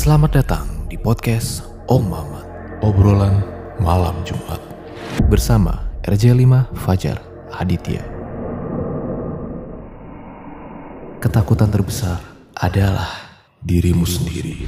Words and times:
Selamat 0.00 0.32
datang 0.32 0.64
di 0.88 0.96
podcast 0.96 1.60
Om 1.84 2.08
Mamat. 2.08 2.48
Obrolan 2.80 3.44
Malam 3.84 4.16
Jumat. 4.24 4.56
Bersama 5.28 5.92
RJ5 6.08 6.72
Fajar 6.72 7.20
Aditya. 7.52 8.00
Ketakutan 11.20 11.68
terbesar 11.68 12.16
adalah 12.56 13.12
dirimu 13.60 14.08
sendiri. 14.08 14.64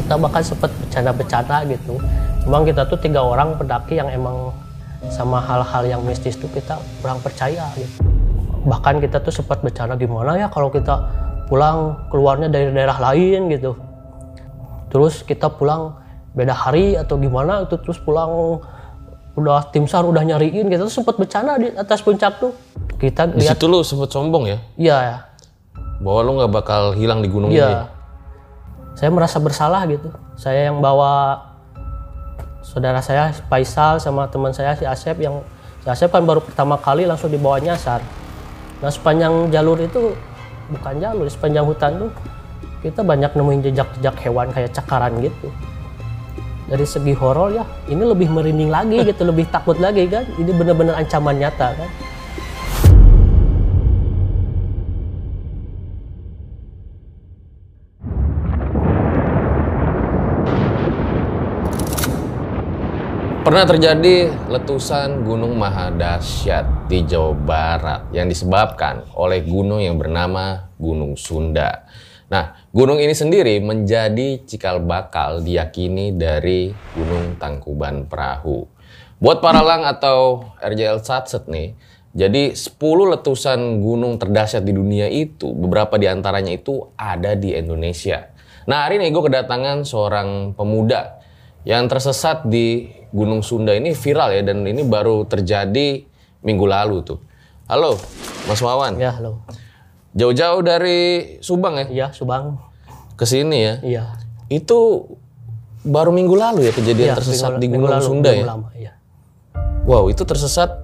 Kita 0.00 0.16
bahkan 0.16 0.40
sempat 0.40 0.72
bercanda-bercanda 0.72 1.68
gitu. 1.68 2.00
Cuma 2.48 2.64
kita 2.64 2.88
tuh 2.88 2.96
tiga 2.96 3.20
orang 3.20 3.60
pendaki 3.60 4.00
yang 4.00 4.08
emang 4.08 4.63
sama 5.10 5.40
hal-hal 5.40 5.84
yang 5.84 6.00
mistis 6.04 6.36
tuh 6.36 6.48
kita 6.52 6.78
kurang 7.00 7.20
percaya 7.20 7.68
gitu 7.76 8.04
bahkan 8.64 8.96
kita 9.02 9.20
tuh 9.20 9.32
sempat 9.32 9.60
bercanda 9.60 9.96
gimana 9.96 10.40
ya 10.40 10.48
kalau 10.48 10.72
kita 10.72 11.04
pulang 11.48 12.08
keluarnya 12.08 12.48
dari 12.48 12.72
daerah 12.72 12.96
lain 13.12 13.52
gitu 13.52 13.76
terus 14.88 15.20
kita 15.20 15.52
pulang 15.52 16.00
beda 16.32 16.56
hari 16.56 16.96
atau 16.96 17.20
gimana 17.20 17.68
itu 17.68 17.76
terus 17.78 18.00
pulang 18.00 18.58
udah 19.34 19.68
tim 19.74 19.84
sar 19.84 20.06
udah 20.06 20.22
nyariin 20.24 20.70
kita 20.70 20.86
tuh 20.86 20.94
sempat 20.94 21.18
bercanda 21.20 21.58
di 21.60 21.68
atas 21.74 22.00
puncak 22.00 22.40
tuh 22.40 22.54
kita 22.96 23.28
Di 23.34 23.44
lihat 23.44 23.58
situ 23.58 23.66
lu 23.66 23.82
sempet 23.82 24.08
sombong 24.14 24.46
ya, 24.48 24.58
iya 24.78 24.96
ya 25.02 25.16
bahwa 26.00 26.20
lu 26.24 26.30
nggak 26.42 26.52
bakal 26.52 26.82
hilang 26.96 27.22
di 27.22 27.28
gunung 27.30 27.50
Iya. 27.50 27.68
ini. 27.70 27.86
Saya 28.94 29.10
merasa 29.10 29.38
bersalah 29.42 29.82
gitu. 29.90 30.10
Saya 30.38 30.70
yang 30.70 30.78
bawa 30.78 31.38
saudara 32.64 33.04
saya 33.04 33.28
Faisal 33.52 34.00
sama 34.00 34.24
teman 34.32 34.56
saya 34.56 34.72
si 34.72 34.88
Asep 34.88 35.20
yang 35.20 35.44
si 35.84 35.86
Asep 35.92 36.08
kan 36.08 36.24
baru 36.24 36.40
pertama 36.40 36.80
kali 36.80 37.04
langsung 37.04 37.28
dibawa 37.28 37.60
nyasar. 37.60 38.00
Nah 38.80 38.88
sepanjang 38.88 39.52
jalur 39.52 39.76
itu 39.84 40.16
bukan 40.72 40.96
jalur, 40.96 41.28
sepanjang 41.28 41.68
hutan 41.68 42.08
tuh 42.08 42.10
kita 42.80 43.04
banyak 43.04 43.36
nemuin 43.36 43.60
jejak-jejak 43.68 44.16
hewan 44.24 44.48
kayak 44.48 44.72
cakaran 44.72 45.12
gitu. 45.20 45.52
Dari 46.64 46.88
segi 46.88 47.12
horor 47.12 47.52
ya, 47.52 47.64
ini 47.92 48.00
lebih 48.00 48.32
merinding 48.32 48.72
lagi 48.72 49.04
gitu, 49.04 49.28
lebih 49.28 49.44
takut 49.52 49.76
lagi 49.76 50.08
kan. 50.08 50.24
Ini 50.40 50.48
benar-benar 50.48 50.96
ancaman 50.96 51.36
nyata 51.36 51.76
kan. 51.76 51.90
Pernah 63.44 63.68
terjadi 63.68 64.32
letusan 64.48 65.20
gunung 65.20 65.60
Mahadasyat 65.60 66.88
di 66.88 67.04
Jawa 67.04 67.36
Barat 67.36 68.08
yang 68.16 68.24
disebabkan 68.24 69.04
oleh 69.12 69.44
gunung 69.44 69.84
yang 69.84 70.00
bernama 70.00 70.72
Gunung 70.80 71.12
Sunda. 71.20 71.84
Nah, 72.32 72.56
gunung 72.72 72.96
ini 73.04 73.12
sendiri 73.12 73.60
menjadi 73.60 74.40
cikal 74.48 74.80
bakal 74.80 75.44
diyakini 75.44 76.16
dari 76.16 76.72
Gunung 76.96 77.36
Tangkuban 77.36 78.08
Perahu. 78.08 78.64
Buat 79.20 79.44
para 79.44 79.60
lang 79.60 79.84
atau 79.84 80.48
RJL 80.64 81.04
Satset 81.04 81.44
nih, 81.44 81.76
jadi 82.16 82.56
10 82.56 82.80
letusan 83.12 83.84
gunung 83.84 84.16
terdahsyat 84.16 84.64
di 84.64 84.72
dunia 84.72 85.04
itu, 85.12 85.52
beberapa 85.52 86.00
di 86.00 86.08
antaranya 86.08 86.56
itu 86.56 86.96
ada 86.96 87.36
di 87.36 87.52
Indonesia. 87.52 88.24
Nah, 88.64 88.88
hari 88.88 88.96
ini 89.04 89.12
gue 89.12 89.20
kedatangan 89.20 89.84
seorang 89.84 90.56
pemuda 90.56 91.20
yang 91.68 91.92
tersesat 91.92 92.48
di 92.48 93.03
Gunung 93.14 93.40
Sunda 93.40 93.70
ini 93.70 93.94
viral 93.94 94.34
ya 94.34 94.42
dan 94.42 94.60
ini 94.60 94.82
baru 94.82 95.22
terjadi 95.22 96.02
minggu 96.42 96.66
lalu 96.66 97.00
tuh. 97.00 97.22
Halo, 97.64 97.94
Mas 98.44 98.58
Wawan. 98.58 98.98
Ya, 98.98 99.14
halo. 99.14 99.38
Jauh-jauh 100.12 100.60
dari 100.60 100.98
Subang 101.38 101.74
ya 101.76 101.86
Iya, 101.88 102.06
Subang. 102.10 102.58
ke 103.14 103.22
sini 103.22 103.58
ya. 103.60 103.74
Iya. 103.80 104.04
Itu 104.48 105.06
baru 105.80 106.10
minggu 106.10 106.34
lalu 106.34 106.66
ya 106.66 106.72
kejadian 106.72 107.08
Iya, 107.08 107.16
tersesat 107.16 107.50
minggu- 107.50 107.62
di 107.62 107.66
minggu 107.68 107.86
Gunung 107.86 107.94
lalu, 107.94 108.04
Sunda 108.04 108.28
minggu 108.28 108.40
ya. 108.40 108.50
lama, 108.50 108.68
iya. 108.74 108.92
Wow, 109.84 110.08
itu 110.08 110.22
tersesat 110.22 110.74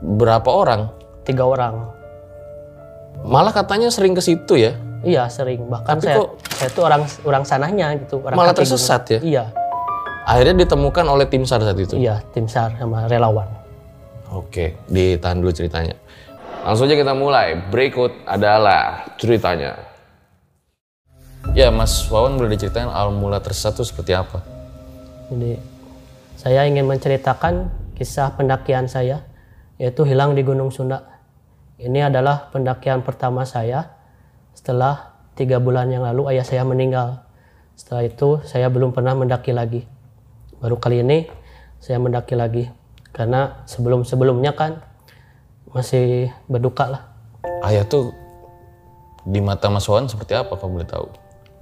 berapa 0.00 0.46
orang? 0.48 0.90
Tiga 1.22 1.46
orang. 1.46 1.94
Malah 3.22 3.50
katanya 3.52 3.88
sering 3.88 4.12
ke 4.12 4.20
situ 4.20 4.54
ya. 4.56 4.74
Iya 5.02 5.26
sering. 5.28 5.66
Bahkan 5.66 5.86
Tapi 5.92 6.02
saya 6.04 6.16
kok- 6.18 6.32
saya 6.48 6.68
tuh 6.68 6.82
orang 6.82 7.02
orang 7.22 7.42
sananya 7.42 7.94
gitu. 7.96 8.18
Orang 8.20 8.34
Malah 8.34 8.50
gunung. 8.50 8.60
tersesat 8.60 9.02
ya? 9.08 9.18
Iya, 9.20 9.44
Akhirnya 10.26 10.66
ditemukan 10.66 11.06
oleh 11.06 11.30
tim 11.30 11.46
SAR 11.46 11.62
saat 11.62 11.78
itu. 11.78 11.94
iya 11.94 12.18
tim 12.34 12.50
sar 12.50 12.74
sama 12.74 13.06
relawan. 13.06 13.46
Oke, 14.34 14.74
ditahan 14.90 15.38
dulu 15.38 15.54
ceritanya. 15.54 15.94
Langsung 16.66 16.90
aja 16.90 16.98
kita 16.98 17.14
mulai. 17.14 17.54
Berikut 17.70 18.10
adalah 18.26 19.06
ceritanya. 19.22 19.78
Ya, 21.54 21.70
Mas 21.70 22.02
Wawan 22.10 22.34
boleh 22.34 22.58
diceritain 22.58 22.90
awal 22.90 23.14
mula 23.14 23.38
tersesat 23.38 23.78
itu 23.78 23.86
seperti 23.86 24.18
apa? 24.18 24.42
Jadi 25.30 25.62
saya 26.34 26.66
ingin 26.66 26.90
menceritakan 26.90 27.70
kisah 27.94 28.34
pendakian 28.34 28.90
saya 28.90 29.22
yaitu 29.78 30.02
hilang 30.02 30.34
di 30.34 30.42
Gunung 30.42 30.74
Sunda. 30.74 31.06
Ini 31.78 32.10
adalah 32.10 32.50
pendakian 32.50 33.06
pertama 33.06 33.46
saya 33.46 33.94
setelah 34.58 35.14
tiga 35.38 35.62
bulan 35.62 35.86
yang 35.86 36.02
lalu 36.02 36.34
ayah 36.34 36.42
saya 36.42 36.66
meninggal. 36.66 37.22
Setelah 37.78 38.10
itu 38.10 38.42
saya 38.42 38.66
belum 38.66 38.90
pernah 38.90 39.14
mendaki 39.14 39.54
lagi. 39.54 39.86
Baru 40.66 40.82
kali 40.82 40.98
ini 40.98 41.30
saya 41.78 42.02
mendaki 42.02 42.34
lagi 42.34 42.66
karena 43.14 43.62
sebelum 43.70 44.02
sebelumnya 44.02 44.50
kan 44.50 44.82
masih 45.70 46.34
berduka 46.50 46.90
lah. 46.90 47.02
Ayah 47.62 47.86
tuh 47.86 48.10
di 49.22 49.38
mata 49.38 49.70
Mas 49.70 49.86
Wawan 49.86 50.10
seperti 50.10 50.34
apa 50.34 50.58
kalau 50.58 50.74
boleh 50.74 50.90
tahu? 50.90 51.06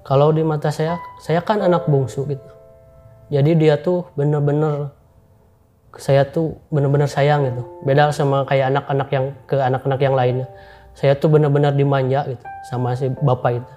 Kalau 0.09 0.33
di 0.33 0.41
mata 0.41 0.73
saya, 0.73 0.97
saya 1.21 1.45
kan 1.45 1.61
anak 1.61 1.85
bungsu 1.85 2.25
gitu. 2.25 2.49
Jadi 3.29 3.53
dia 3.61 3.77
tuh 3.77 4.09
bener-bener 4.17 4.89
saya 6.01 6.25
tuh 6.25 6.57
bener-bener 6.73 7.05
sayang 7.05 7.45
gitu. 7.45 7.61
Beda 7.85 8.09
sama 8.09 8.49
kayak 8.49 8.73
anak-anak 8.73 9.09
yang 9.13 9.27
ke 9.45 9.61
anak-anak 9.61 10.01
yang 10.01 10.17
lainnya. 10.17 10.49
Saya 10.97 11.13
tuh 11.13 11.29
bener-bener 11.29 11.77
dimanja 11.77 12.25
gitu 12.25 12.45
sama 12.73 12.97
si 12.97 13.13
bapak 13.13 13.61
itu. 13.61 13.73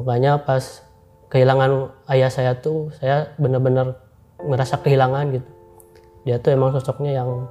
Makanya 0.00 0.40
pas 0.40 0.80
kehilangan 1.28 1.92
ayah 2.08 2.32
saya 2.32 2.56
tuh 2.56 2.88
saya 2.96 3.28
bener-bener 3.36 4.07
merasa 4.42 4.78
kehilangan 4.78 5.34
gitu. 5.34 5.50
Dia 6.26 6.36
tuh 6.38 6.54
emang 6.54 6.70
sosoknya 6.74 7.22
yang 7.22 7.48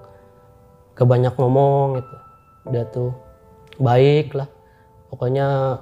kebanyak 0.95 1.33
ngomong 1.35 1.99
gitu. 1.99 2.15
Dia 2.71 2.83
tuh 2.87 3.11
baik 3.79 4.35
lah. 4.35 4.49
Pokoknya 5.07 5.79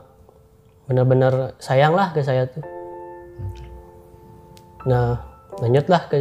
benar-benar 0.85 1.57
sayang 1.57 1.97
lah 1.97 2.13
ke 2.13 2.21
saya 2.21 2.45
tuh. 2.45 2.61
Nah, 4.85 5.17
lanjutlah 5.57 6.01
ke 6.09 6.17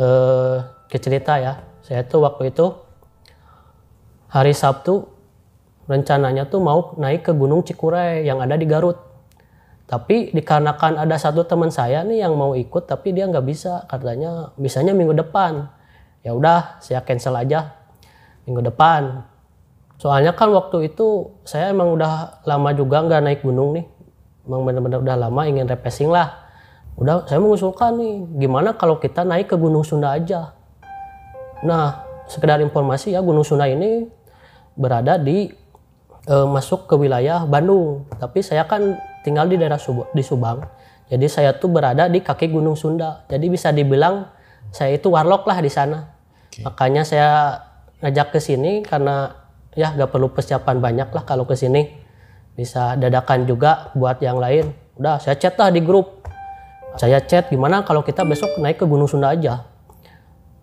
eh, 0.00 0.56
ke 0.88 0.96
cerita 0.96 1.36
ya. 1.36 1.60
Saya 1.84 2.04
tuh 2.04 2.24
waktu 2.24 2.52
itu 2.52 2.72
hari 4.30 4.54
Sabtu 4.54 5.04
rencananya 5.90 6.46
tuh 6.46 6.62
mau 6.62 6.94
naik 6.96 7.26
ke 7.26 7.32
Gunung 7.34 7.66
Cikuray 7.66 8.22
yang 8.22 8.38
ada 8.38 8.54
di 8.54 8.64
Garut. 8.64 9.09
Tapi 9.90 10.30
dikarenakan 10.30 11.02
ada 11.02 11.18
satu 11.18 11.42
teman 11.42 11.74
saya 11.74 12.06
nih 12.06 12.22
yang 12.22 12.38
mau 12.38 12.54
ikut 12.54 12.86
tapi 12.86 13.10
dia 13.10 13.26
nggak 13.26 13.42
bisa 13.42 13.90
katanya 13.90 14.54
bisanya 14.54 14.94
minggu 14.94 15.18
depan. 15.18 15.66
Ya 16.22 16.30
udah 16.30 16.78
saya 16.78 17.02
cancel 17.02 17.34
aja 17.34 17.74
minggu 18.46 18.70
depan. 18.70 19.26
Soalnya 19.98 20.38
kan 20.38 20.54
waktu 20.54 20.94
itu 20.94 21.34
saya 21.42 21.74
emang 21.74 21.98
udah 21.98 22.38
lama 22.46 22.70
juga 22.70 23.02
nggak 23.02 23.18
naik 23.18 23.40
gunung 23.42 23.74
nih. 23.74 23.86
Emang 24.46 24.62
bener-bener 24.62 25.02
udah 25.02 25.16
lama 25.26 25.42
ingin 25.50 25.66
refreshing 25.66 26.14
lah. 26.14 26.38
Udah 26.94 27.26
saya 27.26 27.42
mengusulkan 27.42 27.98
nih, 27.98 28.46
gimana 28.46 28.78
kalau 28.78 29.02
kita 29.02 29.26
naik 29.26 29.50
ke 29.50 29.56
Gunung 29.58 29.82
Sunda 29.82 30.14
aja. 30.14 30.54
Nah, 31.66 32.06
sekedar 32.30 32.62
informasi 32.62 33.16
ya 33.16 33.24
Gunung 33.24 33.42
Sunda 33.42 33.66
ini 33.66 34.06
berada 34.78 35.18
di 35.18 35.50
eh, 36.30 36.46
masuk 36.46 36.86
ke 36.86 36.94
wilayah 36.94 37.42
Bandung. 37.42 38.06
Tapi 38.20 38.44
saya 38.44 38.68
kan 38.70 39.00
tinggal 39.24 39.46
di 39.48 39.56
daerah 39.60 39.80
Sub- 39.80 40.08
di 40.12 40.24
Subang. 40.24 40.64
Jadi 41.10 41.26
saya 41.26 41.58
tuh 41.58 41.72
berada 41.72 42.06
di 42.06 42.22
kaki 42.22 42.46
Gunung 42.48 42.78
Sunda. 42.78 43.26
Jadi 43.26 43.50
bisa 43.50 43.74
dibilang 43.74 44.30
saya 44.70 44.94
itu 44.94 45.10
warlock 45.10 45.42
lah 45.50 45.58
di 45.58 45.70
sana. 45.70 46.14
Makanya 46.62 47.02
saya 47.02 47.58
ngajak 47.98 48.30
ke 48.30 48.38
sini 48.38 48.86
karena 48.86 49.34
ya 49.74 49.94
gak 49.94 50.10
perlu 50.10 50.30
persiapan 50.30 50.78
banyak 50.78 51.08
lah 51.10 51.22
kalau 51.26 51.44
ke 51.44 51.58
sini. 51.58 51.90
Bisa 52.54 52.94
dadakan 52.94 53.46
juga 53.46 53.90
buat 53.98 54.22
yang 54.22 54.38
lain. 54.38 54.70
Udah 54.98 55.18
saya 55.18 55.34
chat 55.34 55.58
lah 55.58 55.74
di 55.74 55.82
grup. 55.82 56.22
Saya 56.94 57.22
chat 57.22 57.50
gimana 57.50 57.82
kalau 57.82 58.06
kita 58.06 58.22
besok 58.22 58.58
naik 58.62 58.78
ke 58.78 58.86
Gunung 58.86 59.10
Sunda 59.10 59.34
aja. 59.34 59.66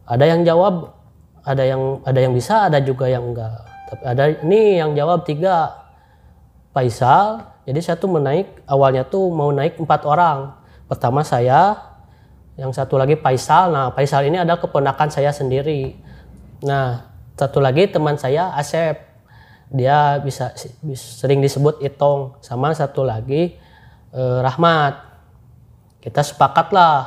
Ada 0.08 0.24
yang 0.32 0.48
jawab, 0.48 0.96
ada 1.44 1.64
yang 1.68 2.00
ada 2.08 2.20
yang 2.24 2.32
bisa, 2.32 2.72
ada 2.72 2.80
juga 2.80 3.12
yang 3.12 3.36
enggak. 3.36 3.68
Tapi 3.92 4.04
ada 4.04 4.24
ini 4.44 4.80
yang 4.80 4.96
jawab 4.96 5.28
tiga. 5.28 5.84
Faisal, 6.76 7.57
jadi 7.68 7.80
saya 7.84 8.00
tuh 8.00 8.08
menaik 8.08 8.64
awalnya 8.64 9.04
tuh 9.04 9.28
mau 9.28 9.52
naik 9.52 9.76
empat 9.76 10.08
orang. 10.08 10.56
Pertama 10.88 11.20
saya, 11.28 11.76
yang 12.56 12.72
satu 12.72 12.96
lagi 12.96 13.20
Faisal. 13.20 13.76
Nah 13.76 13.92
Faisal 13.92 14.24
ini 14.24 14.40
adalah 14.40 14.64
keponakan 14.64 15.12
saya 15.12 15.36
sendiri. 15.36 15.92
Nah, 16.64 17.12
satu 17.36 17.60
lagi 17.60 17.92
teman 17.92 18.16
saya 18.16 18.56
Asep. 18.56 19.04
Dia 19.68 20.24
bisa, 20.24 20.56
sering 20.96 21.44
disebut 21.44 21.84
Itong 21.84 22.40
sama 22.40 22.72
satu 22.72 23.04
lagi 23.04 23.60
eh, 24.16 24.40
Rahmat. 24.40 25.04
Kita 26.00 26.24
sepakat 26.24 26.72
lah 26.72 27.04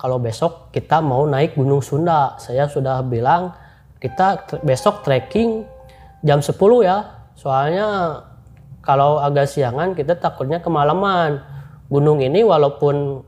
kalau 0.00 0.16
besok 0.16 0.72
kita 0.72 1.04
mau 1.04 1.28
naik 1.28 1.52
Gunung 1.52 1.84
Sunda. 1.84 2.40
Saya 2.40 2.64
sudah 2.64 3.04
bilang 3.04 3.52
kita 4.00 4.48
besok 4.64 5.04
trekking 5.04 5.68
jam 6.24 6.40
10 6.40 6.56
ya. 6.80 7.28
Soalnya 7.36 7.86
kalau 8.88 9.20
agak 9.20 9.44
siangan 9.44 9.92
kita 9.92 10.16
takutnya 10.16 10.64
kemalaman. 10.64 11.44
Gunung 11.92 12.24
ini 12.24 12.40
walaupun 12.40 13.20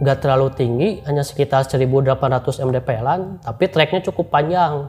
nggak 0.00 0.18
terlalu 0.24 0.48
tinggi, 0.56 0.88
hanya 1.04 1.20
sekitar 1.20 1.68
1800 1.68 2.16
mdpl 2.64 3.08
tapi 3.44 3.68
treknya 3.68 4.00
cukup 4.08 4.32
panjang. 4.32 4.88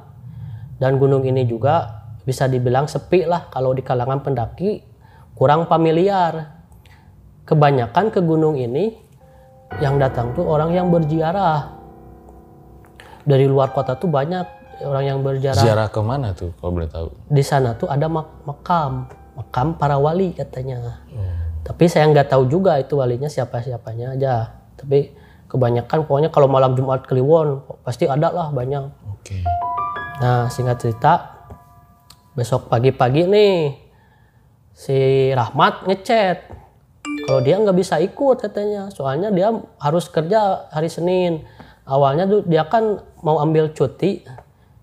Dan 0.80 0.96
gunung 0.96 1.28
ini 1.28 1.44
juga 1.44 2.08
bisa 2.24 2.48
dibilang 2.48 2.88
sepi 2.88 3.28
lah 3.28 3.52
kalau 3.52 3.76
di 3.76 3.84
kalangan 3.84 4.24
pendaki, 4.24 4.80
kurang 5.36 5.68
familiar. 5.68 6.64
Kebanyakan 7.44 8.08
ke 8.08 8.24
gunung 8.24 8.56
ini 8.56 8.96
yang 9.84 10.00
datang 10.00 10.32
tuh 10.32 10.48
orang 10.48 10.72
yang 10.72 10.88
berziarah. 10.88 11.76
Dari 13.28 13.44
luar 13.44 13.76
kota 13.76 14.00
tuh 14.00 14.08
banyak 14.08 14.48
orang 14.88 15.04
yang 15.04 15.20
berziarah. 15.20 15.60
Ziarah 15.60 15.88
ke 15.92 16.00
mana 16.00 16.32
tuh 16.32 16.56
kalau 16.64 16.80
boleh 16.80 16.88
tahu? 16.88 17.12
Di 17.28 17.44
sana 17.44 17.76
tuh 17.76 17.92
ada 17.92 18.08
mak- 18.08 18.48
makam, 18.48 19.12
makam 19.38 19.76
para 19.78 19.98
wali 19.98 20.34
katanya. 20.34 21.04
Tapi 21.64 21.88
saya 21.88 22.10
nggak 22.12 22.34
tahu 22.34 22.50
juga 22.52 22.76
itu 22.80 23.00
walinya 23.00 23.32
siapa-siapanya 23.32 24.20
aja. 24.20 24.52
Tapi 24.76 25.16
kebanyakan 25.48 26.10
pokoknya 26.10 26.30
kalau 26.34 26.50
malam 26.50 26.74
Jumat 26.74 27.06
Kliwon 27.08 27.64
pasti 27.86 28.10
ada 28.10 28.34
lah 28.34 28.50
banyak. 28.52 28.90
Oke. 29.14 29.46
Nah 30.20 30.50
singkat 30.52 30.82
cerita 30.82 31.34
besok 32.34 32.66
pagi-pagi 32.68 33.30
nih 33.30 33.78
si 34.74 35.30
Rahmat 35.38 35.86
ngechat 35.86 36.50
kalau 37.30 37.40
dia 37.46 37.62
nggak 37.62 37.78
bisa 37.78 38.02
ikut 38.02 38.42
katanya 38.42 38.90
soalnya 38.90 39.30
dia 39.30 39.54
harus 39.78 40.10
kerja 40.10 40.66
hari 40.74 40.90
Senin 40.90 41.46
awalnya 41.86 42.26
tuh 42.26 42.42
dia 42.50 42.66
kan 42.66 43.06
mau 43.22 43.38
ambil 43.38 43.70
cuti 43.72 44.26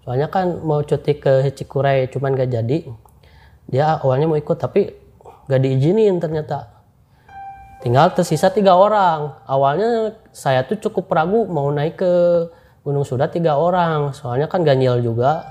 soalnya 0.06 0.30
kan 0.30 0.62
mau 0.62 0.80
cuti 0.86 1.18
ke 1.18 1.50
Cikure 1.52 2.06
cuman 2.08 2.38
gak 2.38 2.50
jadi 2.54 2.78
dia 3.70 4.02
awalnya 4.02 4.26
mau 4.26 4.34
ikut 4.34 4.58
tapi 4.58 4.90
gak 5.46 5.60
diizinin 5.62 6.18
ternyata 6.18 6.82
tinggal 7.80 8.12
tersisa 8.12 8.50
tiga 8.50 8.76
orang 8.76 9.40
awalnya 9.46 10.18
saya 10.34 10.66
tuh 10.66 10.76
cukup 10.78 11.08
ragu 11.10 11.46
mau 11.46 11.70
naik 11.70 11.96
ke 11.98 12.12
Gunung 12.80 13.04
Sudah 13.04 13.28
tiga 13.28 13.60
orang 13.60 14.16
soalnya 14.16 14.48
kan 14.48 14.64
ganjil 14.64 15.04
juga 15.04 15.44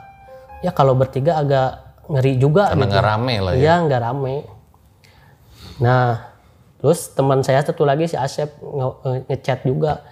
ya 0.65 0.73
kalau 0.73 0.97
bertiga 0.97 1.37
agak 1.37 1.89
ngeri 2.09 2.41
juga 2.41 2.73
Karena 2.73 2.89
gitu. 2.89 2.93
nggak 2.97 3.05
rame 3.05 3.35
lah 3.37 3.51
ya. 3.53 3.59
Iya 3.61 3.75
nggak 3.85 4.01
rame. 4.01 4.35
Nah 5.79 6.25
terus 6.81 7.11
teman 7.13 7.45
saya 7.45 7.61
satu 7.61 7.85
lagi 7.85 8.09
si 8.09 8.17
Asep 8.17 8.49
nge- 8.59 9.29
ngechat 9.29 9.61
juga. 9.61 10.03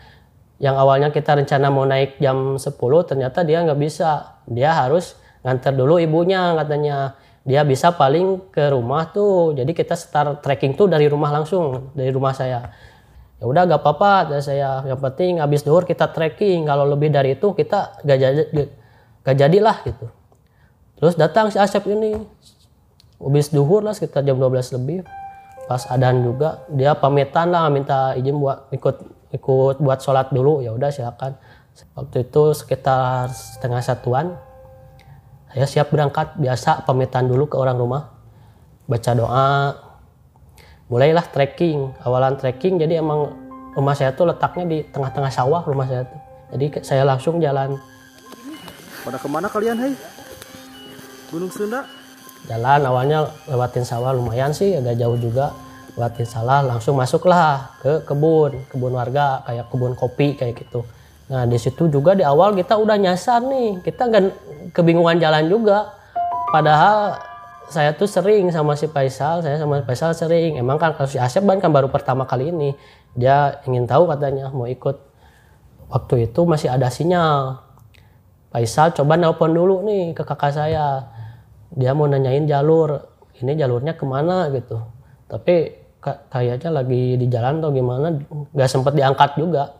Yang 0.61 0.75
awalnya 0.77 1.09
kita 1.09 1.37
rencana 1.37 1.73
mau 1.73 1.85
naik 1.85 2.21
jam 2.21 2.57
10 2.57 2.69
ternyata 3.09 3.41
dia 3.41 3.65
nggak 3.65 3.81
bisa. 3.81 4.41
Dia 4.45 4.77
harus 4.77 5.17
nganter 5.41 5.73
dulu 5.73 5.97
ibunya 5.97 6.53
katanya. 6.53 7.17
Dia 7.47 7.63
bisa 7.63 7.95
paling 7.95 8.51
ke 8.51 8.67
rumah 8.75 9.07
tuh. 9.15 9.55
Jadi 9.55 9.71
kita 9.71 9.95
start 9.95 10.43
trekking 10.43 10.75
tuh 10.75 10.91
dari 10.91 11.07
rumah 11.07 11.31
langsung 11.31 11.95
dari 11.95 12.11
rumah 12.11 12.35
saya. 12.35 12.75
Ya 13.39 13.45
udah 13.47 13.63
gak 13.63 13.79
apa-apa 13.79 14.35
saya. 14.43 14.83
Yang 14.83 14.99
penting 14.99 15.39
habis 15.39 15.63
duhur 15.63 15.87
kita 15.87 16.11
trekking. 16.11 16.67
Kalau 16.67 16.83
lebih 16.83 17.07
dari 17.07 17.39
itu 17.39 17.55
kita 17.55 18.03
gak 18.03 18.17
jadi 18.19 18.43
gak 19.23 19.35
jadilah 19.39 19.77
gitu. 19.87 20.11
Terus 20.99 21.15
datang 21.15 21.47
si 21.47 21.55
Asep 21.55 21.87
ini 21.87 22.19
habis 23.23 23.49
duhur 23.49 23.81
lah 23.81 23.95
sekitar 23.95 24.27
jam 24.27 24.37
12 24.37 24.75
lebih 24.77 25.07
pas 25.67 25.83
adan 25.91 26.23
juga 26.23 26.63
dia 26.71 26.95
pamitan 26.95 27.51
lah 27.51 27.67
minta 27.67 28.15
izin 28.15 28.39
buat 28.39 28.71
ikut 28.71 28.95
ikut 29.35 29.75
buat 29.83 29.99
sholat 29.99 30.31
dulu 30.31 30.63
ya 30.63 30.71
udah 30.71 30.87
silakan 30.87 31.35
waktu 31.97 32.23
itu 32.23 32.55
sekitar 32.55 33.27
setengah 33.33 33.83
satuan 33.83 34.39
saya 35.51 35.65
siap 35.67 35.87
berangkat. 35.93 36.35
Biasa 36.39 36.83
pamitan 36.83 37.27
dulu 37.27 37.47
ke 37.47 37.55
orang 37.55 37.77
rumah. 37.79 38.11
Baca 38.87 39.11
doa. 39.15 39.51
Mulailah 40.87 41.25
trekking. 41.31 41.95
Awalan 42.03 42.39
trekking 42.39 42.79
jadi 42.79 43.03
emang 43.03 43.35
rumah 43.75 43.95
saya 43.95 44.15
tuh 44.15 44.31
letaknya 44.31 44.65
di 44.67 44.77
tengah-tengah 44.87 45.31
sawah 45.31 45.63
rumah 45.63 45.87
saya 45.87 46.07
tuh. 46.07 46.19
Jadi 46.55 46.65
saya 46.83 47.03
langsung 47.03 47.39
jalan. 47.43 47.75
Pada 49.03 49.19
ke 49.19 49.27
mana 49.27 49.47
kalian, 49.47 49.75
hei? 49.79 49.93
Gunung 51.31 51.51
Sunda? 51.51 51.83
jalan 52.47 52.79
awalnya 52.87 53.27
lewatin 53.43 53.83
sawah 53.83 54.15
lumayan 54.15 54.55
sih 54.55 54.79
agak 54.79 54.95
jauh 54.95 55.19
juga. 55.19 55.51
Lewatin 55.99 56.23
sawah 56.23 56.63
langsung 56.63 56.95
masuklah 56.95 57.75
ke 57.83 58.07
kebun. 58.07 58.63
Kebun 58.71 58.95
warga 58.95 59.43
kayak 59.43 59.67
kebun 59.67 59.93
kopi 59.99 60.39
kayak 60.39 60.55
gitu 60.55 60.87
nah 61.27 61.43
di 61.43 61.59
situ 61.59 61.91
juga 61.91 62.15
di 62.15 62.23
awal 62.23 62.55
kita 62.55 62.79
udah 62.79 62.95
nyasar 62.95 63.43
nih. 63.43 63.83
Kita 63.83 64.07
nggak 64.07 64.23
kebingungan 64.71 65.19
jalan 65.19 65.47
juga. 65.51 65.91
Padahal 66.51 67.19
saya 67.67 67.91
tuh 67.91 68.07
sering 68.07 68.47
sama 68.55 68.79
si 68.79 68.87
Faisal 68.87 69.43
saya 69.43 69.59
sama 69.59 69.83
Faisal 69.83 70.15
sering. 70.15 70.55
Emang 70.55 70.79
kan 70.79 70.95
kalau 70.95 71.09
si 71.11 71.19
Asep 71.19 71.43
kan 71.43 71.59
kan 71.59 71.71
baru 71.71 71.91
pertama 71.91 72.23
kali 72.23 72.55
ini. 72.55 72.71
Dia 73.11 73.59
ingin 73.67 73.83
tahu 73.83 74.07
katanya 74.07 74.47
mau 74.55 74.67
ikut. 74.67 74.95
Waktu 75.91 76.31
itu 76.31 76.43
masih 76.47 76.71
ada 76.71 76.87
sinyal. 76.87 77.59
Faisal 78.51 78.95
coba 78.95 79.19
nelpon 79.19 79.51
dulu 79.51 79.83
nih 79.83 80.15
ke 80.15 80.23
kakak 80.23 80.55
saya. 80.55 81.11
Dia 81.75 81.91
mau 81.91 82.07
nanyain 82.07 82.47
jalur. 82.47 83.03
Ini 83.43 83.53
jalurnya 83.59 83.99
ke 83.99 84.07
mana 84.07 84.47
gitu. 84.55 84.79
Tapi 85.27 85.75
ka- 85.99 86.23
kayaknya 86.31 86.71
lagi 86.71 87.19
di 87.19 87.27
jalan 87.27 87.59
atau 87.59 87.71
gimana 87.75 88.15
nggak 88.55 88.69
sempet 88.71 88.95
diangkat 88.95 89.35
juga 89.35 89.75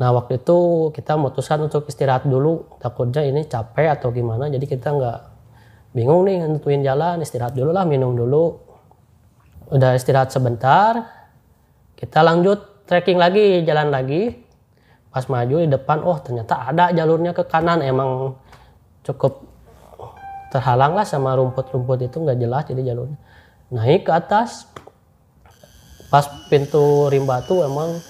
nah 0.00 0.16
waktu 0.16 0.40
itu 0.40 0.88
kita 0.96 1.20
memutuskan 1.20 1.60
untuk 1.60 1.84
istirahat 1.84 2.24
dulu. 2.24 2.80
Takutnya 2.80 3.20
ini 3.20 3.44
capek 3.44 4.00
atau 4.00 4.08
gimana 4.08 4.48
jadi 4.48 4.64
kita 4.64 4.96
nggak 4.96 5.18
bingung 5.92 6.24
nih 6.24 6.40
nentuin 6.48 6.80
jalan. 6.80 7.20
Istirahat 7.20 7.52
dulu 7.52 7.70
lah 7.76 7.84
minum 7.84 8.16
dulu. 8.16 8.56
Udah 9.68 9.92
istirahat 9.92 10.32
sebentar 10.32 11.04
kita 12.00 12.24
lanjut 12.24 12.88
trekking 12.88 13.20
lagi 13.20 13.60
jalan 13.68 13.92
lagi. 13.92 14.40
Pas 15.12 15.28
maju 15.28 15.56
di 15.60 15.68
depan 15.68 16.00
oh 16.00 16.16
ternyata 16.24 16.72
ada 16.72 16.88
jalurnya 16.96 17.36
ke 17.36 17.44
kanan. 17.44 17.84
Emang 17.84 18.40
cukup 19.04 19.44
terhalang 20.48 20.96
lah 20.96 21.04
sama 21.04 21.36
rumput-rumput 21.36 22.08
itu 22.08 22.16
nggak 22.24 22.38
jelas 22.40 22.64
jadi 22.64 22.96
jalurnya. 22.96 23.20
Naik 23.68 24.08
ke 24.08 24.12
atas 24.16 24.64
pas 26.10 26.26
pintu 26.50 27.06
rimba 27.06 27.44
tuh 27.46 27.62
emang 27.62 28.00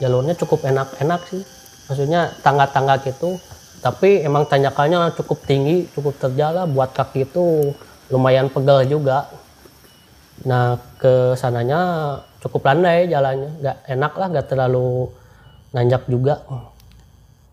jalurnya 0.00 0.34
cukup 0.34 0.64
enak-enak 0.64 1.20
sih 1.28 1.42
maksudnya 1.86 2.32
tangga-tangga 2.42 2.98
gitu 3.04 3.36
tapi 3.80 4.24
emang 4.24 4.44
tanjakannya 4.48 5.12
cukup 5.16 5.44
tinggi 5.44 5.88
cukup 5.92 6.16
terjala 6.16 6.64
buat 6.64 6.92
kaki 6.92 7.28
itu 7.28 7.72
lumayan 8.10 8.48
pegel 8.48 8.84
juga 8.88 9.28
nah 10.42 10.80
ke 10.96 11.36
sananya 11.36 12.16
cukup 12.40 12.64
landai 12.64 13.06
jalannya 13.06 13.60
nggak 13.60 13.76
enak 13.92 14.12
lah 14.16 14.26
nggak 14.32 14.46
terlalu 14.48 15.12
nanjak 15.76 16.08
juga 16.08 16.40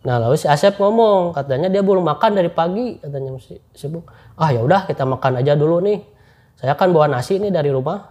Nah 0.07 0.23
lalu 0.23 0.39
si 0.39 0.47
Asep 0.47 0.79
ngomong 0.79 1.35
katanya 1.35 1.67
dia 1.67 1.83
belum 1.83 2.07
makan 2.07 2.39
dari 2.39 2.47
pagi 2.47 2.95
katanya 2.95 3.35
masih 3.35 3.59
sibuk. 3.75 4.07
Ah 4.39 4.55
ya 4.55 4.63
udah 4.63 4.87
kita 4.87 5.03
makan 5.03 5.43
aja 5.43 5.51
dulu 5.59 5.83
nih. 5.83 5.99
Saya 6.55 6.79
kan 6.79 6.95
bawa 6.95 7.11
nasi 7.11 7.35
nih 7.43 7.51
dari 7.51 7.67
rumah. 7.67 8.07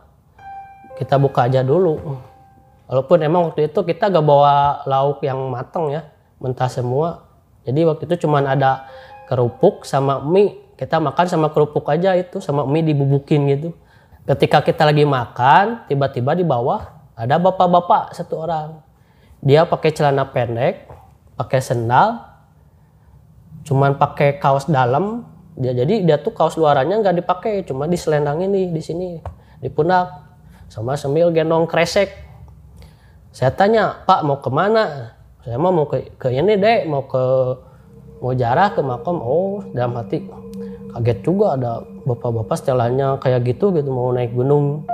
Kita 1.00 1.16
buka 1.16 1.48
aja 1.48 1.64
dulu. 1.64 1.96
Walaupun 2.86 3.18
emang 3.26 3.50
waktu 3.50 3.66
itu 3.66 3.82
kita 3.82 4.10
gak 4.10 4.22
bawa 4.22 4.86
lauk 4.86 5.22
yang 5.26 5.38
mateng 5.50 5.90
ya, 5.90 6.06
mentah 6.38 6.70
semua. 6.70 7.26
Jadi 7.66 7.82
waktu 7.82 8.06
itu 8.06 8.26
cuman 8.26 8.46
ada 8.46 8.86
kerupuk 9.26 9.82
sama 9.82 10.22
mie. 10.22 10.54
Kita 10.78 11.02
makan 11.02 11.26
sama 11.26 11.50
kerupuk 11.50 11.88
aja 11.90 12.14
itu, 12.14 12.38
sama 12.38 12.62
mie 12.62 12.86
dibubukin 12.86 13.42
gitu. 13.50 13.74
Ketika 14.26 14.62
kita 14.62 14.86
lagi 14.86 15.02
makan, 15.02 15.86
tiba-tiba 15.90 16.34
di 16.34 16.46
bawah 16.46 16.82
ada 17.14 17.38
bapak-bapak 17.38 18.14
satu 18.14 18.42
orang. 18.42 18.82
Dia 19.42 19.66
pakai 19.66 19.90
celana 19.94 20.26
pendek, 20.30 20.90
pakai 21.38 21.62
sendal, 21.62 22.22
cuman 23.62 23.94
pakai 23.98 24.38
kaos 24.42 24.66
dalam. 24.66 25.26
Dia 25.56 25.72
jadi 25.72 26.04
dia 26.04 26.16
tuh 26.20 26.36
kaos 26.36 26.58
luarannya 26.58 27.00
nggak 27.00 27.16
dipakai, 27.22 27.64
cuma 27.64 27.88
diselendangin 27.88 28.50
nih 28.52 28.66
di 28.74 28.82
sini 28.84 29.08
di 29.62 29.70
pundak 29.72 30.10
sama 30.68 30.98
sambil 30.98 31.32
gendong 31.32 31.64
kresek. 31.64 32.25
Saya 33.36 33.52
tanya, 33.52 34.00
Pak 34.08 34.24
mau 34.24 34.40
ke 34.40 34.48
mana? 34.48 35.12
Saya 35.44 35.60
mau 35.60 35.84
ke, 35.84 36.08
ke 36.16 36.32
ini 36.32 36.56
dek, 36.56 36.88
mau 36.88 37.04
ke 37.04 37.20
mau 38.24 38.32
jarah 38.32 38.72
ke 38.72 38.80
makam. 38.80 39.20
Oh, 39.20 39.60
dalam 39.76 39.92
hati 40.00 40.24
kaget 40.96 41.20
juga 41.20 41.52
ada 41.52 41.84
bapak-bapak 42.08 42.56
setelannya 42.56 43.20
kayak 43.20 43.44
gitu 43.44 43.76
gitu 43.76 43.92
mau 43.92 44.08
naik 44.08 44.32
gunung. 44.32 44.88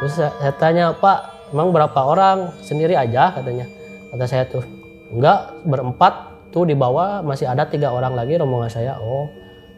Terus 0.00 0.16
saya, 0.16 0.32
saya 0.40 0.52
tanya, 0.56 0.84
Pak, 0.96 1.52
emang 1.52 1.68
berapa 1.68 2.00
orang? 2.00 2.56
Sendiri 2.64 2.96
aja 2.96 3.28
katanya. 3.36 3.68
Kata 4.08 4.24
saya 4.24 4.48
tuh, 4.48 4.64
enggak 5.12 5.52
berempat 5.68 6.32
tuh 6.48 6.64
di 6.64 6.72
bawah 6.72 7.20
masih 7.20 7.44
ada 7.44 7.68
tiga 7.68 7.92
orang 7.92 8.16
lagi 8.16 8.36
rombongan 8.36 8.68
saya 8.68 9.00
oh 9.00 9.24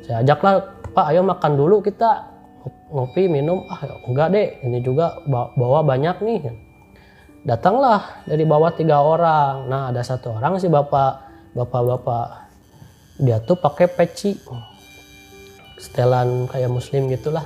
saya 0.02 0.26
ajaklah 0.26 0.59
pak 0.90 1.06
ayo 1.14 1.23
makan 1.23 1.54
dulu 1.54 1.78
kita 1.78 2.26
ngopi 2.90 3.30
minum 3.30 3.62
ah 3.71 3.78
enggak 4.11 4.35
deh 4.35 4.49
ini 4.66 4.83
juga 4.83 5.23
ba- 5.30 5.54
bawa 5.54 5.87
banyak 5.87 6.18
nih 6.18 6.50
datanglah 7.44 8.24
dari 8.24 8.42
bawah 8.48 8.72
tiga 8.72 9.04
orang. 9.04 9.68
Nah 9.68 9.92
ada 9.92 10.00
satu 10.00 10.40
orang 10.40 10.56
si 10.58 10.66
bapak 10.66 11.20
bapak-bapak. 11.52 12.48
Dia 13.20 13.38
tuh 13.38 13.60
pakai 13.60 13.86
peci. 13.86 14.34
Setelan 15.78 16.48
kayak 16.48 16.72
muslim 16.72 17.06
gitulah. 17.12 17.44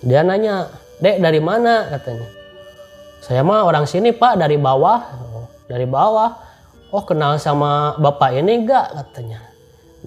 Dia 0.00 0.22
nanya 0.22 0.70
dek 1.02 1.18
dari 1.18 1.42
mana? 1.42 1.90
katanya. 1.90 2.30
Saya 3.18 3.42
mah 3.42 3.66
orang 3.66 3.84
sini 3.84 4.14
pak 4.14 4.38
dari 4.38 4.56
bawah. 4.56 5.02
Dari 5.66 5.84
bawah. 5.84 6.46
Oh 6.88 7.04
kenal 7.04 7.36
sama 7.36 7.98
bapak 7.98 8.40
ini 8.40 8.64
enggak 8.64 8.94
katanya. 8.94 9.44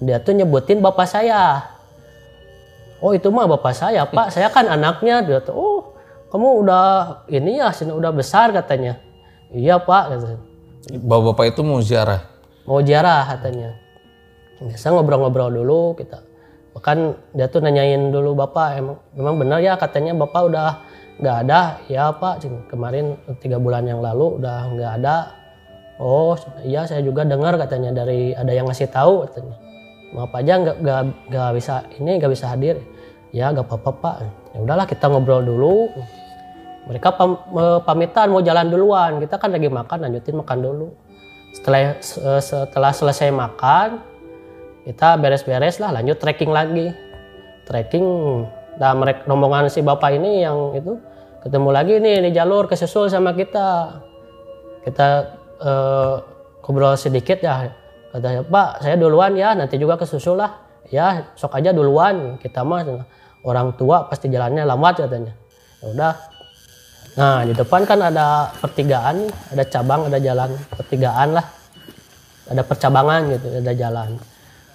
Dia 0.00 0.18
tuh 0.18 0.34
nyebutin 0.34 0.80
bapak 0.80 1.06
saya. 1.06 1.70
Oh 2.98 3.12
itu 3.12 3.28
mah 3.28 3.46
bapak 3.46 3.76
saya 3.76 4.08
pak. 4.08 4.32
Saya 4.32 4.48
kan 4.48 4.66
anaknya. 4.66 5.22
Dia 5.22 5.38
tuh 5.44 5.54
oh 5.54 5.91
kamu 6.32 6.64
udah 6.64 6.84
ini 7.28 7.60
ya 7.60 7.68
sini 7.76 7.92
udah 7.92 8.08
besar 8.08 8.56
katanya. 8.56 8.96
Iya 9.52 9.76
pak 9.76 10.16
katanya 10.16 10.40
Bapak-bapak 11.04 11.52
itu 11.52 11.60
mau 11.60 11.76
ziarah. 11.84 12.24
mau 12.64 12.80
ziarah 12.80 13.36
katanya. 13.36 13.76
Biasa 14.64 14.96
ngobrol-ngobrol 14.96 15.52
dulu 15.52 15.92
kita. 16.00 16.24
Bahkan 16.72 16.98
dia 17.36 17.52
tuh 17.52 17.60
nanyain 17.60 18.08
dulu 18.08 18.32
bapak 18.32 18.80
emang 18.80 18.96
memang 19.12 19.34
benar 19.36 19.60
ya 19.60 19.76
katanya 19.76 20.16
bapak 20.16 20.48
udah 20.48 20.70
nggak 21.20 21.36
ada? 21.44 21.60
Ya 21.92 22.08
pak 22.16 22.40
kemarin 22.72 23.20
tiga 23.44 23.60
bulan 23.60 23.84
yang 23.84 24.00
lalu 24.00 24.40
udah 24.40 24.72
nggak 24.72 24.92
ada. 25.04 25.36
Oh 26.00 26.32
iya 26.64 26.88
saya 26.88 27.04
juga 27.04 27.28
dengar 27.28 27.60
katanya 27.60 27.92
dari 27.92 28.32
ada 28.32 28.56
yang 28.56 28.64
ngasih 28.72 28.88
tahu 28.88 29.28
katanya. 29.28 29.60
Maaf 30.16 30.32
aja 30.32 30.54
nggak 30.64 30.76
nggak 30.80 31.00
nggak 31.28 31.50
bisa 31.60 31.74
ini 32.00 32.10
nggak 32.16 32.32
bisa 32.32 32.46
hadir. 32.48 32.80
Ya 33.36 33.52
nggak 33.52 33.68
apa-apa 33.68 33.90
pak. 34.00 34.16
Ya 34.56 34.58
udahlah 34.64 34.88
kita 34.88 35.12
ngobrol 35.12 35.44
dulu 35.44 35.92
mereka 36.82 37.14
pam- 37.14 37.38
eh, 37.54 37.80
pamitan 37.86 38.34
mau 38.34 38.42
jalan 38.42 38.66
duluan. 38.66 39.22
Kita 39.22 39.38
kan 39.38 39.54
lagi 39.54 39.70
makan 39.70 39.98
lanjutin 40.08 40.34
makan 40.34 40.58
dulu. 40.58 40.88
Setelah 41.54 42.00
se- 42.00 42.42
setelah 42.42 42.90
selesai 42.90 43.28
makan 43.30 44.00
kita 44.82 45.14
beres-beres 45.20 45.78
lah 45.78 45.94
lanjut 45.94 46.18
trekking 46.18 46.50
lagi. 46.50 46.90
Trekking 47.68 48.06
nah 48.80 48.96
mereka 48.96 49.28
rombongan 49.28 49.68
si 49.68 49.84
bapak 49.84 50.16
ini 50.16 50.42
yang 50.42 50.72
itu 50.72 50.96
ketemu 51.44 51.68
lagi 51.70 51.94
nih 52.00 52.24
di 52.24 52.30
jalur 52.34 52.66
kesusul 52.66 53.06
sama 53.06 53.30
kita. 53.36 54.00
Kita 54.82 55.08
eh, 55.62 56.14
ngobrol 56.66 56.98
sedikit 56.98 57.38
ya. 57.38 57.70
Katanya 58.10 58.42
pak 58.42 58.82
saya 58.82 58.98
duluan 58.98 59.38
ya 59.38 59.54
nanti 59.54 59.78
juga 59.78 59.94
kesusul 59.94 60.40
lah. 60.40 60.58
Ya 60.90 61.30
sok 61.38 61.62
aja 61.62 61.70
duluan. 61.70 62.42
Kita 62.42 62.66
mah 62.66 63.06
orang 63.46 63.78
tua 63.78 64.10
pasti 64.10 64.26
jalannya 64.26 64.66
lambat 64.66 65.06
katanya. 65.06 65.32
Ya 65.78 65.86
udah 65.94 66.12
nah 67.12 67.44
di 67.44 67.52
depan 67.52 67.84
kan 67.84 68.00
ada 68.00 68.48
pertigaan 68.56 69.28
ada 69.52 69.64
cabang 69.68 70.08
ada 70.08 70.18
jalan. 70.18 70.50
Pertigaan 70.72 71.28
lah. 71.36 71.46
Ada 72.48 72.62
percabangan 72.66 73.20
gitu 73.32 73.46
ada 73.62 73.72
jalan. 73.72 74.10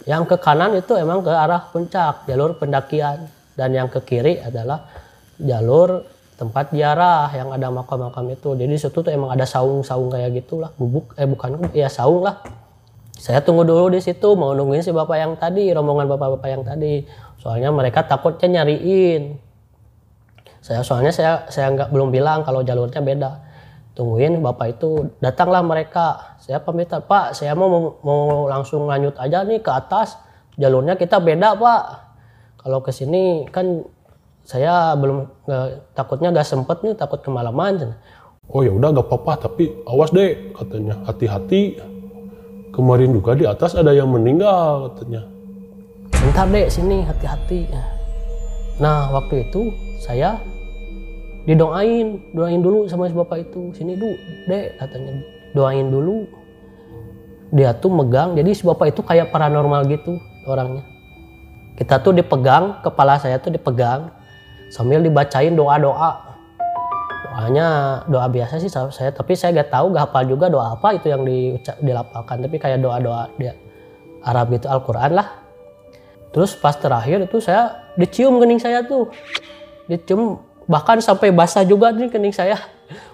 Yang 0.08 0.24
ke 0.32 0.36
kanan 0.40 0.72
itu 0.80 0.96
emang 0.96 1.20
ke 1.20 1.30
arah 1.30 1.68
puncak 1.68 2.26
jalur 2.30 2.56
pendakian. 2.56 3.28
Dan 3.58 3.74
yang 3.74 3.90
ke 3.90 4.06
kiri 4.06 4.38
adalah 4.38 4.86
jalur 5.42 6.06
tempat 6.38 6.70
ziarah 6.70 7.34
yang 7.34 7.50
ada 7.50 7.74
makam-makam 7.74 8.38
itu. 8.38 8.54
Jadi 8.54 8.70
di 8.70 8.80
situ 8.80 9.02
tuh 9.02 9.10
emang 9.10 9.34
ada 9.34 9.44
saung-saung 9.44 10.14
kayak 10.14 10.38
gitulah. 10.38 10.70
Bubuk 10.78 11.18
eh 11.18 11.26
bukan 11.26 11.74
ya 11.74 11.90
saung 11.90 12.22
lah. 12.22 12.40
Saya 13.18 13.42
tunggu 13.42 13.66
dulu 13.66 13.90
di 13.90 13.98
situ 13.98 14.38
mau 14.38 14.54
nungguin 14.54 14.86
si 14.86 14.94
bapak 14.94 15.18
yang 15.18 15.34
tadi 15.42 15.74
rombongan 15.74 16.06
bapak-bapak 16.06 16.50
yang 16.54 16.62
tadi. 16.62 17.02
Soalnya 17.42 17.74
mereka 17.74 18.06
takutnya 18.06 18.62
nyariin 18.62 19.42
saya 20.62 20.82
soalnya 20.84 21.14
saya 21.14 21.46
saya 21.48 21.72
nggak 21.72 21.90
belum 21.94 22.10
bilang 22.12 22.44
kalau 22.44 22.62
jalurnya 22.66 23.02
beda. 23.02 23.32
Tungguin 23.98 24.38
bapak 24.46 24.78
itu 24.78 25.10
datanglah 25.18 25.66
mereka. 25.66 26.38
Saya 26.38 26.62
pamit 26.62 26.90
pak 26.90 27.34
saya 27.34 27.58
mau 27.58 27.98
mau 28.06 28.46
langsung 28.46 28.86
lanjut 28.86 29.18
aja 29.18 29.42
nih 29.42 29.58
ke 29.58 29.72
atas. 29.74 30.22
Jalurnya 30.58 30.94
kita 30.98 31.18
beda 31.18 31.58
pak. 31.58 31.82
Kalau 32.62 32.82
ke 32.86 32.94
sini 32.94 33.50
kan 33.50 33.86
saya 34.48 34.94
belum 34.96 35.28
nggak- 35.50 35.98
takutnya 35.98 36.30
nggak 36.30 36.48
sempet 36.48 36.78
nih 36.86 36.94
takut 36.94 37.20
kemalaman. 37.26 37.98
Oh 38.48 38.64
ya 38.64 38.72
udah 38.72 38.96
gak 38.96 39.12
apa-apa 39.12 39.52
tapi 39.52 39.76
awas 39.84 40.14
deh 40.16 40.56
katanya. 40.56 40.96
Hati-hati. 41.04 41.82
Kemarin 42.72 43.12
juga 43.12 43.34
di 43.34 43.44
atas 43.44 43.74
ada 43.74 43.92
yang 43.92 44.08
meninggal 44.08 44.94
katanya. 44.94 45.26
bentar 46.18 46.48
dek 46.50 46.68
sini 46.70 47.04
hati-hati. 47.08 47.72
Nah 48.78 49.10
waktu 49.12 49.48
itu 49.50 49.74
saya 49.98 50.38
didoain 51.50 52.22
doain 52.36 52.62
dulu 52.62 52.86
sama 52.86 53.10
si 53.10 53.16
bapak 53.18 53.50
itu. 53.50 53.74
Sini 53.74 53.98
dulu 53.98 54.16
dek 54.46 54.78
katanya. 54.78 55.14
Doain 55.58 55.88
dulu. 55.90 56.28
Dia 57.56 57.74
tuh 57.74 57.90
megang. 57.90 58.36
Jadi 58.38 58.52
si 58.54 58.64
bapak 58.68 58.94
itu 58.94 59.02
kayak 59.02 59.34
paranormal 59.34 59.88
gitu 59.90 60.20
orangnya. 60.46 60.86
Kita 61.78 62.02
tuh 62.02 62.14
dipegang 62.14 62.82
kepala 62.82 63.22
saya 63.22 63.38
tuh 63.38 63.54
dipegang 63.54 64.10
sambil 64.74 65.02
dibacain 65.02 65.54
doa-doa. 65.54 66.26
Doanya 67.38 67.68
doa 68.10 68.26
biasa 68.34 68.58
sih 68.58 68.70
saya 68.70 69.14
tapi 69.14 69.38
saya 69.38 69.62
gak 69.62 69.70
tahu 69.70 69.94
gak 69.94 70.10
hafal 70.10 70.26
juga 70.26 70.50
doa 70.50 70.74
apa 70.74 70.98
itu 70.98 71.08
yang 71.14 71.22
dilapalkan. 71.82 72.44
Tapi 72.44 72.58
kayak 72.58 72.82
doa-doa 72.82 73.30
dia 73.38 73.54
Arab 74.26 74.52
gitu 74.52 74.68
Al-Quran 74.68 75.16
lah. 75.16 75.48
Terus 76.34 76.58
pas 76.60 76.76
terakhir 76.76 77.24
itu 77.24 77.40
saya 77.40 77.94
dicium 77.96 78.42
kening 78.42 78.60
saya 78.60 78.84
tuh 78.84 79.08
dicium 79.88 80.44
bahkan 80.68 81.00
sampai 81.00 81.32
basah 81.32 81.64
juga 81.64 81.96
nih 81.96 82.12
kening 82.12 82.36
saya. 82.36 82.60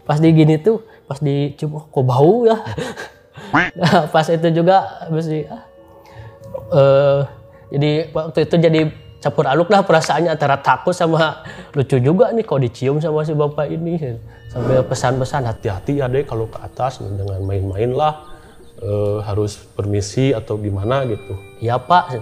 Pas 0.04 0.20
di 0.20 0.30
gini 0.34 0.60
tuh 0.60 0.82
pas 1.08 1.18
dicium 1.22 1.78
oh, 1.78 1.86
kok 1.88 2.04
bau 2.04 2.46
ya? 2.50 2.58
Nah, 3.54 3.70
pas 4.14 4.26
itu 4.26 4.48
juga 4.50 5.06
mesti 5.14 5.46
ah, 5.46 5.64
eh, 6.74 7.20
jadi 7.74 7.92
waktu 8.14 8.40
itu 8.50 8.56
jadi 8.58 8.82
campur 9.24 9.48
aduk 9.48 9.72
lah 9.72 9.88
perasaannya 9.88 10.36
antara 10.36 10.60
takut 10.60 10.92
sama 10.92 11.46
lucu 11.72 11.96
juga 12.02 12.34
nih 12.36 12.44
kok 12.44 12.60
dicium 12.60 12.98
sama 13.00 13.24
si 13.24 13.34
bapak 13.38 13.70
ini. 13.70 14.20
Sampai 14.54 14.86
pesan-pesan 14.86 15.50
hati 15.50 15.66
Hati-hati 15.66 15.94
ya 15.98 16.06
deh 16.06 16.22
kalau 16.30 16.46
ke 16.46 16.62
atas 16.62 17.02
dengan 17.02 17.42
main-main 17.42 17.90
lah. 17.94 18.30
Eh, 18.84 19.20
harus 19.24 19.64
permisi 19.80 20.36
atau 20.36 20.60
gimana 20.60 21.08
gitu. 21.08 21.40
ya 21.64 21.80
pak. 21.80 22.20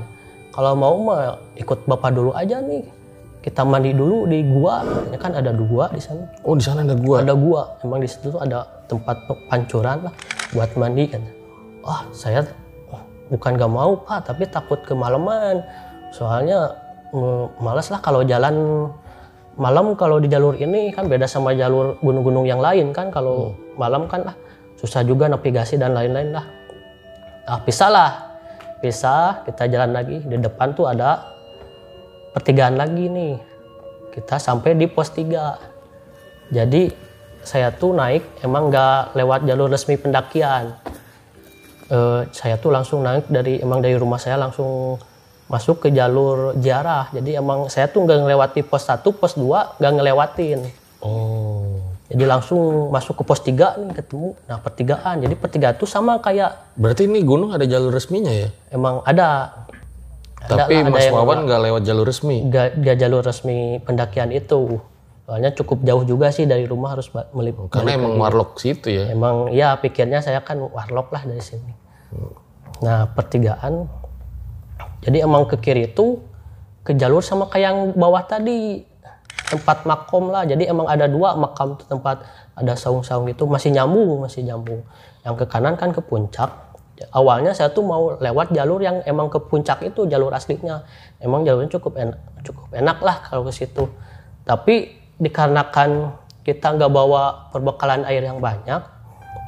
Kalau 0.54 0.78
mau 0.78 0.94
mah 1.00 1.42
ikut 1.58 1.90
bapak 1.90 2.12
dulu 2.14 2.36
aja 2.38 2.62
nih 2.62 3.01
kita 3.42 3.66
mandi 3.66 3.90
dulu 3.90 4.30
di 4.30 4.46
gua 4.46 4.86
katanya 4.86 5.18
kan 5.18 5.32
ada 5.34 5.52
gua 5.58 5.90
di 5.90 6.02
sana. 6.02 6.30
Oh 6.46 6.54
di 6.54 6.62
sana 6.62 6.86
ada 6.86 6.94
gua. 6.94 7.26
ada 7.26 7.34
gua. 7.34 7.74
Emang 7.82 7.98
di 7.98 8.10
situ 8.10 8.30
tuh 8.30 8.38
ada 8.38 8.62
tempat 8.86 9.18
pancuran 9.50 10.06
lah 10.06 10.14
buat 10.54 10.70
mandi 10.78 11.10
kan. 11.10 11.26
Wah 11.82 12.06
saya 12.14 12.46
oh, 12.94 13.02
bukan 13.34 13.58
gak 13.58 13.72
mau 13.74 13.98
pak 13.98 14.30
tapi 14.30 14.46
takut 14.46 14.78
kemalaman. 14.86 15.66
Soalnya 16.14 16.70
eh, 17.10 17.46
males 17.58 17.90
lah 17.90 17.98
kalau 18.06 18.22
jalan 18.22 18.88
malam 19.58 19.98
kalau 19.98 20.22
di 20.22 20.30
jalur 20.30 20.54
ini 20.56 20.94
kan 20.94 21.10
beda 21.10 21.26
sama 21.26 21.58
jalur 21.58 21.98
gunung-gunung 22.06 22.46
yang 22.46 22.62
lain 22.62 22.94
kan. 22.94 23.10
Kalau 23.10 23.58
malam 23.74 24.06
kan 24.06 24.22
lah 24.22 24.38
susah 24.78 25.02
juga 25.02 25.26
navigasi 25.26 25.82
dan 25.82 25.98
lain-lain 25.98 26.30
lah. 26.30 26.46
Nah 27.50 27.60
pisah 27.66 27.90
lah. 27.90 28.12
Pisah 28.86 29.46
kita 29.50 29.66
jalan 29.66 29.98
lagi. 29.98 30.22
Di 30.22 30.38
depan 30.38 30.78
tuh 30.78 30.86
ada 30.86 31.31
pertigaan 32.32 32.80
lagi 32.80 33.08
nih 33.12 33.36
kita 34.12 34.40
sampai 34.40 34.76
di 34.76 34.88
pos 34.88 35.12
3 35.12 35.72
jadi 36.52 36.92
saya 37.42 37.74
tuh 37.74 37.96
naik 37.96 38.44
emang 38.46 38.70
nggak 38.70 39.18
lewat 39.18 39.40
jalur 39.50 39.72
resmi 39.72 39.98
pendakian. 39.98 40.78
Eh, 41.92 42.22
saya 42.32 42.56
tuh 42.62 42.70
langsung 42.70 43.02
naik 43.02 43.28
dari 43.28 43.60
emang 43.60 43.82
dari 43.82 43.98
rumah 43.98 44.22
saya 44.22 44.38
langsung 44.38 45.02
masuk 45.50 45.88
ke 45.88 45.90
jalur 45.92 46.56
ziarah. 46.60 47.10
Jadi 47.12 47.36
emang 47.36 47.68
saya 47.68 47.90
tuh 47.90 48.06
nggak 48.06 48.24
ngelewati 48.24 48.62
pos 48.64 48.88
1, 48.88 49.04
pos 49.16 49.34
2 49.36 49.80
nggak 49.82 49.92
ngelewatin. 50.00 50.60
Oh. 51.02 51.82
Jadi 52.12 52.28
langsung 52.28 52.92
masuk 52.92 53.20
ke 53.20 53.24
pos 53.24 53.42
3 53.42 53.80
nih 53.80 53.96
ketemu. 53.96 54.36
Nah 54.48 54.58
pertigaan. 54.60 55.24
Jadi 55.24 55.36
pertigaan 55.36 55.76
tuh 55.80 55.90
sama 55.90 56.20
kayak 56.20 56.76
Berarti 56.76 57.08
ini 57.08 57.24
gunung 57.24 57.56
ada 57.56 57.64
jalur 57.64 57.92
resminya 57.92 58.32
ya? 58.32 58.52
emang 58.70 59.02
ada. 59.08 59.52
Tapi 60.42 60.82
Mas 60.86 61.08
Wawan 61.10 61.46
nggak 61.46 61.62
lewat 61.70 61.82
jalur 61.86 62.06
resmi. 62.08 62.42
nggak 62.50 62.98
jalur 62.98 63.22
resmi 63.22 63.78
pendakian 63.84 64.34
itu. 64.34 64.82
Soalnya 65.26 65.54
cukup 65.56 65.86
jauh 65.86 66.04
juga 66.04 66.28
sih 66.34 66.44
dari 66.44 66.66
rumah 66.68 66.98
harus 66.98 67.08
melip- 67.32 67.72
Karena 67.72 67.96
emang 67.96 68.20
warlock 68.20 68.60
situ 68.60 68.92
ya. 68.92 69.08
Emang 69.14 69.48
ya 69.54 69.78
pikirnya 69.80 70.20
saya 70.20 70.42
kan 70.44 70.60
warlock 70.60 71.14
lah 71.14 71.24
dari 71.24 71.40
sini. 71.40 71.72
Nah 72.82 73.08
pertigaan, 73.14 73.86
jadi 75.06 75.24
emang 75.24 75.46
ke 75.48 75.56
kiri 75.56 75.94
itu 75.94 76.20
ke 76.82 76.98
jalur 76.98 77.22
sama 77.22 77.46
kayak 77.48 77.64
yang 77.64 77.78
bawah 77.94 78.26
tadi 78.26 78.84
tempat 79.48 79.86
makom 79.86 80.34
lah. 80.34 80.44
Jadi 80.44 80.68
emang 80.68 80.90
ada 80.90 81.06
dua 81.06 81.38
makam 81.38 81.78
tuh 81.78 81.86
tempat 81.88 82.26
ada 82.52 82.74
saung-saung 82.76 83.30
itu 83.30 83.46
masih 83.46 83.72
nyambung 83.72 84.26
masih 84.26 84.44
nyambung. 84.44 84.82
Yang 85.22 85.36
ke 85.42 85.46
kanan 85.48 85.78
kan 85.78 85.94
ke 85.94 86.02
puncak, 86.02 86.71
awalnya 87.10 87.52
saya 87.58 87.74
tuh 87.74 87.82
mau 87.82 88.14
lewat 88.22 88.54
jalur 88.54 88.78
yang 88.80 89.02
emang 89.10 89.34
ke 89.34 89.42
puncak 89.42 89.82
itu 89.82 90.06
jalur 90.06 90.30
aslinya. 90.30 90.86
Emang 91.18 91.42
jalurnya 91.42 91.74
cukup 91.74 91.98
enak 91.98 92.20
cukup 92.46 92.70
enak 92.72 92.98
lah 93.02 93.18
kalau 93.26 93.48
ke 93.50 93.54
situ. 93.54 93.90
Tapi 94.46 94.94
dikarenakan 95.18 96.14
kita 96.46 96.78
nggak 96.78 96.92
bawa 96.92 97.54
perbekalan 97.54 98.06
air 98.10 98.26
yang 98.26 98.42
banyak 98.42 98.82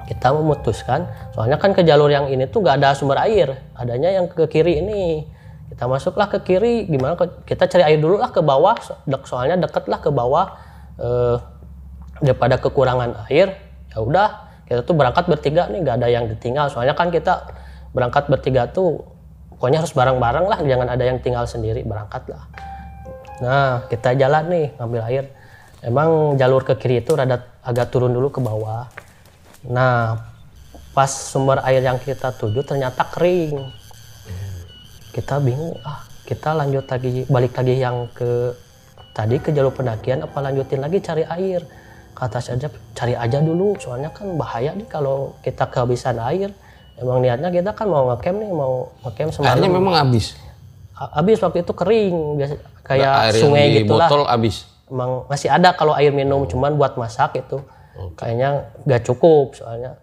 kita 0.03 0.35
memutuskan 0.35 1.07
soalnya 1.31 1.55
kan 1.55 1.71
ke 1.71 1.79
jalur 1.81 2.11
yang 2.11 2.27
ini 2.27 2.43
tuh 2.51 2.59
nggak 2.59 2.81
ada 2.81 2.97
sumber 2.97 3.17
air. 3.23 3.71
Adanya 3.77 4.11
yang 4.11 4.25
ke 4.27 4.45
kiri 4.49 4.83
ini. 4.83 5.25
Kita 5.73 5.89
masuklah 5.89 6.29
ke 6.29 6.45
kiri 6.45 6.85
gimana 6.85 7.17
kita 7.49 7.65
cari 7.65 7.81
air 7.81 7.97
dulu 7.97 8.21
lah 8.21 8.29
ke 8.29 8.45
bawah 8.45 8.77
soalnya 9.25 9.57
deket 9.65 9.89
lah 9.89 9.97
ke 9.97 10.13
bawah 10.13 10.53
eh, 11.01 11.37
daripada 12.21 12.61
kekurangan 12.61 13.25
air 13.25 13.57
ya 13.89 13.97
udah 14.01 14.52
kita 14.73 14.81
tuh 14.81 14.97
berangkat 14.97 15.29
bertiga 15.29 15.69
nih 15.69 15.85
nggak 15.85 15.95
ada 16.01 16.09
yang 16.09 16.25
ditinggal. 16.25 16.65
Soalnya 16.73 16.97
kan 16.97 17.13
kita 17.13 17.45
berangkat 17.93 18.25
bertiga 18.25 18.65
tuh 18.65 19.05
pokoknya 19.53 19.85
harus 19.85 19.93
bareng-bareng 19.93 20.49
lah. 20.49 20.59
Jangan 20.65 20.89
ada 20.89 21.05
yang 21.05 21.21
tinggal 21.21 21.45
sendiri 21.45 21.85
berangkat 21.85 22.25
lah. 22.25 22.49
Nah 23.37 23.85
kita 23.85 24.17
jalan 24.17 24.49
nih 24.49 24.65
ngambil 24.81 25.01
air. 25.13 25.25
Emang 25.85 26.33
jalur 26.41 26.65
ke 26.65 26.73
kiri 26.73 27.05
itu 27.05 27.13
rada 27.13 27.37
agak 27.61 27.93
turun 27.93 28.09
dulu 28.09 28.33
ke 28.33 28.41
bawah. 28.41 28.89
Nah 29.69 30.17
pas 30.97 31.13
sumber 31.13 31.61
air 31.69 31.85
yang 31.85 32.01
kita 32.01 32.33
tuju 32.33 32.65
ternyata 32.65 33.05
kering. 33.13 33.61
Kita 35.13 35.37
bingung 35.37 35.77
ah 35.85 36.01
kita 36.25 36.57
lanjut 36.57 36.89
lagi 36.89 37.29
balik 37.29 37.53
lagi 37.53 37.77
yang 37.77 38.09
ke 38.09 38.57
tadi 39.13 39.37
ke 39.37 39.53
jalur 39.53 39.69
pendakian 39.69 40.25
apa 40.25 40.41
lanjutin 40.41 40.81
lagi 40.81 40.97
cari 40.97 41.21
air 41.29 41.61
kata 42.13 42.39
saja 42.39 42.67
cari 42.93 43.13
aja 43.17 43.41
dulu. 43.41 43.75
Soalnya 43.81 44.13
kan 44.13 44.37
bahaya 44.37 44.71
nih 44.73 44.87
kalau 44.87 45.35
kita 45.41 45.67
kehabisan 45.67 46.21
air. 46.21 46.53
Emang 46.93 47.25
niatnya 47.25 47.49
kita 47.49 47.73
kan 47.73 47.89
mau 47.89 48.13
ngecamp 48.13 48.37
nih 48.37 48.51
mau 48.53 48.93
ngecamp 49.01 49.29
semalam. 49.33 49.57
Airnya 49.57 49.69
memang 49.69 49.95
habis. 49.97 50.37
Habis 50.93 51.41
waktu 51.41 51.65
itu 51.65 51.73
kering 51.73 52.15
biasa 52.37 52.55
kayak 52.85 53.13
air 53.27 53.41
sungai 53.41 53.65
yang 53.65 53.73
di 53.73 53.81
gitulah. 53.83 54.07
botol 54.07 54.23
habis. 54.29 54.55
emang 54.93 55.25
masih 55.25 55.49
ada 55.49 55.73
kalau 55.73 55.97
air 55.97 56.13
minum 56.13 56.45
cuman 56.45 56.77
buat 56.77 56.95
masak 57.01 57.41
itu. 57.41 57.57
Kayaknya 58.13 58.69
gak 58.85 59.01
cukup 59.09 59.57
soalnya 59.57 59.97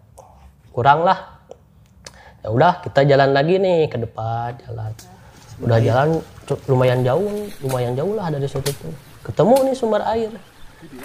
kurang 0.75 1.07
lah. 1.07 1.39
Ya 2.43 2.51
udah 2.51 2.83
kita 2.83 3.07
jalan 3.07 3.31
lagi 3.31 3.55
nih 3.55 3.87
ke 3.87 3.97
depan 3.99 4.51
jalan. 4.67 4.91
Udah 5.63 5.79
jalan 5.79 6.09
lumayan 6.67 6.99
jauh 7.07 7.47
lumayan 7.63 7.93
jauh 7.95 8.13
lah 8.19 8.27
dari 8.27 8.47
situ 8.51 8.67
tuh. 8.67 8.91
Ketemu 9.23 9.55
nih 9.71 9.75
sumber 9.79 10.03
air 10.03 10.31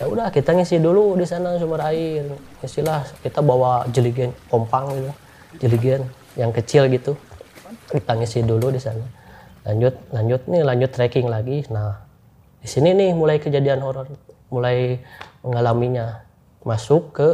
ya 0.01 0.05
udah 0.09 0.29
kita 0.33 0.57
ngisi 0.57 0.81
dulu 0.81 1.17
di 1.17 1.27
sana 1.29 1.61
sumber 1.61 1.85
air. 1.93 2.25
Ngisilah 2.61 3.05
kita 3.21 3.45
bawa 3.45 3.85
jeligen 3.93 4.33
kompang 4.49 4.89
gitu. 4.93 5.13
Jeligen 5.61 6.09
yang 6.37 6.53
kecil 6.53 6.89
gitu. 6.89 7.17
Kita 7.93 8.17
ngisi 8.17 8.45
dulu 8.45 8.73
di 8.73 8.81
sana. 8.81 9.05
Lanjut 9.69 9.95
lanjut 10.13 10.41
nih 10.49 10.63
lanjut 10.65 10.91
trekking 10.93 11.29
lagi. 11.29 11.69
Nah 11.69 12.01
di 12.61 12.69
sini 12.69 12.97
nih 12.97 13.13
mulai 13.13 13.37
kejadian 13.37 13.85
horor. 13.85 14.09
Mulai 14.49 15.01
mengalaminya. 15.45 16.25
Masuk 16.67 17.15
ke 17.15 17.29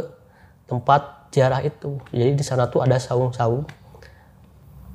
tempat 0.69 1.31
ziarah 1.33 1.63
itu. 1.65 1.97
Jadi 2.13 2.37
di 2.37 2.43
sana 2.45 2.69
tuh 2.69 2.83
ada 2.83 2.99
saung-saung. 2.99 3.65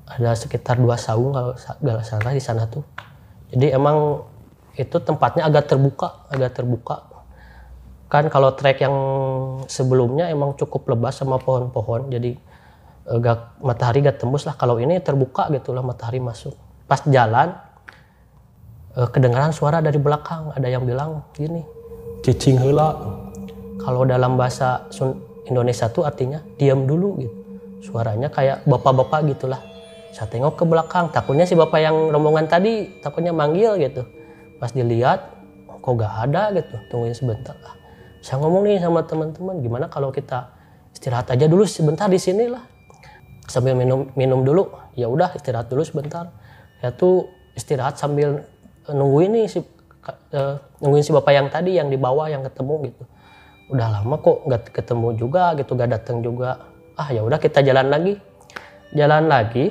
Ada 0.09 0.37
sekitar 0.37 0.81
dua 0.81 0.97
saung 0.97 1.37
kalau 1.37 1.52
nggak 1.57 2.07
salah 2.07 2.33
di 2.33 2.40
sana 2.40 2.64
tuh. 2.71 2.85
Jadi 3.52 3.73
emang 3.73 4.25
itu 4.78 4.95
tempatnya 5.02 5.43
agak 5.43 5.75
terbuka 5.75 6.31
agak 6.31 6.55
terbuka 6.55 7.08
kan 8.09 8.33
kalau 8.33 8.57
trek 8.57 8.81
yang 8.81 8.97
sebelumnya 9.69 10.33
emang 10.33 10.57
cukup 10.57 10.88
lebat 10.88 11.12
sama 11.12 11.37
pohon-pohon 11.37 12.09
jadi 12.09 12.33
eh, 13.05 13.19
gak, 13.21 13.61
matahari 13.61 14.00
gak 14.00 14.17
tembus 14.17 14.49
lah. 14.49 14.57
Kalau 14.57 14.81
ini 14.81 14.97
terbuka 15.05 15.53
gitu 15.53 15.77
lah 15.77 15.85
matahari 15.85 16.18
masuk. 16.18 16.57
Pas 16.88 17.05
jalan 17.05 17.53
eh, 18.97 19.09
kedengaran 19.12 19.53
suara 19.53 19.85
dari 19.85 20.01
belakang. 20.01 20.57
Ada 20.57 20.68
yang 20.73 20.88
bilang 20.88 21.29
gini 21.37 21.62
Cicing 22.25 22.59
heula. 22.59 22.90
kalau 23.79 24.03
dalam 24.05 24.35
bahasa 24.37 24.90
Indonesia 25.47 25.87
tuh 25.88 26.03
artinya 26.05 26.42
diam 26.59 26.85
dulu 26.85 27.23
gitu. 27.23 27.37
Suaranya 27.79 28.29
kayak 28.29 28.66
bapak-bapak 28.66 29.23
gitulah 29.33 29.62
saya 30.12 30.27
tengok 30.29 30.59
ke 30.59 30.64
belakang 30.66 31.14
takutnya 31.14 31.47
si 31.47 31.55
bapak 31.55 31.79
yang 31.79 32.11
rombongan 32.11 32.51
tadi 32.51 33.01
takutnya 33.01 33.31
manggil 33.31 33.79
gitu. 33.79 34.03
Pas 34.59 34.75
dilihat 34.75 35.31
kok 35.79 35.94
gak 35.94 36.27
ada 36.27 36.51
gitu? 36.53 36.75
Tungguin 36.90 37.14
sebentar 37.14 37.55
lah 37.62 37.78
saya 38.20 38.42
ngomong 38.42 38.66
nih 38.66 38.83
sama 38.83 39.07
teman-teman 39.07 39.62
gimana 39.62 39.87
kalau 39.87 40.11
kita 40.11 40.50
istirahat 40.90 41.31
aja 41.31 41.46
dulu 41.46 41.62
sebentar 41.64 42.11
di 42.11 42.18
sini 42.18 42.50
lah. 42.50 42.62
Sambil 43.48 43.72
minum 43.78 44.12
minum 44.18 44.44
dulu. 44.44 44.68
Ya 44.98 45.09
udah 45.09 45.33
istirahat 45.33 45.70
dulu 45.70 45.87
sebentar. 45.87 46.28
Ya 46.83 46.92
tuh 46.92 47.31
istirahat 47.54 47.96
sambil 47.96 48.44
eh, 48.87 48.94
nungguin 48.94 49.33
nih 49.35 49.46
si 49.48 49.59
eh, 50.35 50.54
nungguin 50.83 51.04
si 51.04 51.11
bapak 51.14 51.33
yang 51.33 51.48
tadi 51.48 51.78
yang 51.78 51.88
di 51.88 51.96
bawah 51.96 52.26
yang 52.28 52.42
ketemu 52.44 52.92
gitu. 52.92 53.02
Udah 53.72 54.00
lama 54.00 54.16
kok 54.20 54.48
nggak 54.48 54.62
ketemu 54.72 55.09
juga 55.16 55.52
gitu 55.57 55.76
gak 55.76 55.90
datang 55.92 56.24
juga. 56.24 56.68
Ah 56.98 57.09
ya 57.14 57.22
udah 57.22 57.38
kita 57.38 57.62
jalan 57.62 57.88
lagi. 57.88 58.18
Jalan 58.92 59.28
lagi 59.28 59.70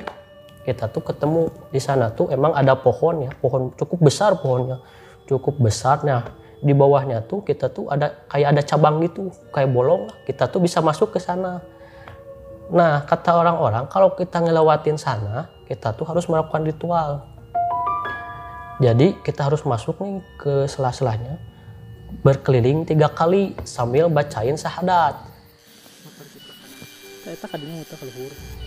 kita 0.62 0.88
tuh 0.92 1.00
ketemu 1.00 1.48
di 1.72 1.80
sana 1.80 2.12
tuh 2.12 2.30
emang 2.32 2.56
ada 2.56 2.74
pohon 2.78 3.28
ya. 3.28 3.30
Pohon 3.38 3.74
cukup 3.76 4.08
besar 4.08 4.38
pohonnya 4.40 4.80
cukup 5.28 5.60
besarnya 5.60 6.24
di 6.58 6.74
bawahnya 6.74 7.22
tuh 7.26 7.46
kita 7.46 7.70
tuh 7.70 7.86
ada 7.86 8.26
kayak 8.26 8.48
ada 8.54 8.62
cabang 8.66 8.98
gitu 9.06 9.30
kayak 9.54 9.70
bolong. 9.70 10.10
Lah 10.10 10.16
kita 10.26 10.50
tuh 10.50 10.58
bisa 10.58 10.82
masuk 10.82 11.14
ke 11.14 11.20
sana. 11.22 11.62
Nah, 12.68 13.00
kata 13.08 13.32
orang-orang 13.40 13.88
kalau 13.88 14.12
kita 14.12 14.44
ngelewatin 14.44 15.00
sana, 15.00 15.48
kita 15.64 15.96
tuh 15.96 16.04
harus 16.04 16.28
melakukan 16.28 16.68
ritual. 16.68 17.24
Jadi 18.78 19.16
kita 19.24 19.48
harus 19.48 19.64
masuk 19.66 19.98
nih 20.04 20.22
ke 20.38 20.68
sela-selanya, 20.70 21.40
berkeliling 22.22 22.86
tiga 22.86 23.10
kali 23.10 23.56
sambil 23.66 24.06
bacain 24.06 24.54
syahadat. 24.54 25.18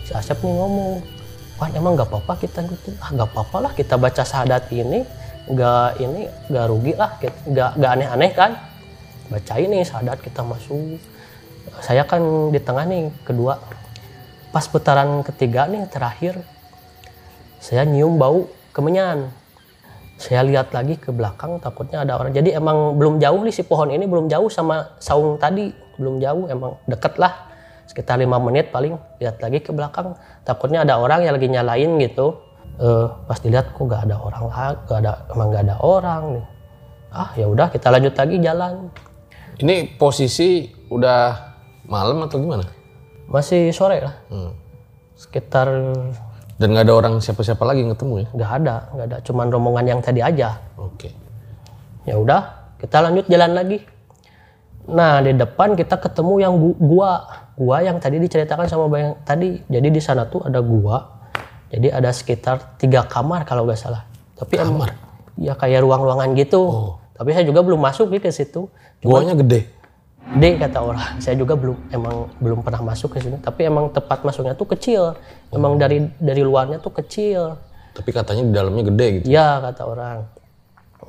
Si 0.02 0.12
Asep 0.12 0.36
nih 0.42 0.52
ngomong, 0.52 1.00
wah 1.56 1.68
emang 1.72 1.96
nggak 1.96 2.10
apa-apa 2.10 2.42
kita 2.42 2.62
gitu, 2.68 2.92
ah 3.00 3.10
nggak 3.10 3.30
apa-apa 3.32 3.56
lah 3.70 3.72
kita 3.72 3.94
baca 3.96 4.22
syahadat 4.22 4.66
ini, 4.74 5.06
nggak 5.48 5.88
ini 5.98 6.22
nggak 6.50 6.66
rugi 6.70 6.92
lah, 6.94 7.10
kita- 7.18 7.44
nggak 7.50 7.70
nggak 7.78 7.90
aneh-aneh 7.98 8.30
kan? 8.34 8.50
Bacain 9.30 9.68
nih 9.70 9.82
syahadat 9.82 10.18
kita 10.22 10.44
masuk. 10.44 11.00
Saya 11.82 12.04
kan 12.04 12.22
di 12.52 12.60
tengah 12.60 12.84
nih 12.84 13.10
kedua, 13.24 13.58
pas 14.54 14.64
putaran 14.68 15.24
ketiga 15.24 15.66
nih 15.66 15.88
terakhir, 15.88 16.38
saya 17.58 17.82
nyium 17.88 18.20
bau 18.20 18.46
kemenyan. 18.76 19.32
Saya 20.20 20.46
lihat 20.46 20.70
lagi 20.70 20.94
ke 21.00 21.10
belakang 21.10 21.58
takutnya 21.58 22.06
ada 22.06 22.14
orang. 22.14 22.30
Jadi 22.30 22.54
emang 22.54 22.94
belum 22.94 23.18
jauh 23.18 23.42
nih 23.42 23.50
si 23.50 23.66
pohon 23.66 23.90
ini 23.90 24.06
belum 24.06 24.30
jauh 24.30 24.46
sama 24.46 24.94
saung 25.02 25.34
tadi, 25.34 25.74
belum 25.98 26.22
jauh 26.22 26.46
emang 26.46 26.78
deket 26.86 27.18
lah 27.18 27.50
sekitar 27.92 28.16
lima 28.16 28.40
menit 28.40 28.72
paling 28.72 28.96
lihat 29.20 29.42
lagi 29.42 29.60
ke 29.60 29.74
belakang 29.74 30.16
takutnya 30.46 30.86
ada 30.86 30.96
orang 30.96 31.26
yang 31.26 31.34
lagi 31.36 31.48
nyalain 31.50 31.90
gitu 32.00 32.40
Eh, 32.80 33.06
pas 33.28 33.36
dilihat 33.36 33.76
kok 33.76 33.84
gak 33.84 34.08
ada 34.08 34.16
orang 34.16 34.48
lagi 34.48 34.76
gak 34.88 34.98
ada 35.04 35.12
emang 35.28 35.48
gak 35.52 35.62
ada 35.68 35.76
orang 35.84 36.22
nih. 36.40 36.46
Ah 37.12 37.30
ya 37.36 37.44
udah 37.44 37.68
kita 37.68 37.92
lanjut 37.92 38.16
lagi 38.16 38.36
jalan. 38.40 38.88
Ini 39.60 40.00
posisi 40.00 40.72
udah 40.88 41.52
malam 41.84 42.24
atau 42.24 42.40
gimana? 42.40 42.64
masih 43.32 43.72
sore 43.72 43.96
lah. 44.00 44.14
Hmm. 44.28 44.52
sekitar 45.16 45.68
Dan 46.60 46.76
nggak 46.76 46.84
ada 46.84 46.94
orang 46.94 47.14
siapa-siapa 47.16 47.64
lagi 47.64 47.80
yang 47.80 47.96
ketemu 47.96 48.14
ya? 48.24 48.28
nggak 48.34 48.50
ada 48.60 48.76
nggak 48.92 49.06
ada. 49.08 49.16
Cuman 49.24 49.46
rombongan 49.48 49.84
yang 49.88 50.00
tadi 50.04 50.20
aja. 50.24 50.56
Oke. 50.76 51.12
ya 52.08 52.18
udah 52.18 52.74
kita 52.80 52.98
lanjut 52.98 53.28
jalan 53.28 53.52
lagi. 53.52 53.78
Nah 54.90 55.22
di 55.22 55.36
depan 55.36 55.76
kita 55.76 56.00
ketemu 56.00 56.34
yang 56.40 56.54
gu- 56.56 56.80
gua. 56.80 57.12
Gua 57.52 57.84
yang 57.84 58.00
tadi 58.00 58.16
diceritakan 58.18 58.64
sama 58.66 58.88
bayang 58.88 59.14
tadi. 59.22 59.60
Jadi 59.68 59.88
di 59.92 60.00
sana 60.02 60.26
tuh 60.26 60.42
ada 60.42 60.58
gua 60.58 61.21
jadi 61.72 61.88
ada 61.96 62.12
sekitar 62.12 62.76
tiga 62.76 63.08
kamar 63.08 63.48
kalau 63.48 63.64
nggak 63.64 63.80
salah 63.80 64.04
tapi 64.36 64.60
kamar 64.60 64.92
ya 65.40 65.56
kayak 65.56 65.80
ruang-ruangan 65.80 66.36
gitu 66.36 66.92
tapi 67.16 67.32
saya 67.32 67.48
juga 67.48 67.64
belum 67.64 67.80
masuk 67.80 68.12
nih 68.12 68.20
ke 68.20 68.28
situ 68.28 68.68
Guanya 69.02 69.34
gede. 69.34 69.66
D 70.22 70.54
kata 70.54 70.78
orang 70.78 71.18
saya 71.24 71.34
juga 71.34 71.58
belum 71.58 71.90
emang 71.90 72.30
belum 72.38 72.62
pernah 72.62 72.94
masuk 72.94 73.18
ke 73.18 73.18
sini 73.24 73.42
tapi 73.42 73.66
emang 73.66 73.90
tempat 73.90 74.22
masuknya 74.22 74.54
tuh 74.54 74.70
kecil 74.70 75.18
emang 75.50 75.74
dari 75.74 76.06
dari 76.22 76.42
luarnya 76.46 76.78
tuh 76.78 76.94
kecil 76.94 77.58
Tapi 77.92 78.08
katanya 78.08 78.42
di 78.48 78.52
dalamnya 78.56 78.88
gede 78.88 79.06
gitu. 79.20 79.24
Iya 79.28 79.60
kata 79.60 79.82
orang. 79.84 80.24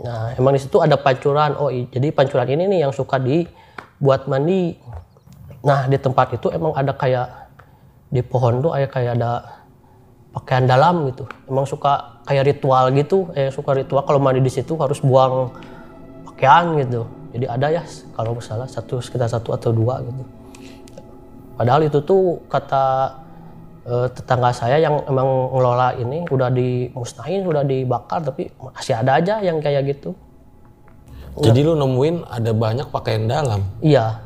Nah 0.04 0.36
emang 0.36 0.52
di 0.52 0.60
situ 0.60 0.84
ada 0.84 1.00
pancuran. 1.00 1.56
Oh 1.56 1.72
jadi 1.72 2.12
pancuran 2.12 2.44
ini 2.44 2.68
nih 2.68 2.80
yang 2.84 2.92
suka 2.92 3.16
dibuat 3.24 4.28
mandi. 4.28 4.76
Nah 5.64 5.88
di 5.88 5.96
tempat 5.96 6.36
itu 6.36 6.52
emang 6.52 6.76
ada 6.76 6.92
kayak 6.92 7.48
di 8.12 8.20
pohon 8.20 8.60
tuh 8.60 8.76
kayak 8.76 8.92
kayak 8.92 9.12
ada 9.16 9.63
pakaian 10.34 10.66
dalam 10.66 11.08
gitu. 11.14 11.30
Emang 11.46 11.70
suka 11.70 12.20
kayak 12.26 12.50
ritual 12.50 12.90
gitu. 12.98 13.30
Eh 13.38 13.54
suka 13.54 13.78
ritual 13.78 14.02
kalau 14.04 14.18
mandi 14.18 14.42
di 14.42 14.50
situ 14.50 14.74
harus 14.82 15.00
buang 15.00 15.54
pakaian 16.26 16.74
gitu. 16.82 17.06
Jadi 17.34 17.46
ada 17.46 17.68
ya 17.70 17.84
kalau 18.18 18.38
salah 18.42 18.66
satu 18.66 18.98
sekitar 18.98 19.30
satu 19.30 19.54
atau 19.54 19.70
dua 19.70 20.02
gitu. 20.02 20.26
Padahal 21.54 21.86
itu 21.86 22.02
tuh 22.02 22.42
kata 22.50 23.14
eh, 23.86 24.08
tetangga 24.10 24.50
saya 24.50 24.82
yang 24.82 25.06
emang 25.06 25.54
ngelola 25.54 25.94
ini 26.02 26.26
udah 26.26 26.50
dimusnahin, 26.50 27.46
udah 27.46 27.62
dibakar, 27.62 28.26
tapi 28.26 28.50
masih 28.58 28.98
ada 28.98 29.22
aja 29.22 29.38
yang 29.46 29.62
kayak 29.62 29.86
gitu. 29.94 30.18
Jadi 31.34 31.66
lu 31.66 31.74
nemuin 31.74 32.30
ada 32.30 32.54
banyak 32.54 32.88
pakaian 32.94 33.26
dalam. 33.26 33.66
Iya. 33.82 34.22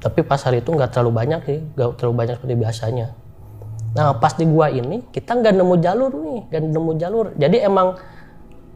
Tapi 0.00 0.20
pas 0.24 0.40
hari 0.40 0.60
itu 0.60 0.72
nggak 0.72 0.92
terlalu 0.92 1.12
banyak 1.16 1.40
sih, 1.48 1.58
nggak 1.76 2.00
terlalu 2.00 2.14
banyak 2.16 2.34
seperti 2.40 2.56
biasanya. 2.56 3.08
Nah 3.94 4.18
pas 4.18 4.34
di 4.34 4.42
gua 4.42 4.68
ini 4.70 5.06
kita 5.14 5.38
nggak 5.38 5.54
nemu 5.54 5.74
jalur 5.78 6.10
nih, 6.10 6.40
nggak 6.50 6.62
nemu 6.74 6.92
jalur. 6.98 7.26
Jadi 7.38 7.56
emang 7.62 7.94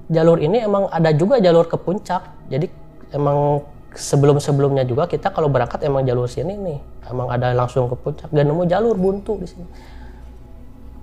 jalur 0.09 0.39
ini 0.39 0.63
emang 0.63 0.87
ada 0.89 1.11
juga 1.11 1.43
jalur 1.43 1.67
ke 1.67 1.75
puncak. 1.75 2.23
Jadi 2.47 2.71
emang 3.11 3.67
sebelum-sebelumnya 3.99 4.87
juga 4.87 5.11
kita 5.11 5.35
kalau 5.35 5.51
berangkat 5.51 5.83
emang 5.83 6.07
jalur 6.07 6.31
sini 6.31 6.55
nih, 6.55 6.79
emang 7.11 7.27
ada 7.35 7.51
langsung 7.51 7.91
ke 7.91 7.97
puncak. 7.99 8.29
Nggak 8.31 8.47
nemu 8.47 8.63
jalur 8.71 8.95
buntu 8.95 9.43
di 9.43 9.47
sini. 9.51 9.67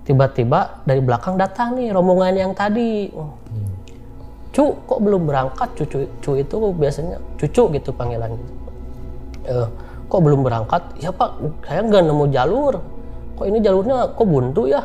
Tiba-tiba 0.06 0.86
dari 0.86 1.02
belakang 1.02 1.34
datang 1.36 1.76
nih 1.76 1.90
rombongan 1.92 2.34
yang 2.38 2.52
tadi. 2.56 3.10
Cu, 4.54 4.72
kok 4.88 5.00
belum 5.04 5.28
berangkat? 5.28 5.68
Cucu, 5.76 6.08
cu 6.24 6.30
itu 6.40 6.56
biasanya 6.72 7.20
cucu 7.36 7.62
gitu 7.76 7.90
panggilannya. 7.92 8.40
Eh, 9.44 9.68
kok 10.08 10.20
belum 10.22 10.40
berangkat? 10.40 10.80
Ya 11.02 11.12
pak, 11.12 11.36
saya 11.68 11.84
nggak 11.84 12.02
nemu 12.06 12.24
jalur. 12.32 12.80
Kok 13.36 13.46
ini 13.46 13.58
jalurnya 13.60 14.16
kok 14.16 14.26
buntu 14.26 14.66
ya? 14.66 14.80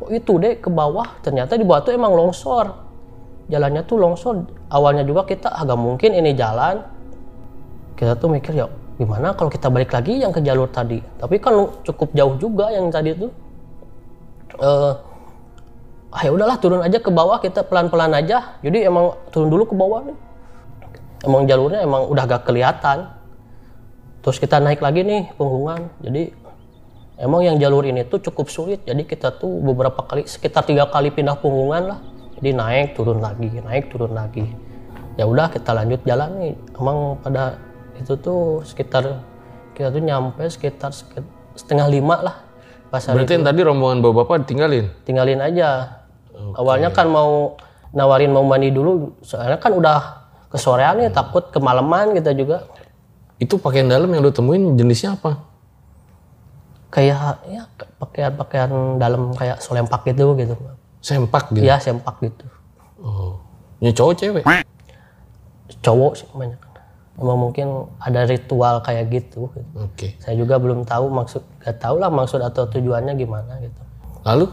Kok 0.00 0.10
itu 0.12 0.32
deh 0.40 0.56
ke 0.56 0.68
bawah. 0.72 1.20
Ternyata 1.20 1.60
di 1.60 1.64
bawah 1.64 1.84
tuh 1.84 1.92
emang 1.92 2.12
longsor. 2.16 2.66
Jalannya 3.52 3.84
tuh 3.84 3.96
longsor. 4.00 4.34
Awalnya 4.72 5.04
juga 5.04 5.28
kita 5.28 5.52
agak 5.52 5.78
mungkin 5.78 6.16
ini 6.16 6.32
jalan. 6.32 6.82
Kita 7.96 8.16
tuh 8.16 8.32
mikir 8.32 8.56
ya 8.56 8.68
gimana 8.96 9.36
kalau 9.36 9.52
kita 9.52 9.68
balik 9.68 9.92
lagi 9.92 10.24
yang 10.24 10.32
ke 10.32 10.40
jalur 10.40 10.72
tadi. 10.72 11.00
Tapi 11.20 11.36
kan 11.36 11.52
cukup 11.84 12.16
jauh 12.16 12.34
juga 12.40 12.72
yang 12.72 12.88
tadi 12.88 13.12
tuh. 13.12 13.32
Eh, 14.56 14.92
ah 16.16 16.22
ya 16.24 16.32
udahlah 16.32 16.56
turun 16.56 16.80
aja 16.80 16.96
ke 16.96 17.12
bawah 17.12 17.36
kita 17.40 17.60
pelan-pelan 17.64 18.16
aja. 18.16 18.56
Jadi 18.64 18.88
emang 18.88 19.16
turun 19.28 19.52
dulu 19.52 19.68
ke 19.68 19.74
bawah 19.76 20.00
nih. 20.04 20.18
Emang 21.28 21.44
jalurnya 21.44 21.80
emang 21.84 22.08
udah 22.08 22.24
gak 22.28 22.44
kelihatan 22.48 23.16
terus 24.26 24.42
kita 24.42 24.58
naik 24.58 24.82
lagi 24.82 25.06
nih 25.06 25.30
punggungan 25.38 25.86
jadi 26.02 26.34
emang 27.16 27.44
yang 27.44 27.56
jalur 27.56 27.84
ini 27.84 28.04
tuh 28.04 28.20
cukup 28.20 28.48
sulit 28.48 28.84
jadi 28.84 29.02
kita 29.02 29.36
tuh 29.36 29.48
beberapa 29.60 30.04
kali 30.04 30.28
sekitar 30.28 30.64
tiga 30.64 30.88
kali 30.88 31.12
pindah 31.12 31.36
punggungan 31.40 31.82
lah. 31.96 31.98
Jadi 32.36 32.52
naik 32.52 32.92
turun 32.92 33.24
lagi 33.24 33.48
naik 33.48 33.88
turun 33.88 34.12
lagi. 34.12 34.44
Ya 35.16 35.24
udah 35.24 35.48
kita 35.48 35.72
lanjut 35.72 36.04
jalan 36.04 36.30
nih. 36.36 36.54
Emang 36.76 37.16
pada 37.24 37.56
itu 37.96 38.12
tuh 38.20 38.60
sekitar 38.68 39.24
kita 39.72 39.88
tuh 39.88 40.00
nyampe 40.04 40.44
sekitar, 40.48 40.92
sekit- 40.92 41.24
setengah 41.56 41.88
lima 41.88 42.20
lah. 42.20 42.36
Pas 42.92 43.00
Berarti 43.00 43.24
itu. 43.24 43.36
yang 43.40 43.44
tadi 43.48 43.60
rombongan 43.64 43.98
bapak-bapak 44.04 44.44
ditinggalin. 44.44 44.86
tinggalin 45.08 45.40
aja. 45.40 46.00
Awalnya 46.36 46.92
kan 46.92 47.08
mau 47.08 47.56
nawarin 47.96 48.28
mau 48.28 48.44
mandi 48.44 48.68
dulu 48.68 49.16
soalnya 49.24 49.56
kan 49.56 49.72
udah 49.72 50.28
kesorean 50.52 51.00
nih 51.00 51.08
takut 51.08 51.48
kemalaman 51.48 52.12
kita 52.12 52.36
juga. 52.36 52.68
Itu 53.40 53.56
pakaian 53.56 53.88
dalam 53.88 54.12
yang 54.12 54.20
lu 54.20 54.32
temuin 54.32 54.76
jenisnya 54.76 55.16
apa? 55.16 55.40
Kayak 56.90 57.42
ya 57.50 57.66
pakaian-pakaian 57.98 59.00
dalam 59.00 59.34
kayak 59.34 59.58
solempak 59.60 60.06
gitu 60.08 60.36
gitu. 60.38 60.54
Sempak 61.02 61.52
gitu. 61.54 61.66
Iya 61.66 61.78
sempak 61.78 62.18
gitu. 62.22 62.46
Oh. 63.02 63.38
Ini 63.82 63.92
cowok 63.92 64.14
cewek? 64.16 64.44
Cowok 65.82 66.12
sih 66.16 66.28
banyak. 66.32 66.60
Emang 67.16 67.38
mungkin 67.48 67.88
ada 68.00 68.28
ritual 68.28 68.84
kayak 68.84 69.08
gitu. 69.08 69.48
gitu. 69.52 69.72
Oke. 69.76 70.16
Saya 70.20 70.36
juga 70.36 70.60
belum 70.60 70.84
tahu 70.84 71.08
maksud, 71.08 71.40
gak 71.64 71.80
tahu 71.80 71.96
lah 71.96 72.12
maksud 72.12 72.44
atau 72.44 72.68
tujuannya 72.68 73.16
gimana 73.16 73.56
gitu. 73.60 73.80
Lalu 74.26 74.46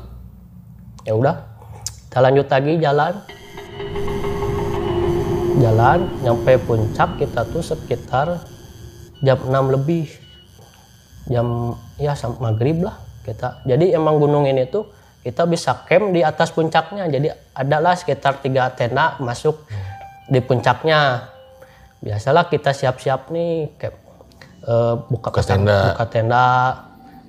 Ya 1.04 1.20
udah, 1.20 1.36
kita 2.08 2.20
lanjut 2.24 2.48
lagi 2.48 2.80
jalan. 2.80 3.14
Jalan, 5.60 6.00
nyampe 6.24 6.56
puncak 6.64 7.20
kita 7.20 7.44
tuh 7.52 7.60
sekitar 7.60 8.40
jam 9.20 9.36
6 9.44 9.52
lebih. 9.76 10.08
Jam 11.28 11.76
ya 11.98 12.14
maghrib 12.42 12.82
lah 12.82 12.98
kita. 13.24 13.64
Jadi 13.64 13.94
emang 13.94 14.20
gunung 14.20 14.46
ini 14.50 14.66
tuh 14.68 14.90
kita 15.24 15.48
bisa 15.48 15.88
camp 15.88 16.12
di 16.12 16.20
atas 16.20 16.52
puncaknya. 16.52 17.08
Jadi 17.08 17.32
adalah 17.56 17.96
sekitar 17.96 18.44
tiga 18.44 18.68
tenda 18.76 19.16
masuk 19.24 19.64
di 20.28 20.40
puncaknya. 20.44 21.32
Biasalah 22.04 22.52
kita 22.52 22.76
siap-siap 22.76 23.32
nih 23.32 23.72
camp. 23.80 23.96
Eh, 24.64 24.96
buka 25.08 25.32
Buka 25.32 25.42
tenda. 25.44 25.96
buka 25.96 26.06
tenda. 26.12 26.48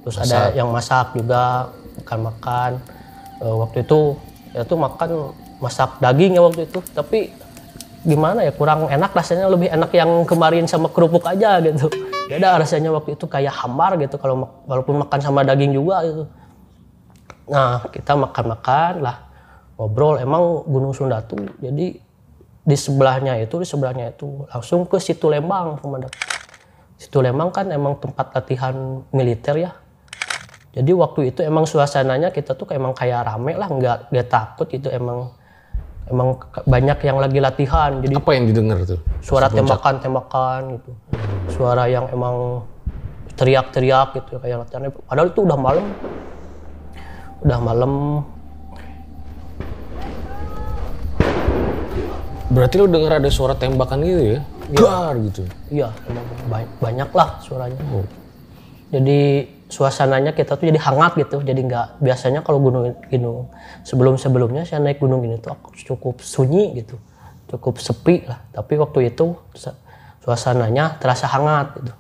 Terus 0.05 0.17
ada 0.21 0.53
yang 0.53 0.69
masak 0.69 1.17
juga, 1.17 1.71
makan-makan. 2.03 2.71
Eh, 3.41 3.55
waktu 3.55 3.79
itu 3.87 4.19
ya 4.55 4.63
tuh 4.67 4.79
makan 4.79 5.09
masak 5.63 5.99
daging 6.03 6.35
ya 6.35 6.43
waktu 6.43 6.67
itu. 6.67 6.79
Tapi 6.91 7.31
gimana 8.05 8.45
ya 8.45 8.53
kurang 8.53 8.87
enak 8.93 9.17
rasanya 9.17 9.49
lebih 9.49 9.73
enak 9.73 9.91
yang 9.97 10.29
kemarin 10.29 10.69
sama 10.69 10.93
kerupuk 10.93 11.25
aja 11.25 11.59
gitu. 11.65 11.89
Beda 12.29 12.61
rasanya 12.61 12.93
waktu 12.93 13.17
itu 13.17 13.25
kayak 13.25 13.53
hambar 13.65 13.97
gitu 13.97 14.21
kalau 14.21 14.65
walaupun 14.69 15.01
makan 15.05 15.21
sama 15.25 15.41
daging 15.43 15.73
juga 15.73 16.05
gitu. 16.05 16.25
Nah 17.49 17.85
kita 17.89 18.13
makan-makan 18.17 18.93
lah 19.01 19.17
ngobrol 19.81 20.21
emang 20.21 20.63
Gunung 20.69 20.93
Sunda 20.95 21.25
tuh 21.25 21.49
jadi 21.59 21.97
di 22.65 22.77
sebelahnya 22.77 23.37
itu 23.41 23.61
di 23.61 23.69
sebelahnya 23.69 24.13
itu 24.13 24.49
langsung 24.49 24.89
ke 24.89 24.97
situ 24.97 25.29
Lembang 25.29 25.77
pemandangan. 25.81 26.17
Situ 26.97 27.19
Lembang 27.21 27.53
kan 27.53 27.69
emang 27.69 28.01
tempat 28.01 28.33
latihan 28.33 29.05
militer 29.13 29.61
ya. 29.61 29.73
Jadi 30.75 30.91
waktu 30.91 31.31
itu 31.31 31.41
emang 31.45 31.69
suasananya 31.71 32.35
kita 32.35 32.59
tuh 32.59 32.67
emang 32.75 32.97
kayak 32.97 33.31
rame 33.31 33.55
lah, 33.55 33.71
nggak 33.71 34.11
nggak 34.11 34.27
takut 34.27 34.67
itu 34.75 34.91
emang 34.91 35.31
emang 36.09 36.37
banyak 36.65 36.99
yang 37.05 37.19
lagi 37.21 37.39
latihan. 37.41 38.01
Jadi 38.05 38.15
apa 38.17 38.31
yang 38.37 38.45
didengar 38.49 38.79
tuh? 38.85 39.01
suara 39.25 39.49
tembakan-tembakan 39.49 40.61
gitu. 40.81 40.91
Suara 41.49 41.89
yang 41.89 42.09
emang 42.13 42.67
teriak-teriak 43.35 44.21
gitu 44.21 44.37
kayak 44.39 44.69
latihan. 44.69 44.93
Padahal 45.09 45.29
itu 45.33 45.41
udah 45.43 45.59
malam. 45.59 45.87
Udah 47.45 47.59
malam. 47.61 47.93
Berarti 52.55 52.75
lu 52.79 52.87
dengar 52.87 53.19
ada 53.19 53.31
suara 53.33 53.57
tembakan 53.57 54.05
gitu 54.05 54.39
ya? 54.39 54.41
Gar 54.77 55.17
gitu. 55.27 55.43
Iya, 55.73 55.89
emang 56.07 56.25
ba- 56.47 56.73
banyak 56.81 57.11
lah 57.11 57.29
suaranya. 57.43 57.81
Jadi 58.93 59.21
suasananya 59.67 60.33
kita 60.33 60.55
tuh 60.55 60.69
jadi 60.69 60.79
hangat 60.79 61.17
gitu. 61.19 61.41
Jadi 61.41 61.61
nggak 61.65 61.99
biasanya 61.99 62.41
kalau 62.41 62.61
gunung 62.61 62.95
gunung 63.09 63.49
sebelum 63.83 64.15
sebelumnya 64.17 64.63
saya 64.63 64.81
naik 64.81 65.01
gunung 65.01 65.25
ini 65.25 65.37
tuh 65.39 65.53
aku 65.53 65.73
cukup 65.75 66.21
sunyi 66.21 66.77
gitu, 66.79 66.97
cukup 67.51 67.81
sepi 67.81 68.25
lah. 68.25 68.45
Tapi 68.51 68.77
waktu 68.77 69.11
itu 69.11 69.35
su- 69.53 69.77
suasananya 70.23 71.01
terasa 71.01 71.27
hangat 71.27 71.81
gitu. 71.81 71.93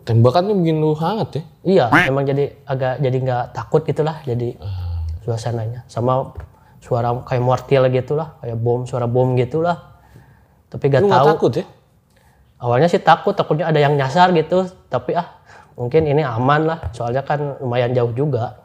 Tembakannya 0.00 0.56
bikin 0.56 0.80
lu 0.80 0.96
hangat 0.96 1.28
ya? 1.36 1.42
Iya, 1.62 1.84
emang 2.08 2.24
jadi 2.24 2.56
agak 2.64 2.94
jadi 2.98 3.16
nggak 3.20 3.44
takut 3.52 3.82
gitulah. 3.84 4.16
Jadi 4.24 4.56
suasananya 5.22 5.84
sama 5.86 6.32
suara 6.80 7.12
kayak 7.22 7.44
mortil 7.44 7.84
gitulah, 7.92 8.40
kayak 8.40 8.56
bom, 8.56 8.88
suara 8.88 9.04
bom 9.04 9.36
gitulah. 9.36 10.00
Tapi 10.70 10.84
Lu 10.88 11.06
nggak 11.06 11.20
tahu. 11.20 11.30
takut 11.36 11.52
ya? 11.58 11.66
awalnya 12.60 12.92
sih 12.92 13.00
takut 13.00 13.32
takutnya 13.32 13.72
ada 13.72 13.80
yang 13.80 13.96
nyasar 13.96 14.36
gitu 14.36 14.68
tapi 14.92 15.16
ah 15.16 15.39
mungkin 15.80 16.04
ini 16.04 16.20
aman 16.20 16.68
lah 16.68 16.78
soalnya 16.92 17.24
kan 17.24 17.56
lumayan 17.56 17.96
jauh 17.96 18.12
juga. 18.12 18.60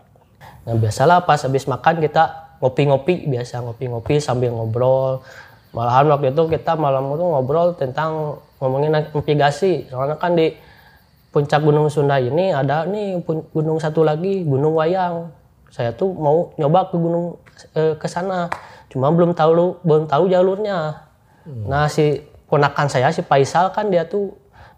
Nah 0.67 0.75
biasalah 0.75 1.23
pas 1.23 1.39
habis 1.39 1.63
makan 1.63 2.03
kita 2.03 2.51
ngopi-ngopi 2.59 3.31
biasa 3.31 3.63
ngopi-ngopi 3.63 4.19
sambil 4.19 4.51
ngobrol. 4.51 5.23
Malahan 5.71 6.11
waktu 6.11 6.35
itu 6.35 6.43
kita 6.51 6.75
malam 6.75 7.15
itu 7.15 7.23
ngobrol 7.23 7.71
tentang 7.79 8.43
ngomongin 8.59 8.91
navigasi. 8.91 9.87
Soalnya 9.87 10.19
kan 10.19 10.35
di 10.35 10.51
puncak 11.31 11.63
gunung 11.63 11.87
Sunda 11.87 12.19
ini 12.19 12.51
ada 12.51 12.83
nih 12.83 13.23
gunung 13.55 13.79
satu 13.79 14.03
lagi 14.03 14.43
gunung 14.43 14.75
Wayang. 14.75 15.31
Saya 15.71 15.95
tuh 15.95 16.11
mau 16.11 16.51
nyoba 16.59 16.91
ke 16.91 16.95
gunung 16.99 17.39
eh, 17.79 17.95
ke 17.95 18.07
sana. 18.11 18.51
Cuma 18.91 19.07
belum 19.11 19.31
tahu 19.31 19.51
lu 19.55 19.67
belum 19.87 20.11
tahu 20.11 20.27
jalurnya. 20.27 20.99
Nah 21.45 21.87
si 21.87 22.23
ponakan 22.47 22.87
saya 22.91 23.11
si 23.11 23.23
Faisal 23.23 23.71
kan 23.71 23.87
dia 23.87 24.03
tuh 24.03 24.33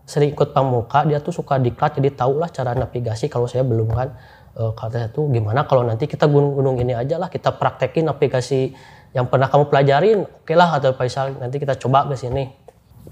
sering 0.08 0.32
ikut 0.32 0.56
pamuka, 0.56 1.04
dia 1.04 1.20
tuh 1.20 1.36
suka 1.36 1.60
diklat 1.60 2.00
jadi 2.00 2.16
tahu 2.16 2.40
lah 2.40 2.48
cara 2.48 2.72
navigasi 2.72 3.28
kalau 3.28 3.44
saya 3.44 3.68
belum 3.68 3.92
kan. 3.92 4.16
Eh, 4.58 4.72
kata 4.74 4.96
saya 5.04 5.10
tuh 5.12 5.28
gimana 5.30 5.68
kalau 5.68 5.84
nanti 5.84 6.08
kita 6.08 6.26
gunung-gunung 6.26 6.80
ini 6.82 6.96
aja 6.96 7.20
lah 7.20 7.30
kita 7.30 7.54
praktekin 7.60 8.08
navigasi 8.08 8.72
yang 9.12 9.28
pernah 9.28 9.52
kamu 9.52 9.68
pelajarin. 9.68 10.24
Oke 10.24 10.56
lah 10.56 10.80
kata 10.80 10.96
Faisal 10.96 11.36
nanti 11.38 11.60
kita 11.60 11.76
coba 11.76 12.08
ke 12.08 12.16
sini. 12.16 12.48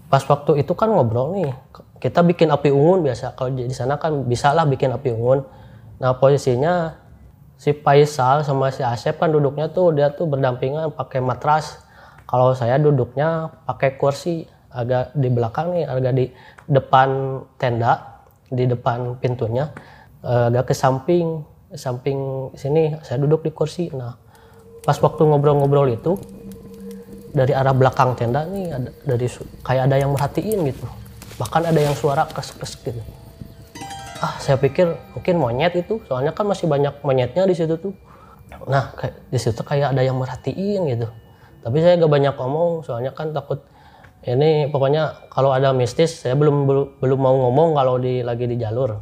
Pas 0.07 0.23
waktu 0.23 0.63
itu 0.63 0.71
kan 0.71 0.87
ngobrol 0.87 1.35
nih, 1.35 1.51
kita 1.99 2.23
bikin 2.23 2.47
api 2.47 2.71
unggun 2.71 3.03
biasa. 3.03 3.35
Kalau 3.35 3.51
di 3.51 3.75
sana 3.75 3.99
kan 3.99 4.23
bisa 4.23 4.55
lah 4.55 4.63
bikin 4.63 4.95
api 4.95 5.11
unggun. 5.11 5.43
Nah 5.99 6.15
posisinya 6.15 6.95
si 7.59 7.75
Faisal 7.75 8.47
sama 8.47 8.71
si 8.71 8.87
Asep 8.87 9.19
kan 9.19 9.35
duduknya 9.35 9.67
tuh 9.67 9.91
dia 9.91 10.15
tuh 10.15 10.31
berdampingan 10.31 10.95
pakai 10.95 11.19
matras. 11.19 11.83
Kalau 12.25 12.55
saya 12.55 12.79
duduknya 12.81 13.53
pakai 13.67 14.01
kursi 14.01 14.49
agak 14.75 15.15
di 15.15 15.29
belakang 15.31 15.71
nih, 15.71 15.85
agak 15.87 16.13
di 16.17 16.25
depan 16.65 17.41
tenda, 17.57 18.21
di 18.49 18.65
depan 18.69 19.17
pintunya, 19.21 19.69
eh, 20.25 20.49
agak 20.49 20.71
ke 20.71 20.75
samping. 20.75 21.45
samping 21.75 22.49
sini 22.55 22.95
saya 23.03 23.19
duduk 23.19 23.43
di 23.43 23.51
kursi. 23.51 23.91
Nah 23.91 24.15
pas 24.79 24.95
waktu 24.95 25.27
ngobrol-ngobrol 25.27 25.91
itu 25.91 26.15
dari 27.35 27.51
arah 27.51 27.75
belakang 27.75 28.15
tenda 28.15 28.47
nih 28.47 28.71
ada 28.71 28.89
dari 29.03 29.27
kayak 29.59 29.91
ada 29.91 29.95
yang 29.99 30.15
merhatiin 30.15 30.63
gitu. 30.71 30.87
Bahkan 31.35 31.67
ada 31.67 31.75
yang 31.75 31.91
suara 31.91 32.23
kes-kes 32.31 32.79
gitu. 32.79 33.01
Ah 34.23 34.39
saya 34.39 34.55
pikir 34.55 34.87
mungkin 35.11 35.35
monyet 35.35 35.75
itu 35.75 35.99
soalnya 36.07 36.31
kan 36.31 36.47
masih 36.47 36.71
banyak 36.71 36.95
monyetnya 37.03 37.43
di 37.43 37.55
situ 37.57 37.75
tuh. 37.75 37.91
Nah 38.71 38.95
di 39.27 39.39
situ 39.41 39.59
kayak 39.59 39.91
ada 39.91 39.99
yang 39.99 40.15
merhatiin 40.15 40.95
gitu. 40.95 41.11
Tapi 41.59 41.77
saya 41.83 41.99
gak 41.99 42.13
banyak 42.13 42.39
ngomong 42.39 42.87
soalnya 42.87 43.11
kan 43.11 43.35
takut 43.35 43.67
ini 44.25 44.65
pokoknya 44.73 45.29
kalau 45.29 45.53
ada 45.53 45.69
mistis 45.69 46.25
saya 46.25 46.33
belum 46.33 46.65
belum, 46.97 47.19
mau 47.21 47.37
ngomong 47.45 47.77
kalau 47.77 48.01
di 48.01 48.25
lagi 48.25 48.49
di 48.49 48.57
jalur. 48.57 48.97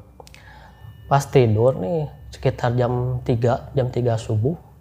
Pas 1.07 1.23
tidur 1.23 1.79
nih 1.79 2.11
sekitar 2.27 2.75
jam 2.75 3.23
3 3.23 3.75
jam 3.75 3.87
3 3.87 4.19
subuh 4.19 4.73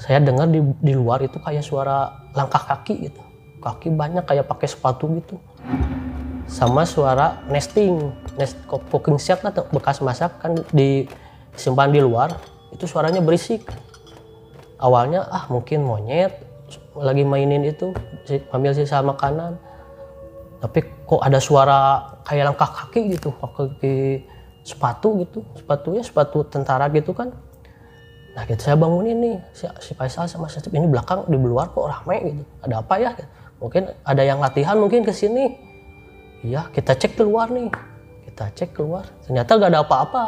saya 0.00 0.16
dengar 0.24 0.48
di, 0.48 0.64
di 0.80 0.96
luar 0.96 1.20
itu 1.20 1.36
kayak 1.36 1.60
suara 1.60 2.24
langkah 2.32 2.64
kaki 2.64 3.12
gitu. 3.12 3.20
Kaki 3.60 3.92
banyak 3.92 4.24
kayak 4.24 4.48
pakai 4.48 4.64
sepatu 4.64 5.12
gitu. 5.20 5.36
Sama 6.48 6.88
suara 6.88 7.44
nesting 7.52 8.08
nest 8.40 8.56
cooking 8.66 9.20
set 9.20 9.44
tuh, 9.44 9.68
bekas 9.68 10.00
masak 10.00 10.32
kan 10.40 10.56
disimpan 10.72 11.92
di 11.92 12.00
luar 12.00 12.32
itu 12.72 12.88
suaranya 12.88 13.20
berisik. 13.20 13.68
Awalnya 14.80 15.28
ah 15.28 15.44
mungkin 15.52 15.84
monyet 15.84 16.32
lagi 17.00 17.24
mainin 17.24 17.64
itu 17.64 17.96
si- 18.28 18.44
ambil 18.52 18.76
sisa 18.76 19.00
makanan. 19.00 19.56
Tapi 20.60 20.84
kok 21.08 21.24
ada 21.24 21.40
suara 21.40 21.78
kayak 22.22 22.52
langkah 22.52 22.68
kaki 22.68 23.16
gitu 23.16 23.32
kaki 23.32 24.20
sepatu 24.60 25.16
gitu 25.24 25.40
sepatunya 25.56 26.04
sepatu 26.04 26.44
tentara 26.44 26.92
gitu 26.92 27.16
kan. 27.16 27.32
Nah 28.36 28.44
gitu 28.44 28.60
saya 28.60 28.76
bangunin 28.76 29.16
nih 29.18 29.36
si, 29.56 29.64
si 29.80 29.96
Faisal 29.96 30.28
sama 30.28 30.46
Syasib 30.46 30.70
ini 30.76 30.84
belakang 30.86 31.24
di 31.26 31.36
luar 31.40 31.72
kok 31.72 31.88
rame 31.88 32.16
gitu. 32.28 32.42
Ada 32.60 32.84
apa 32.84 32.94
ya? 33.00 33.10
Mungkin 33.56 33.88
ada 34.04 34.22
yang 34.22 34.38
latihan 34.38 34.76
mungkin 34.76 35.00
ke 35.00 35.12
sini. 35.16 35.56
Iya 36.44 36.68
kita 36.70 36.92
cek 36.92 37.16
keluar 37.16 37.48
nih. 37.48 37.72
Kita 38.28 38.52
cek 38.52 38.76
keluar 38.76 39.08
ternyata 39.24 39.56
gak 39.56 39.70
ada 39.72 39.80
apa-apa. 39.80 40.24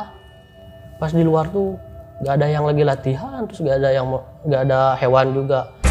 Pas 0.96 1.12
di 1.12 1.20
luar 1.20 1.52
tuh 1.52 1.76
gak 2.24 2.40
ada 2.40 2.46
yang 2.48 2.64
lagi 2.64 2.82
latihan 2.88 3.44
terus 3.44 3.60
gak 3.60 3.84
ada 3.84 3.90
yang 3.92 4.06
gak 4.48 4.62
ada 4.64 4.96
hewan 4.96 5.36
juga 5.36 5.81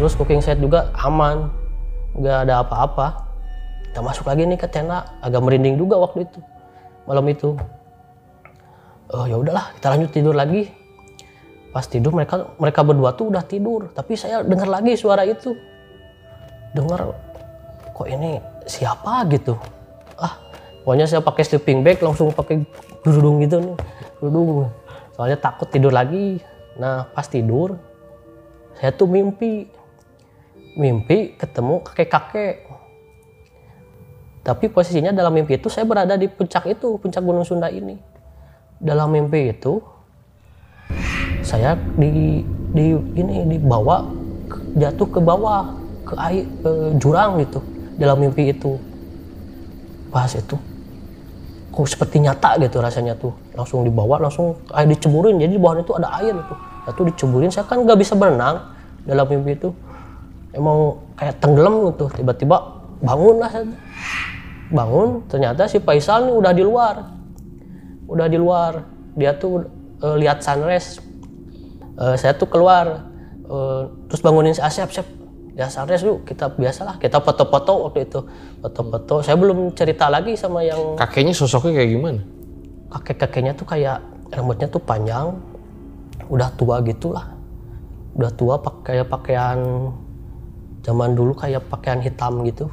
terus 0.00 0.16
cooking 0.16 0.40
set 0.40 0.56
juga 0.56 0.88
aman. 0.96 1.52
Gak 2.16 2.48
ada 2.48 2.64
apa-apa. 2.64 3.28
Kita 3.92 4.00
masuk 4.00 4.24
lagi 4.24 4.48
nih 4.48 4.56
ke 4.56 4.64
tenda. 4.64 5.04
Agak 5.20 5.44
merinding 5.44 5.76
juga 5.76 6.00
waktu 6.00 6.24
itu 6.24 6.40
malam 7.10 7.26
itu. 7.26 7.58
Oh 9.10 9.26
ya 9.26 9.34
udahlah 9.34 9.74
kita 9.74 9.86
lanjut 9.90 10.10
tidur 10.14 10.34
lagi. 10.38 10.70
Pas 11.74 11.82
tidur 11.86 12.14
mereka 12.14 12.54
mereka 12.62 12.80
berdua 12.86 13.10
tuh 13.18 13.34
udah 13.34 13.42
tidur. 13.42 13.90
Tapi 13.90 14.14
saya 14.14 14.46
dengar 14.46 14.70
lagi 14.70 14.94
suara 14.94 15.26
itu. 15.26 15.58
Dengar 16.70 17.10
kok 17.90 18.06
ini 18.06 18.38
siapa? 18.64 19.26
gitu. 19.26 19.58
Ah 20.14 20.38
pokoknya 20.86 21.10
saya 21.10 21.20
pakai 21.20 21.42
sleeping 21.42 21.82
bag 21.82 21.98
langsung 21.98 22.30
pakai 22.30 22.62
kerudung 23.02 23.42
gitu 23.42 23.58
nih. 23.58 23.76
Kerudung 24.22 24.70
soalnya 25.18 25.36
takut 25.42 25.66
tidur 25.66 25.90
lagi. 25.90 26.38
Nah 26.78 27.10
pas 27.10 27.26
tidur 27.26 27.74
saya 28.78 28.94
tuh 28.94 29.10
mimpi 29.10 29.79
mimpi 30.78 31.34
ketemu 31.34 31.82
kakek-kakek. 31.82 32.68
Tapi 34.40 34.72
posisinya 34.72 35.12
dalam 35.12 35.36
mimpi 35.36 35.60
itu 35.60 35.68
saya 35.68 35.84
berada 35.84 36.16
di 36.16 36.26
puncak 36.26 36.64
itu 36.72 36.96
puncak 36.96 37.20
Gunung 37.20 37.44
Sunda 37.44 37.68
ini. 37.68 37.98
Dalam 38.80 39.12
mimpi 39.12 39.52
itu 39.52 39.84
saya 41.44 41.76
di 41.98 42.40
di 42.72 42.96
ini 43.18 43.58
dibawa 43.58 44.08
jatuh 44.78 45.08
ke 45.10 45.20
bawah 45.20 45.76
ke 46.08 46.14
air 46.16 46.44
ke 46.64 46.72
jurang 46.96 47.36
gitu 47.44 47.60
dalam 48.00 48.16
mimpi 48.16 48.48
itu. 48.48 48.80
Pas 50.10 50.32
itu 50.32 50.56
kok 51.70 51.86
seperti 51.86 52.18
nyata 52.24 52.56
gitu 52.58 52.80
rasanya 52.80 53.14
tuh. 53.20 53.36
Langsung 53.52 53.84
dibawa 53.84 54.16
langsung 54.18 54.56
air 54.72 54.88
diceburin. 54.88 55.36
Jadi 55.36 55.52
di 55.54 55.60
bawah 55.60 55.84
itu 55.84 55.92
ada 55.94 56.08
air 56.16 56.32
itu. 56.32 56.54
Diceburin 56.90 57.52
saya 57.52 57.68
kan 57.68 57.84
nggak 57.84 58.00
bisa 58.00 58.16
berenang 58.16 58.72
dalam 59.04 59.28
mimpi 59.28 59.54
itu 59.54 59.70
emang 60.54 60.98
kayak 61.14 61.38
tenggelam 61.38 61.94
gitu 61.94 62.10
tiba-tiba 62.10 62.56
bangun 63.00 63.36
lah 63.40 63.48
saya 63.48 63.64
bangun 64.70 65.26
ternyata 65.26 65.66
si 65.66 65.82
Faisal 65.82 66.30
nih 66.30 66.34
udah 66.34 66.52
di 66.54 66.62
luar. 66.62 66.94
Udah 68.06 68.26
di 68.30 68.38
luar. 68.38 68.86
Dia 69.18 69.34
tuh 69.34 69.66
eh, 70.00 70.16
lihat 70.18 70.42
sunrise. 70.42 71.02
Eh, 71.98 72.16
saya 72.16 72.34
tuh 72.38 72.46
keluar. 72.46 73.10
Eh, 73.44 73.82
terus 74.06 74.22
bangunin 74.22 74.54
si 74.54 74.62
Asep 74.62 74.88
Asep. 74.88 75.06
Ya 75.58 75.66
sunrise 75.66 76.06
yuk 76.06 76.22
kita 76.22 76.54
biasalah. 76.54 76.96
Kita 77.02 77.18
foto-foto 77.18 77.90
waktu 77.90 78.06
itu. 78.06 78.22
Foto-foto. 78.62 79.20
Saya 79.26 79.34
belum 79.36 79.74
cerita 79.74 80.06
lagi 80.06 80.38
sama 80.38 80.62
yang 80.62 80.94
Kakeknya 80.96 81.34
sosoknya 81.34 81.82
kayak 81.82 81.90
gimana? 81.90 82.22
kakek-kakeknya 82.90 83.54
tuh 83.54 83.66
kayak 83.70 84.02
rambutnya 84.34 84.66
tuh 84.66 84.82
panjang. 84.82 85.30
Udah 86.26 86.50
tua 86.58 86.82
gitulah. 86.82 87.26
Udah 88.18 88.30
tua 88.34 88.58
pakai 88.58 89.06
pakaian 89.06 89.58
zaman 90.80 91.12
dulu 91.12 91.36
kayak 91.36 91.66
pakaian 91.68 92.00
hitam 92.00 92.40
gitu 92.44 92.68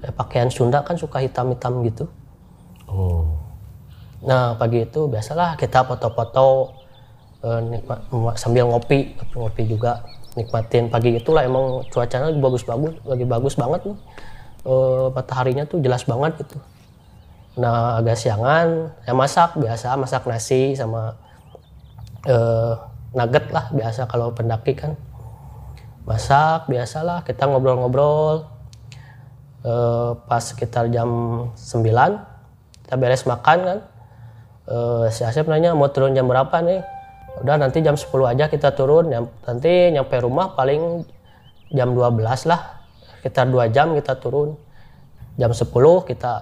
kayak 0.00 0.14
pakaian 0.16 0.48
Sunda 0.48 0.80
kan 0.84 0.96
suka 0.96 1.20
hitam-hitam 1.20 1.84
gitu 1.84 2.08
Oh. 2.88 3.36
Nah 4.24 4.56
pagi 4.56 4.82
itu 4.82 5.06
biasalah 5.06 5.60
kita 5.60 5.84
foto-foto 5.84 6.72
eh, 7.44 7.60
nikmat 7.68 8.00
sambil 8.40 8.66
ngopi, 8.66 9.14
ngopi 9.36 9.62
juga 9.68 10.02
nikmatin 10.34 10.88
pagi 10.88 11.20
itulah 11.20 11.44
emang 11.44 11.84
cuacanya 11.92 12.32
lagi 12.32 12.40
bagus-bagus, 12.40 12.94
lagi 13.04 13.24
bagus 13.28 13.54
banget 13.60 13.80
nih. 13.92 13.98
Eh, 14.66 15.06
mataharinya 15.12 15.64
tuh 15.68 15.78
jelas 15.84 16.02
banget 16.08 16.42
gitu. 16.42 16.56
Nah 17.60 18.00
agak 18.00 18.16
siangan, 18.16 18.90
ya 19.04 19.12
masak 19.12 19.54
biasa 19.60 19.94
masak 20.00 20.24
nasi 20.24 20.72
sama 20.74 21.14
eh, 22.24 22.72
nugget 23.12 23.52
lah 23.52 23.68
biasa 23.70 24.08
kalau 24.08 24.32
pendaki 24.32 24.72
kan. 24.74 24.96
Masak 26.08 26.72
biasalah 26.72 27.20
kita 27.20 27.44
ngobrol-ngobrol. 27.44 28.48
Eh, 29.60 30.10
pas 30.24 30.40
sekitar 30.40 30.88
jam 30.88 31.08
9 31.52 31.84
kita 32.80 32.94
beres 32.96 33.28
makan 33.28 33.58
kan. 33.60 33.78
Eh, 34.72 35.04
si 35.12 35.20
Asep 35.28 35.44
nanya 35.44 35.76
mau 35.76 35.92
turun 35.92 36.16
jam 36.16 36.24
berapa 36.24 36.64
nih? 36.64 36.80
Udah 37.44 37.60
nanti 37.60 37.84
jam 37.84 37.92
10 37.92 38.24
aja 38.24 38.48
kita 38.48 38.72
turun. 38.72 39.12
Nanti 39.44 39.92
nyampe 39.92 40.16
rumah 40.24 40.56
paling 40.56 41.04
jam 41.76 41.92
12 41.92 42.48
lah 42.48 42.80
sekitar 43.20 43.52
2 43.52 43.68
jam 43.68 43.92
kita 43.92 44.16
turun. 44.16 44.56
Jam 45.36 45.52
10 45.52 45.68
kita 46.08 46.32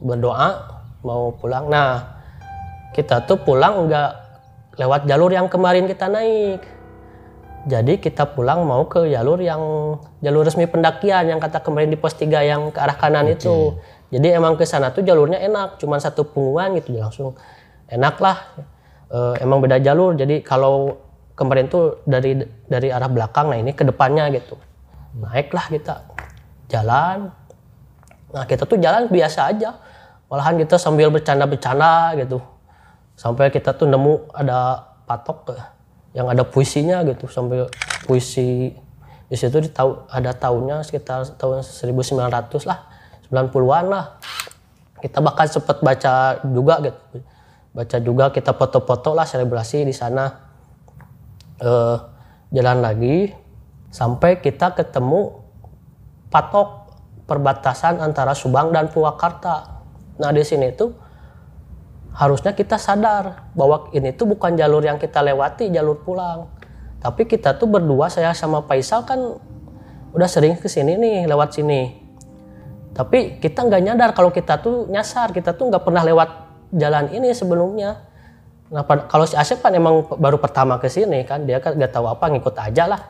berdoa 0.00 0.48
mau 1.04 1.36
pulang. 1.36 1.68
Nah 1.68 2.16
kita 2.96 3.28
tuh 3.28 3.36
pulang 3.44 3.84
nggak 3.84 4.10
lewat 4.80 5.04
jalur 5.04 5.28
yang 5.28 5.52
kemarin 5.52 5.84
kita 5.84 6.08
naik 6.08 6.79
jadi 7.68 8.00
kita 8.00 8.32
pulang 8.32 8.64
mau 8.64 8.88
ke 8.88 9.04
jalur 9.12 9.36
yang 9.44 9.60
jalur 10.24 10.48
resmi 10.48 10.64
pendakian 10.64 11.28
yang 11.28 11.36
kata 11.36 11.60
kemarin 11.60 11.92
di 11.92 11.98
pos 12.00 12.16
3 12.16 12.24
yang 12.40 12.72
ke 12.72 12.78
arah 12.80 12.96
kanan 12.96 13.28
itu. 13.28 13.76
Jadi 14.08 14.32
emang 14.32 14.56
ke 14.56 14.64
sana 14.64 14.90
tuh 14.90 15.04
jalurnya 15.04 15.38
enak, 15.44 15.76
cuman 15.76 16.00
satu 16.00 16.24
punggungan 16.24 16.80
gitu 16.80 16.96
langsung 16.96 17.36
enak 17.92 18.16
lah. 18.18 18.38
Eh, 19.12 19.44
emang 19.44 19.60
beda 19.60 19.76
jalur. 19.76 20.16
Jadi 20.16 20.40
kalau 20.40 20.96
kemarin 21.36 21.68
tuh 21.68 22.00
dari 22.08 22.40
dari 22.64 22.88
arah 22.88 23.12
belakang, 23.12 23.52
nah 23.52 23.58
ini 23.60 23.76
ke 23.76 23.84
depannya 23.84 24.32
gitu. 24.32 24.56
Naiklah 25.20 25.66
kita 25.68 25.94
jalan. 26.72 27.28
Nah 28.32 28.44
kita 28.48 28.64
tuh 28.64 28.80
jalan 28.80 29.12
biasa 29.12 29.52
aja. 29.52 29.76
Malahan 30.32 30.56
kita 30.64 30.80
sambil 30.80 31.12
bercanda-bercanda 31.12 32.16
gitu. 32.16 32.40
Sampai 33.20 33.52
kita 33.52 33.76
tuh 33.76 33.84
nemu 33.84 34.32
ada 34.32 34.80
patok 35.04 35.52
yang 36.16 36.26
ada 36.26 36.42
puisinya 36.42 37.06
gitu 37.06 37.30
sampai 37.30 37.70
puisi 38.06 38.74
di 39.30 39.36
situ 39.38 39.62
di 39.62 39.70
ada 40.10 40.34
tahunnya 40.34 40.82
sekitar 40.82 41.22
tahun 41.38 41.62
1900 41.62 42.66
lah 42.66 42.90
90-an 43.30 43.84
lah. 43.86 44.04
Kita 44.98 45.22
bahkan 45.22 45.46
sempat 45.46 45.80
baca 45.80 46.42
juga 46.44 46.82
gitu. 46.82 47.22
Baca 47.70 47.96
juga 48.02 48.24
kita 48.34 48.52
foto-foto 48.52 49.14
lah 49.14 49.24
selebrasi 49.24 49.86
di 49.86 49.94
sana. 49.94 50.50
Eh, 51.62 51.96
jalan 52.50 52.82
lagi 52.82 53.30
sampai 53.94 54.42
kita 54.42 54.74
ketemu 54.74 55.38
patok 56.28 56.90
perbatasan 57.30 58.02
antara 58.02 58.34
Subang 58.34 58.74
dan 58.74 58.90
Purwakarta. 58.90 59.86
Nah 60.18 60.34
di 60.34 60.42
sini 60.42 60.74
tuh 60.74 60.90
harusnya 62.14 62.52
kita 62.54 62.76
sadar 62.76 63.50
bahwa 63.54 63.90
ini 63.94 64.10
tuh 64.14 64.26
bukan 64.26 64.58
jalur 64.58 64.82
yang 64.82 64.98
kita 64.98 65.22
lewati, 65.22 65.70
jalur 65.70 66.02
pulang. 66.02 66.50
Tapi 67.00 67.24
kita 67.24 67.56
tuh 67.56 67.70
berdua, 67.70 68.12
saya 68.12 68.34
sama 68.36 68.60
Faisal 68.66 69.06
kan 69.08 69.18
udah 70.10 70.28
sering 70.28 70.58
ke 70.58 70.68
sini 70.68 70.98
nih, 70.98 71.30
lewat 71.30 71.56
sini. 71.56 71.96
Tapi 72.90 73.38
kita 73.38 73.64
nggak 73.64 73.82
nyadar 73.86 74.10
kalau 74.12 74.34
kita 74.34 74.58
tuh 74.58 74.90
nyasar, 74.90 75.30
kita 75.30 75.54
tuh 75.54 75.70
nggak 75.70 75.86
pernah 75.86 76.02
lewat 76.02 76.28
jalan 76.74 77.10
ini 77.14 77.30
sebelumnya. 77.30 78.10
Nah 78.70 78.86
kalau 78.86 79.26
si 79.26 79.34
Asep 79.34 79.58
kan 79.58 79.74
emang 79.74 80.06
baru 80.06 80.38
pertama 80.38 80.78
ke 80.78 80.86
sini 80.86 81.26
kan 81.26 81.42
dia 81.42 81.58
kan 81.58 81.74
nggak 81.74 81.90
tahu 81.90 82.06
apa 82.06 82.30
ngikut 82.30 82.54
aja 82.54 82.86
lah. 82.86 83.02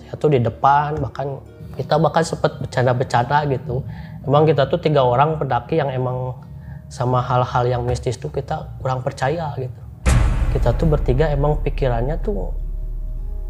Saya 0.00 0.12
tuh 0.20 0.28
di 0.28 0.40
depan 0.44 1.00
bahkan 1.00 1.40
kita 1.76 1.96
bahkan 1.96 2.24
sempet 2.24 2.60
bercanda-bercanda 2.60 3.44
gitu. 3.48 3.80
Emang 4.28 4.44
kita 4.44 4.68
tuh 4.68 4.80
tiga 4.80 5.04
orang 5.04 5.40
pendaki 5.40 5.80
yang 5.80 5.88
emang 5.88 6.36
sama 6.86 7.18
hal-hal 7.22 7.64
yang 7.66 7.82
mistis 7.82 8.16
tuh 8.16 8.30
kita 8.30 8.78
kurang 8.78 9.02
percaya 9.02 9.50
gitu. 9.58 9.80
Kita 10.54 10.72
tuh 10.72 10.86
bertiga 10.88 11.28
emang 11.28 11.58
pikirannya 11.60 12.16
tuh 12.22 12.54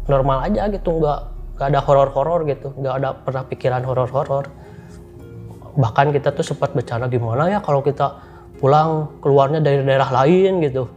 normal 0.09 0.49
aja 0.49 0.67
gitu 0.71 0.97
nggak 0.97 1.19
nggak 1.57 1.67
ada 1.73 1.79
horor-horor 1.83 2.45
gitu 2.47 2.73
nggak 2.75 2.93
ada 3.01 3.09
pernah 3.21 3.43
pikiran 3.45 3.81
horor-horor. 3.85 4.45
Bahkan 5.77 6.09
kita 6.09 6.33
tuh 6.33 6.41
sempat 6.41 6.73
bercanda 6.73 7.05
gimana 7.05 7.53
ya 7.53 7.61
kalau 7.61 7.85
kita 7.85 8.17
pulang 8.57 9.21
keluarnya 9.21 9.61
dari 9.61 9.85
daerah 9.85 10.09
lain? 10.09 10.57
gitu. 10.65 10.89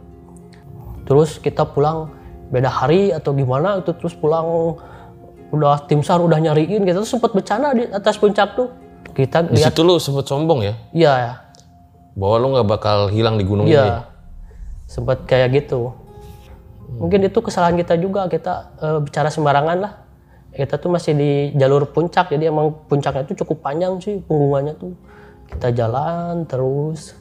Terus 1.05 1.37
kita 1.37 1.69
pulang 1.69 2.09
beda 2.49 2.67
hari 2.67 3.13
atau 3.13 3.31
gimana 3.37 3.79
itu 3.79 3.93
terus 3.95 4.17
pulang 4.17 4.75
udah 5.51 5.83
tim 5.85 6.01
sar 6.01 6.23
udah 6.23 6.39
nyariin 6.39 6.83
kita 6.87 7.03
tuh 7.03 7.11
sempat 7.19 7.31
bercanda 7.35 7.71
di 7.77 7.85
atas 7.85 8.17
puncak 8.17 8.57
tuh. 8.57 8.69
Kita 9.11 9.43
Di 9.43 9.59
lihat 9.59 9.75
situ 9.75 9.83
lu 9.83 9.99
sempet 9.99 10.23
sombong 10.23 10.63
ya, 10.63 10.73
iya 10.95 11.50
bahwa 12.17 12.35
lu 12.39 12.47
nggak 12.57 12.67
bakal 12.67 12.97
hilang 13.07 13.39
di 13.39 13.45
gunung 13.47 13.67
ini. 13.67 13.79
iya 13.79 14.11
sempat 14.91 15.23
kayak 15.23 15.63
gitu. 15.63 15.95
Mungkin 16.99 17.23
itu 17.23 17.39
kesalahan 17.39 17.79
kita 17.79 17.95
juga 17.95 18.27
kita 18.27 18.75
eh, 18.83 18.99
bicara 18.99 19.31
sembarangan 19.31 19.77
lah. 19.79 19.93
Kita 20.51 20.75
tuh 20.75 20.91
masih 20.91 21.15
di 21.15 21.31
jalur 21.55 21.87
puncak 21.95 22.27
jadi 22.35 22.51
emang 22.51 22.75
puncaknya 22.91 23.23
tuh 23.23 23.39
cukup 23.39 23.63
panjang 23.63 23.95
sih 24.03 24.19
punggungannya 24.19 24.75
tuh. 24.75 24.91
Kita 25.47 25.71
jalan 25.71 26.43
terus. 26.43 27.15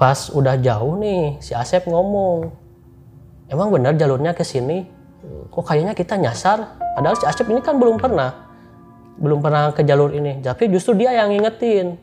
Pas 0.00 0.32
udah 0.32 0.56
jauh 0.56 0.96
nih 0.96 1.36
si 1.44 1.52
Asep 1.52 1.84
ngomong 1.84 2.48
emang 3.52 3.68
benar 3.68 3.92
jalurnya 4.00 4.32
ke 4.32 4.40
sini? 4.40 4.88
Kok 5.52 5.60
kayaknya 5.60 5.92
kita 5.92 6.16
nyasar? 6.16 6.80
Padahal 6.96 7.20
si 7.20 7.28
Asep 7.28 7.44
ini 7.52 7.60
kan 7.60 7.76
belum 7.76 8.00
pernah 8.00 8.48
belum 9.20 9.44
pernah 9.44 9.76
ke 9.76 9.84
jalur 9.84 10.12
ini. 10.16 10.40
Tapi 10.40 10.72
justru 10.72 10.96
dia 10.96 11.12
yang 11.12 11.28
ngingetin 11.28 12.00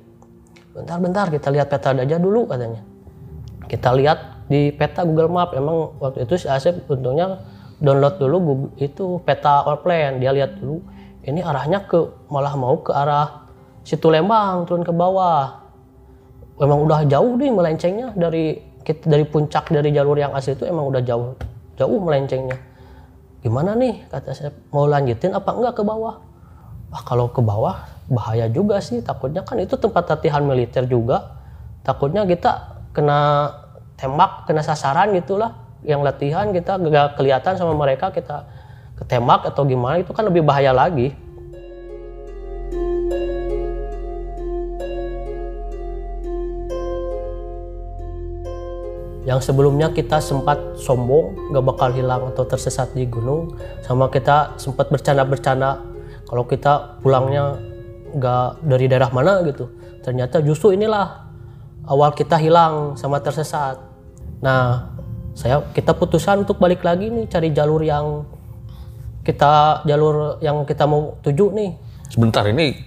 bentar-bentar 0.74 1.30
kita 1.30 1.54
lihat 1.54 1.70
peta 1.70 1.94
aja 1.94 2.18
dulu 2.18 2.50
katanya. 2.50 2.82
Kita 3.70 3.94
lihat 3.94 4.50
di 4.50 4.74
peta 4.74 5.06
Google 5.06 5.32
Map. 5.32 5.54
Emang 5.56 5.96
waktu 6.02 6.26
itu 6.26 6.36
si 6.36 6.48
Asep 6.50 6.84
untungnya 6.90 7.40
download 7.80 8.18
dulu 8.18 8.38
Google, 8.42 8.72
itu 8.82 9.22
peta 9.24 9.64
or 9.70 9.80
plan 9.82 10.18
dia 10.18 10.34
lihat 10.34 10.58
dulu 10.58 10.82
ini 11.24 11.40
arahnya 11.40 11.88
ke 11.88 12.28
malah 12.28 12.56
mau 12.60 12.76
ke 12.84 12.92
arah 12.92 13.48
situ 13.84 14.12
Lembang 14.12 14.68
turun 14.68 14.84
ke 14.84 14.92
bawah. 14.92 15.64
Emang 16.60 16.86
udah 16.86 17.04
jauh 17.08 17.34
nih 17.40 17.50
melencengnya 17.50 18.14
dari 18.14 18.60
dari 18.84 19.26
puncak 19.26 19.72
dari 19.72 19.90
jalur 19.96 20.20
yang 20.20 20.36
asli 20.36 20.54
itu 20.54 20.68
emang 20.68 20.92
udah 20.92 21.02
jauh 21.02 21.34
jauh 21.80 21.98
melencengnya. 22.04 22.60
Gimana 23.44 23.76
nih 23.76 24.08
kata 24.08 24.32
saya 24.32 24.52
mau 24.72 24.88
lanjutin 24.88 25.36
apa 25.36 25.50
enggak 25.52 25.80
ke 25.80 25.84
bawah? 25.84 26.16
Wah 26.92 27.02
kalau 27.04 27.32
ke 27.32 27.42
bawah 27.42 27.93
bahaya 28.12 28.52
juga 28.52 28.80
sih. 28.84 29.00
Takutnya 29.00 29.44
kan 29.48 29.60
itu 29.60 29.76
tempat 29.80 30.08
latihan 30.10 30.44
militer 30.44 30.88
juga. 30.88 31.40
Takutnya 31.84 32.24
kita 32.28 32.84
kena 32.96 33.52
tembak 34.00 34.48
kena 34.48 34.64
sasaran 34.64 35.16
gitulah. 35.16 35.56
Yang 35.84 36.02
latihan 36.08 36.48
kita 36.56 36.80
gak 36.80 37.20
kelihatan 37.20 37.60
sama 37.60 37.76
mereka 37.76 38.12
kita 38.16 38.48
ketembak 38.96 39.44
atau 39.52 39.68
gimana 39.68 40.00
itu 40.00 40.16
kan 40.16 40.24
lebih 40.24 40.44
bahaya 40.44 40.72
lagi. 40.72 41.12
Yang 49.24 49.40
sebelumnya 49.52 49.92
kita 49.92 50.20
sempat 50.20 50.80
sombong 50.80 51.56
gak 51.56 51.64
bakal 51.64 51.90
hilang 51.96 52.32
atau 52.32 52.44
tersesat 52.44 52.92
di 52.96 53.08
gunung. 53.08 53.56
Sama 53.84 54.08
kita 54.08 54.56
sempat 54.60 54.92
bercanda-bercanda 54.92 55.80
kalau 56.28 56.44
kita 56.48 57.00
pulangnya 57.04 57.73
gak 58.18 58.62
dari 58.62 58.86
daerah 58.86 59.10
mana 59.10 59.42
gitu 59.46 59.70
ternyata 60.06 60.40
justru 60.44 60.76
inilah 60.76 61.28
awal 61.88 62.14
kita 62.14 62.38
hilang 62.38 62.96
sama 63.00 63.20
tersesat 63.20 63.80
nah 64.44 64.94
saya 65.34 65.66
kita 65.74 65.98
putuskan 65.98 66.46
untuk 66.46 66.62
balik 66.62 66.86
lagi 66.86 67.10
nih 67.10 67.26
cari 67.26 67.50
jalur 67.50 67.82
yang 67.82 68.28
kita 69.26 69.82
jalur 69.88 70.38
yang 70.44 70.68
kita 70.68 70.86
mau 70.86 71.18
tuju 71.24 71.50
nih 71.56 71.72
Sebentar 72.14 72.46
ini 72.46 72.78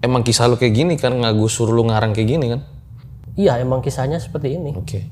emang 0.00 0.24
kisah 0.24 0.48
lu 0.48 0.56
kayak 0.56 0.72
gini 0.72 0.94
kan 0.96 1.12
ngagusur 1.12 1.68
lu 1.68 1.84
ngarang 1.84 2.16
kayak 2.16 2.28
gini 2.32 2.46
kan? 2.56 2.60
iya 3.36 3.60
emang 3.60 3.84
kisahnya 3.84 4.16
seperti 4.16 4.56
ini 4.56 4.72
Oke. 4.72 5.04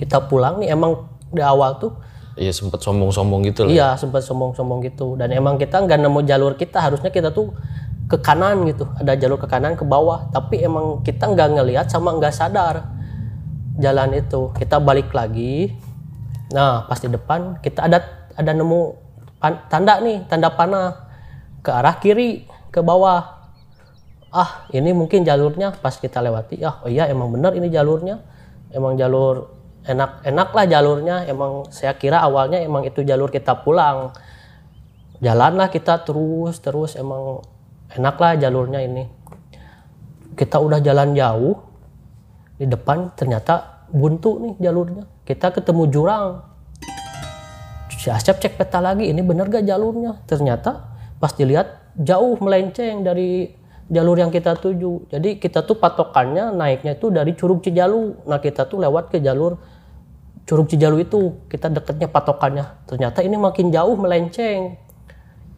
kita 0.00 0.26
pulang 0.26 0.58
nih 0.58 0.74
emang 0.74 1.06
di 1.30 1.44
awal 1.44 1.78
tuh 1.78 1.94
Iya 2.38 2.54
sempet 2.54 2.78
sombong-sombong 2.78 3.50
gitu 3.50 3.66
loh. 3.66 3.74
Iya 3.74 3.98
sempat 3.98 4.22
sombong-sombong 4.22 4.86
gitu 4.86 5.18
dan 5.18 5.34
emang 5.34 5.58
kita 5.58 5.82
nggak 5.82 5.98
nemu 5.98 6.22
jalur 6.22 6.54
kita 6.54 6.78
harusnya 6.78 7.10
kita 7.10 7.34
tuh 7.34 7.50
ke 8.08 8.16
kanan 8.24 8.64
gitu. 8.64 8.88
Ada 8.96 9.14
jalur 9.20 9.36
ke 9.36 9.46
kanan 9.46 9.76
ke 9.76 9.84
bawah. 9.84 10.32
Tapi 10.32 10.64
emang 10.64 11.04
kita 11.04 11.28
nggak 11.28 11.48
ngelihat 11.60 11.86
sama 11.92 12.16
nggak 12.16 12.32
sadar 12.32 12.88
jalan 13.76 14.16
itu. 14.16 14.50
Kita 14.56 14.80
balik 14.80 15.12
lagi. 15.12 15.76
Nah 16.56 16.88
pas 16.88 16.96
di 16.98 17.12
depan 17.12 17.60
kita 17.60 17.84
ada 17.84 18.00
ada 18.32 18.52
nemu 18.56 18.96
tanda 19.68 20.00
nih 20.00 20.24
tanda 20.26 20.48
panah. 20.48 21.04
Ke 21.60 21.70
arah 21.70 22.00
kiri 22.00 22.48
ke 22.72 22.80
bawah. 22.80 23.36
Ah 24.32 24.64
ini 24.72 24.96
mungkin 24.96 25.28
jalurnya 25.28 25.76
pas 25.76 25.92
kita 26.00 26.24
lewati. 26.24 26.64
Ah 26.64 26.80
oh 26.80 26.88
iya 26.88 27.04
emang 27.12 27.28
bener 27.28 27.52
ini 27.52 27.68
jalurnya. 27.68 28.24
Emang 28.72 28.96
jalur 28.96 29.52
enak 29.84 30.24
enak 30.24 30.48
lah 30.56 30.64
jalurnya. 30.64 31.16
Emang 31.28 31.68
saya 31.68 31.92
kira 31.92 32.24
awalnya 32.24 32.56
emang 32.64 32.88
itu 32.88 33.04
jalur 33.04 33.28
kita 33.28 33.52
pulang. 33.60 34.16
Jalanlah 35.20 35.68
kita 35.68 36.08
terus 36.08 36.56
terus. 36.64 36.96
Emang 36.96 37.44
enak 37.96 38.16
lah 38.20 38.32
jalurnya 38.36 38.80
ini. 38.84 39.04
Kita 40.36 40.60
udah 40.60 40.78
jalan 40.84 41.16
jauh 41.16 41.56
di 42.58 42.66
depan 42.66 43.14
ternyata 43.16 43.86
buntu 43.88 44.42
nih 44.44 44.54
jalurnya. 44.68 45.04
Kita 45.24 45.54
ketemu 45.54 45.82
jurang. 45.88 46.26
Si 47.98 48.06
Asep 48.12 48.38
cek 48.38 48.54
peta 48.54 48.78
lagi 48.78 49.10
ini 49.10 49.24
bener 49.24 49.50
gak 49.50 49.66
jalurnya? 49.66 50.22
Ternyata 50.28 50.86
pas 51.18 51.34
dilihat 51.34 51.96
jauh 51.98 52.38
melenceng 52.38 53.02
dari 53.02 53.50
jalur 53.90 54.16
yang 54.20 54.30
kita 54.30 54.54
tuju. 54.54 55.10
Jadi 55.10 55.42
kita 55.42 55.66
tuh 55.66 55.80
patokannya 55.80 56.54
naiknya 56.54 56.94
itu 56.94 57.10
dari 57.10 57.34
Curug 57.34 57.64
Cijalu. 57.64 58.28
Nah 58.28 58.38
kita 58.38 58.68
tuh 58.70 58.78
lewat 58.78 59.10
ke 59.10 59.18
jalur 59.18 59.58
Curug 60.46 60.70
Cijalu 60.70 61.08
itu. 61.08 61.42
Kita 61.50 61.72
deketnya 61.72 62.06
patokannya. 62.06 62.86
Ternyata 62.86 63.24
ini 63.26 63.34
makin 63.34 63.74
jauh 63.74 63.96
melenceng. 63.98 64.78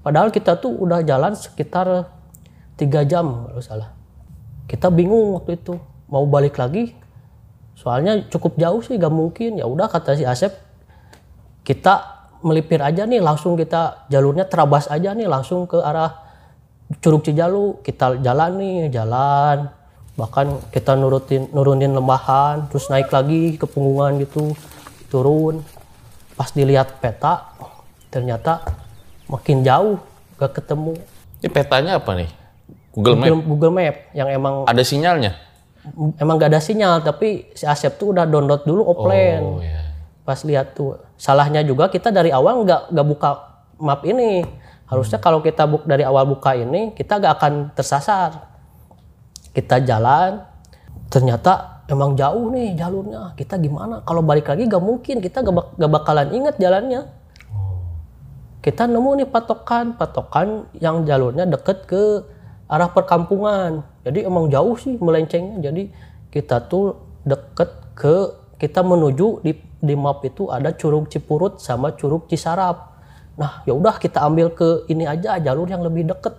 Padahal 0.01 0.33
kita 0.33 0.57
tuh 0.57 0.73
udah 0.81 1.05
jalan 1.05 1.37
sekitar 1.37 2.09
tiga 2.81 3.05
jam 3.05 3.45
kalau 3.45 3.61
salah. 3.61 3.93
Kita 4.65 4.89
bingung 4.89 5.37
waktu 5.37 5.61
itu 5.61 5.77
mau 6.09 6.25
balik 6.25 6.57
lagi. 6.57 6.97
Soalnya 7.77 8.25
cukup 8.33 8.57
jauh 8.57 8.81
sih 8.81 8.97
gak 8.97 9.13
mungkin. 9.13 9.61
Ya 9.61 9.69
udah 9.69 9.93
kata 9.93 10.17
si 10.17 10.25
Asep 10.25 10.57
kita 11.61 12.25
melipir 12.41 12.81
aja 12.81 13.05
nih 13.05 13.21
langsung 13.21 13.53
kita 13.61 14.09
jalurnya 14.09 14.49
terabas 14.49 14.89
aja 14.89 15.13
nih 15.13 15.29
langsung 15.29 15.69
ke 15.69 15.77
arah 15.77 16.25
Curug 17.05 17.21
Cijalu. 17.21 17.85
Kita 17.85 18.17
jalan 18.25 18.51
nih 18.57 18.89
jalan. 18.89 19.69
Bahkan 20.17 20.73
kita 20.73 20.97
nurutin 20.97 21.53
nurunin 21.53 21.93
lembahan 21.93 22.69
terus 22.73 22.89
naik 22.89 23.13
lagi 23.13 23.61
ke 23.61 23.69
punggungan 23.69 24.17
gitu 24.25 24.57
turun. 25.13 25.61
Pas 26.35 26.49
dilihat 26.57 26.97
peta 27.05 27.53
ternyata 28.09 28.65
makin 29.29 29.61
jauh 29.61 30.01
gak 30.41 30.57
ketemu. 30.57 30.97
Ini 31.41 31.49
petanya 31.49 32.01
apa 32.01 32.13
nih? 32.17 32.40
Google 32.91 33.17
Map. 33.17 33.31
Google, 33.47 33.73
Map 33.73 33.97
yang 34.13 34.29
emang 34.29 34.55
Ada 34.67 34.83
sinyalnya? 34.83 35.33
emang 36.21 36.37
gak 36.37 36.53
ada 36.53 36.61
sinyal 36.61 37.01
tapi 37.01 37.49
si 37.57 37.65
Asep 37.65 37.97
tuh 37.97 38.13
udah 38.13 38.29
download 38.29 38.69
dulu 38.69 38.85
offline. 38.85 39.41
Oh 39.41 39.61
ya. 39.65 39.81
pas 40.21 40.37
lihat 40.45 40.77
tuh 40.77 40.95
salahnya 41.17 41.65
juga 41.65 41.89
kita 41.89 42.13
dari 42.13 42.31
awal 42.31 42.63
nggak 42.63 42.93
nggak 42.93 43.07
buka 43.09 43.31
map 43.81 44.05
ini. 44.05 44.45
Harusnya 44.87 45.17
kalau 45.19 45.41
kita 45.41 45.65
buk 45.65 45.87
dari 45.87 46.03
awal 46.05 46.27
buka 46.27 46.53
ini 46.53 46.93
kita 46.93 47.17
gak 47.17 47.41
akan 47.41 47.53
tersasar. 47.73 48.51
Kita 49.51 49.81
jalan 49.81 50.43
ternyata 51.09 51.83
emang 51.89 52.15
jauh 52.15 52.51
nih 52.51 52.75
jalurnya. 52.77 53.33
Kita 53.35 53.57
gimana? 53.57 54.03
Kalau 54.05 54.21
balik 54.21 54.51
lagi 54.51 54.67
gak 54.67 54.83
mungkin 54.83 55.19
kita 55.19 55.41
gak, 55.41 55.55
bak- 55.55 55.73
gak 55.79 55.91
bakalan 55.91 56.29
inget 56.35 56.55
jalannya. 56.59 57.07
Kita 58.61 58.85
nemu 58.85 59.25
nih 59.25 59.29
patokan 59.31 59.97
patokan 59.97 60.69
yang 60.77 61.09
jalurnya 61.09 61.49
deket 61.49 61.89
ke 61.89 62.03
arah 62.71 62.95
perkampungan. 62.95 63.83
Jadi 64.07 64.23
emang 64.23 64.47
jauh 64.47 64.79
sih 64.79 64.95
melencengnya. 64.95 65.59
Jadi 65.59 65.91
kita 66.31 66.63
tuh 66.71 66.95
deket 67.27 67.71
ke 67.99 68.15
kita 68.63 68.87
menuju 68.87 69.43
di 69.43 69.59
di 69.81 69.95
map 69.99 70.23
itu 70.23 70.47
ada 70.47 70.71
curug 70.71 71.11
Cipurut 71.11 71.59
sama 71.59 71.91
curug 71.99 72.31
Cisarap. 72.31 72.95
Nah 73.35 73.67
ya 73.67 73.75
udah 73.75 73.99
kita 73.99 74.23
ambil 74.23 74.55
ke 74.55 74.87
ini 74.87 75.05
aja 75.05 75.43
jalur 75.43 75.67
yang 75.67 75.83
lebih 75.83 76.07
deket. 76.07 76.39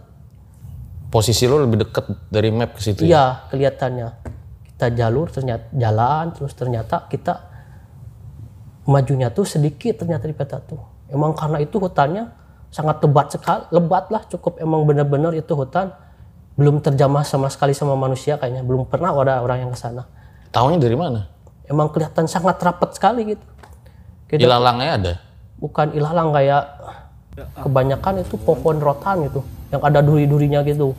Posisi 1.11 1.43
lu 1.43 1.59
lebih 1.59 1.83
deket 1.83 2.07
dari 2.31 2.47
map 2.55 2.71
ke 2.71 2.79
situ 2.79 3.03
ya? 3.03 3.07
iya 3.11 3.25
kelihatannya. 3.51 4.07
Kita 4.71 4.87
jalur 4.95 5.27
ternyata 5.27 5.67
jalan 5.75 6.25
terus 6.31 6.55
ternyata 6.55 7.11
kita 7.11 7.51
majunya 8.87 9.27
tuh 9.35 9.43
sedikit 9.43 9.99
ternyata 9.99 10.31
di 10.31 10.33
peta 10.37 10.63
tuh. 10.63 10.79
Emang 11.11 11.35
karena 11.35 11.59
itu 11.59 11.75
hutannya 11.75 12.31
sangat 12.71 13.03
lebat 13.03 13.27
sekali, 13.35 13.67
lebat 13.75 14.07
lah 14.07 14.23
cukup 14.31 14.63
emang 14.63 14.87
bener-bener 14.87 15.35
itu 15.35 15.51
hutan 15.51 15.91
belum 16.53 16.79
terjamah 16.79 17.23
sama 17.23 17.47
sekali 17.47 17.71
sama 17.71 17.95
manusia 17.95 18.35
kayaknya 18.35 18.61
belum 18.61 18.85
pernah 18.85 19.11
ada 19.11 19.39
orang 19.39 19.63
yang 19.63 19.71
ke 19.71 19.79
sana. 19.79 20.03
Tahunya 20.51 20.77
dari 20.77 20.95
mana? 20.95 21.27
Emang 21.63 21.87
kelihatan 21.87 22.27
sangat 22.27 22.59
rapat 22.59 22.91
sekali 22.93 23.35
gitu. 23.35 23.45
Kita 24.27 24.39
Ilalangnya 24.41 24.91
ada. 24.95 25.13
bukan 25.57 25.93
ilalang 25.93 26.33
kayak 26.33 26.63
kebanyakan 27.57 28.21
itu 28.21 28.35
pohon 28.37 28.77
rotan 28.77 29.29
gitu 29.29 29.41
yang 29.69 29.81
ada 29.81 29.99
duri-durinya 30.01 30.61
gitu. 30.63 30.91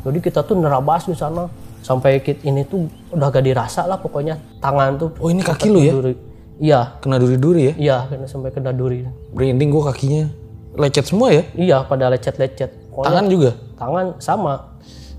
Jadi 0.00 0.18
kita 0.18 0.40
tuh 0.40 0.56
nerabas 0.56 1.04
di 1.04 1.12
sana 1.12 1.44
sampai 1.84 2.24
kit 2.24 2.40
ini 2.42 2.64
tuh 2.64 2.88
udah 3.12 3.28
gak 3.28 3.44
dirasa 3.44 3.84
lah 3.84 4.00
pokoknya 4.00 4.40
tangan 4.58 4.96
tuh. 4.96 5.10
Oh, 5.20 5.28
ini 5.28 5.44
kaki 5.44 5.68
lu 5.68 5.80
ya? 5.84 5.92
Duri. 5.92 6.14
Iya, 6.60 6.80
Kena 7.00 7.16
duri-duri 7.16 7.72
ya? 7.72 7.74
iya 7.76 7.96
kena 8.04 8.28
sampai 8.28 8.52
kena 8.52 8.72
duri. 8.72 9.04
Merinding 9.32 9.68
gua 9.72 9.92
kakinya. 9.92 10.28
Lecet 10.76 11.08
semua 11.08 11.32
ya? 11.32 11.44
Iya, 11.52 11.84
pada 11.84 12.08
lecet-lecet. 12.08 12.68
Tangan 12.92 13.26
juga? 13.28 13.56
tangan 13.76 14.12
sama. 14.20 14.69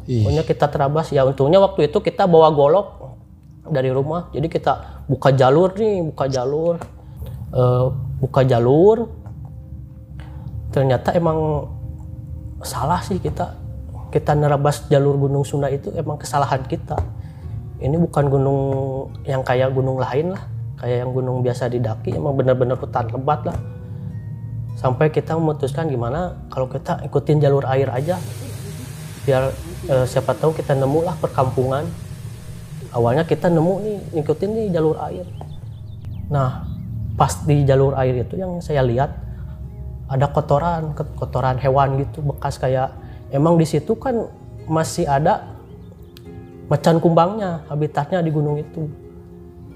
Ih. 0.10 0.26
Pokoknya 0.26 0.43
kita 0.45 0.66
terabas. 0.72 1.14
Ya 1.14 1.22
untungnya 1.28 1.62
waktu 1.62 1.89
itu 1.91 2.02
kita 2.02 2.26
bawa 2.26 2.49
golok 2.54 3.18
dari 3.70 3.93
rumah. 3.93 4.30
Jadi 4.34 4.47
kita 4.49 5.06
buka 5.06 5.30
jalur 5.34 5.74
nih, 5.78 6.02
buka 6.10 6.26
jalur. 6.26 6.76
Eh, 7.52 7.86
buka 8.22 8.41
jalur. 8.47 9.12
Ternyata 10.72 11.14
emang 11.14 11.68
salah 12.64 13.04
sih 13.04 13.20
kita. 13.22 13.60
Kita 14.12 14.36
nerabas 14.36 14.88
jalur 14.91 15.16
Gunung 15.16 15.43
Sunda 15.47 15.72
itu 15.72 15.91
emang 15.95 16.20
kesalahan 16.20 16.64
kita. 16.68 16.99
Ini 17.82 17.97
bukan 17.97 18.30
gunung 18.30 18.62
yang 19.26 19.41
kayak 19.41 19.74
gunung 19.74 19.97
lain 19.99 20.36
lah. 20.36 20.43
Kayak 20.82 20.97
yang 21.06 21.12
gunung 21.14 21.38
biasa 21.45 21.70
didaki. 21.70 22.18
Emang 22.18 22.34
bener-bener 22.36 22.76
hutan 22.76 23.08
lebat 23.08 23.45
lah. 23.45 23.58
Sampai 24.76 25.14
kita 25.14 25.38
memutuskan 25.38 25.88
gimana 25.91 26.41
kalau 26.49 26.66
kita 26.66 27.06
ikutin 27.06 27.38
jalur 27.38 27.62
air 27.70 27.86
aja 27.91 28.18
biar 29.22 29.54
eh, 29.88 30.05
siapa 30.05 30.38
tahu 30.38 30.53
kita 30.53 30.77
nemu 30.77 30.99
lah 31.05 31.15
perkampungan. 31.17 31.86
Awalnya 32.91 33.23
kita 33.23 33.47
nemu 33.47 33.73
nih 33.82 33.97
ngikutin 34.19 34.49
nih 34.51 34.67
jalur 34.75 34.99
air. 34.99 35.25
Nah 36.27 36.67
pas 37.15 37.32
di 37.47 37.63
jalur 37.63 37.95
air 37.95 38.25
itu 38.25 38.36
yang 38.36 38.59
saya 38.59 38.84
lihat 38.84 39.13
ada 40.11 40.27
kotoran 40.27 40.91
kotoran 41.15 41.55
hewan 41.55 42.03
gitu 42.03 42.19
bekas 42.19 42.59
kayak 42.59 42.91
emang 43.32 43.55
di 43.55 43.63
situ 43.63 43.95
kan 43.95 44.27
masih 44.67 45.07
ada 45.07 45.47
macan 46.67 46.99
kumbangnya 46.99 47.63
habitatnya 47.71 48.19
di 48.19 48.32
gunung 48.32 48.59
itu. 48.59 48.91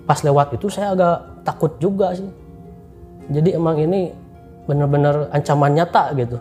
Pas 0.03 0.20
lewat 0.22 0.60
itu 0.60 0.68
saya 0.68 0.91
agak 0.91 1.43
takut 1.47 1.72
juga 1.80 2.14
sih. 2.14 2.28
Jadi 3.32 3.58
emang 3.58 3.80
ini 3.80 4.14
bener-bener 4.70 5.32
ancaman 5.34 5.72
nyata 5.74 6.14
gitu. 6.14 6.38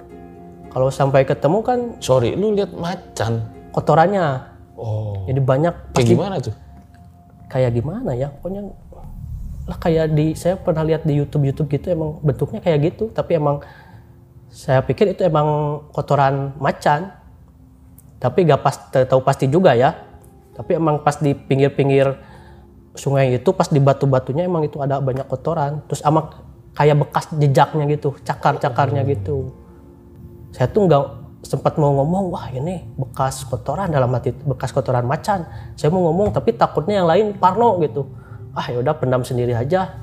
Kalau 0.75 0.91
sampai 0.91 1.23
ketemu 1.23 1.59
kan 1.63 1.79
Sorry, 2.03 2.35
lu 2.35 2.51
lihat 2.51 2.75
macan. 2.75 3.54
Kotorannya. 3.75 4.55
Oh. 4.75 5.23
jadi 5.31 5.39
banyak 5.39 5.75
Kayak 5.75 5.95
pasti 5.95 6.11
gimana 6.19 6.35
tuh? 6.43 6.55
kayak 7.55 7.71
gimana 7.79 8.11
ya? 8.19 8.35
Pokoknya 8.35 8.75
lah 9.65 9.79
kayak 9.79 10.11
di 10.13 10.35
saya 10.35 10.59
pernah 10.59 10.83
lihat 10.83 11.07
di 11.07 11.15
YouTube 11.15 11.47
YouTube 11.47 11.71
gitu 11.71 11.95
emang 11.95 12.19
bentuknya 12.19 12.59
kayak 12.59 12.91
gitu. 12.91 13.15
Tapi 13.15 13.39
emang 13.39 13.63
saya 14.51 14.83
pikir 14.83 15.15
itu 15.15 15.23
emang 15.23 15.81
kotoran 15.95 16.59
macan. 16.59 17.15
Tapi 18.19 18.51
gak 18.51 18.61
pas 18.67 18.77
tahu 18.91 19.23
pasti 19.23 19.47
juga 19.47 19.79
ya. 19.79 19.95
Tapi 20.59 20.75
emang 20.75 21.07
pas 21.07 21.15
di 21.23 21.31
pinggir-pinggir 21.31 22.19
sungai 22.95 23.39
itu 23.39 23.51
pas 23.55 23.71
di 23.71 23.79
batu-batunya 23.79 24.47
emang 24.47 24.67
itu 24.67 24.83
ada 24.83 24.99
banyak 24.99 25.31
kotoran. 25.31 25.87
Terus 25.87 26.03
ama 26.03 26.35
kayak 26.75 27.07
bekas 27.07 27.31
jejaknya 27.39 27.87
gitu 27.95 28.19
cakar-cakarnya 28.27 29.07
gitu. 29.07 29.55
Saya 30.51 30.67
tuh 30.67 30.91
nggak 30.91 31.05
sempat 31.45 31.77
mau 31.77 31.93
ngomong 31.93 32.33
wah 32.33 32.49
ini 32.49 32.81
bekas 32.97 33.45
kotoran 33.45 33.93
dalam 33.93 34.09
hati 34.17 34.33
bekas 34.33 34.73
kotoran 34.73 35.05
macan. 35.05 35.45
Saya 35.77 35.93
mau 35.93 36.09
ngomong 36.11 36.33
tapi 36.33 36.57
takutnya 36.57 37.05
yang 37.05 37.09
lain 37.09 37.27
parno 37.37 37.77
gitu. 37.85 38.09
Ah 38.57 38.67
yaudah 38.73 38.97
pendam 38.97 39.21
sendiri 39.21 39.53
aja. 39.53 40.01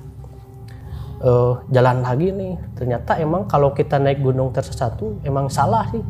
Eh, 1.22 1.54
jalan 1.74 2.06
lagi 2.06 2.30
nih. 2.30 2.54
Ternyata 2.78 3.18
emang 3.18 3.50
kalau 3.50 3.74
kita 3.74 3.98
naik 3.98 4.22
gunung 4.22 4.54
tersesat 4.54 4.96
tuh 5.02 5.18
emang 5.26 5.50
salah 5.50 5.90
sih. 5.90 6.02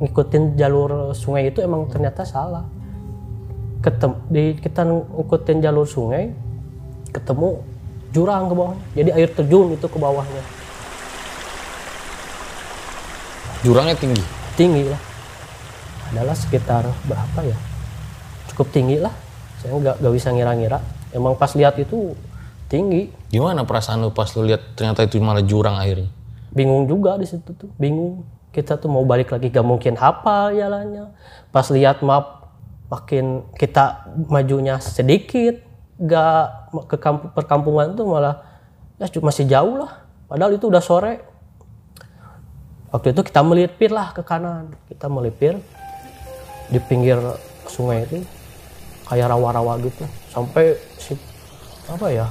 Ngikutin 0.00 0.56
jalur 0.60 1.12
sungai 1.16 1.52
itu 1.52 1.60
emang 1.60 1.88
ternyata 1.88 2.24
salah. 2.24 2.64
Ketem, 3.80 4.12
di 4.32 4.56
kita 4.56 4.82
ngikutin 4.82 5.62
jalur 5.62 5.88
sungai 5.88 6.32
ketemu 7.12 7.60
jurang 8.12 8.48
ke 8.48 8.54
bawahnya. 8.56 8.84
Jadi 8.96 9.10
air 9.12 9.30
terjun 9.32 9.72
itu 9.72 9.86
ke 9.88 9.98
bawahnya. 10.00 10.42
Jurangnya 13.64 13.96
tinggi. 13.96 14.35
Tinggi 14.56 14.88
lah. 14.88 15.00
Adalah 16.10 16.34
sekitar 16.34 16.88
berapa 17.04 17.40
ya? 17.44 17.56
Cukup 18.52 18.72
tinggi 18.72 18.98
lah. 18.98 19.12
Saya 19.60 19.76
nggak 19.76 20.02
nggak 20.02 20.14
bisa 20.16 20.32
ngira-ngira. 20.32 20.80
Emang 21.12 21.36
pas 21.36 21.52
lihat 21.52 21.76
itu 21.76 22.16
tinggi. 22.66 23.12
Gimana 23.30 23.62
perasaan 23.62 24.02
lu 24.02 24.10
pas 24.10 24.28
lu 24.34 24.48
lihat 24.48 24.74
ternyata 24.74 25.06
itu 25.06 25.20
malah 25.20 25.44
jurang 25.44 25.76
airnya? 25.78 26.10
bingung 26.56 26.88
juga 26.88 27.20
di 27.20 27.28
situ 27.28 27.52
tuh. 27.52 27.68
Bingung. 27.76 28.24
Kita 28.48 28.80
tuh 28.80 28.88
mau 28.88 29.04
balik 29.04 29.36
lagi 29.36 29.52
gak 29.52 29.66
mungkin 29.68 30.00
hafal 30.00 30.56
jalannya. 30.56 31.12
Pas 31.52 31.68
lihat 31.68 32.00
map 32.00 32.48
makin 32.88 33.44
kita 33.60 34.08
majunya 34.32 34.80
sedikit 34.80 35.60
gak 36.00 36.72
ke 36.88 36.96
kamp- 36.96 37.36
perkampungan 37.36 37.92
tuh 37.92 38.08
malah 38.08 38.40
ya 38.96 39.04
masih 39.20 39.44
jauh 39.44 39.76
lah. 39.76 40.08
Padahal 40.24 40.56
itu 40.56 40.72
udah 40.72 40.80
sore 40.80 41.20
waktu 42.96 43.12
itu 43.12 43.20
kita 43.28 43.44
melipir 43.44 43.92
lah 43.92 44.16
ke 44.16 44.24
kanan. 44.24 44.72
Kita 44.88 45.12
melipir 45.12 45.60
di 46.72 46.80
pinggir 46.80 47.20
sungai 47.68 48.08
itu 48.08 48.24
kayak 49.04 49.36
rawa-rawa 49.36 49.76
gitu. 49.84 50.08
Sampai 50.32 50.80
si 50.96 51.12
apa 51.92 52.08
ya 52.08 52.26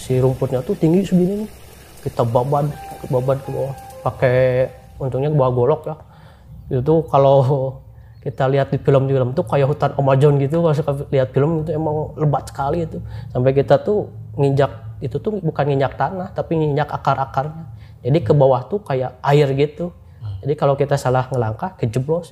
si 0.00 0.16
rumputnya 0.16 0.64
tuh 0.64 0.72
tinggi 0.72 1.04
segini 1.04 1.44
nih. 1.44 1.50
Kita 2.08 2.24
babat 2.24 2.72
babat 3.12 3.44
ke 3.44 3.52
bawah. 3.52 3.76
Pakai 4.00 4.72
untungnya 4.96 5.28
bawa 5.28 5.52
golok 5.52 5.82
ya. 5.84 5.96
Itu 6.80 7.04
kalau 7.12 7.76
kita 8.24 8.48
lihat 8.50 8.74
di 8.74 8.80
film-film 8.82 9.36
tuh 9.36 9.46
kayak 9.46 9.70
hutan 9.70 9.94
Amazon 9.94 10.34
gitu 10.42 10.58
kalau 10.58 10.74
suka 10.74 10.92
lihat 11.14 11.30
film 11.30 11.62
itu 11.62 11.76
emang 11.76 12.16
lebat 12.16 12.48
sekali 12.48 12.88
itu. 12.88 12.98
Sampai 13.30 13.52
kita 13.52 13.84
tuh 13.84 14.08
nginjak 14.40 14.72
itu 15.04 15.20
tuh 15.20 15.44
bukan 15.44 15.64
nginjak 15.68 16.00
tanah 16.00 16.32
tapi 16.32 16.56
nginjak 16.56 16.88
akar-akarnya. 16.88 17.68
Jadi 18.00 18.18
ke 18.24 18.32
bawah 18.32 18.64
tuh 18.66 18.80
kayak 18.80 19.18
air 19.20 19.50
gitu 19.54 19.92
jadi 20.46 20.54
kalau 20.54 20.78
kita 20.78 20.94
salah 20.94 21.26
ngelangkah 21.26 21.74
kejeblos. 21.74 22.30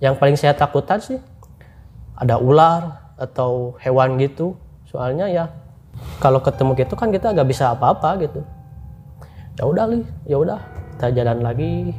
Yang 0.00 0.16
paling 0.16 0.36
saya 0.40 0.56
takutan 0.56 0.96
sih 0.96 1.20
ada 2.16 2.40
ular 2.40 3.12
atau 3.20 3.76
hewan 3.84 4.16
gitu. 4.16 4.56
Soalnya 4.88 5.28
ya 5.28 5.52
kalau 6.24 6.40
ketemu 6.40 6.72
gitu 6.72 6.96
kan 6.96 7.12
kita 7.12 7.36
nggak 7.36 7.44
bisa 7.44 7.76
apa-apa 7.76 8.16
gitu. 8.24 8.40
Ya 9.60 9.68
udah 9.68 9.84
li. 9.92 10.00
Ya 10.24 10.40
udah 10.40 10.56
kita 10.96 11.12
jalan 11.20 11.44
lagi. 11.44 11.92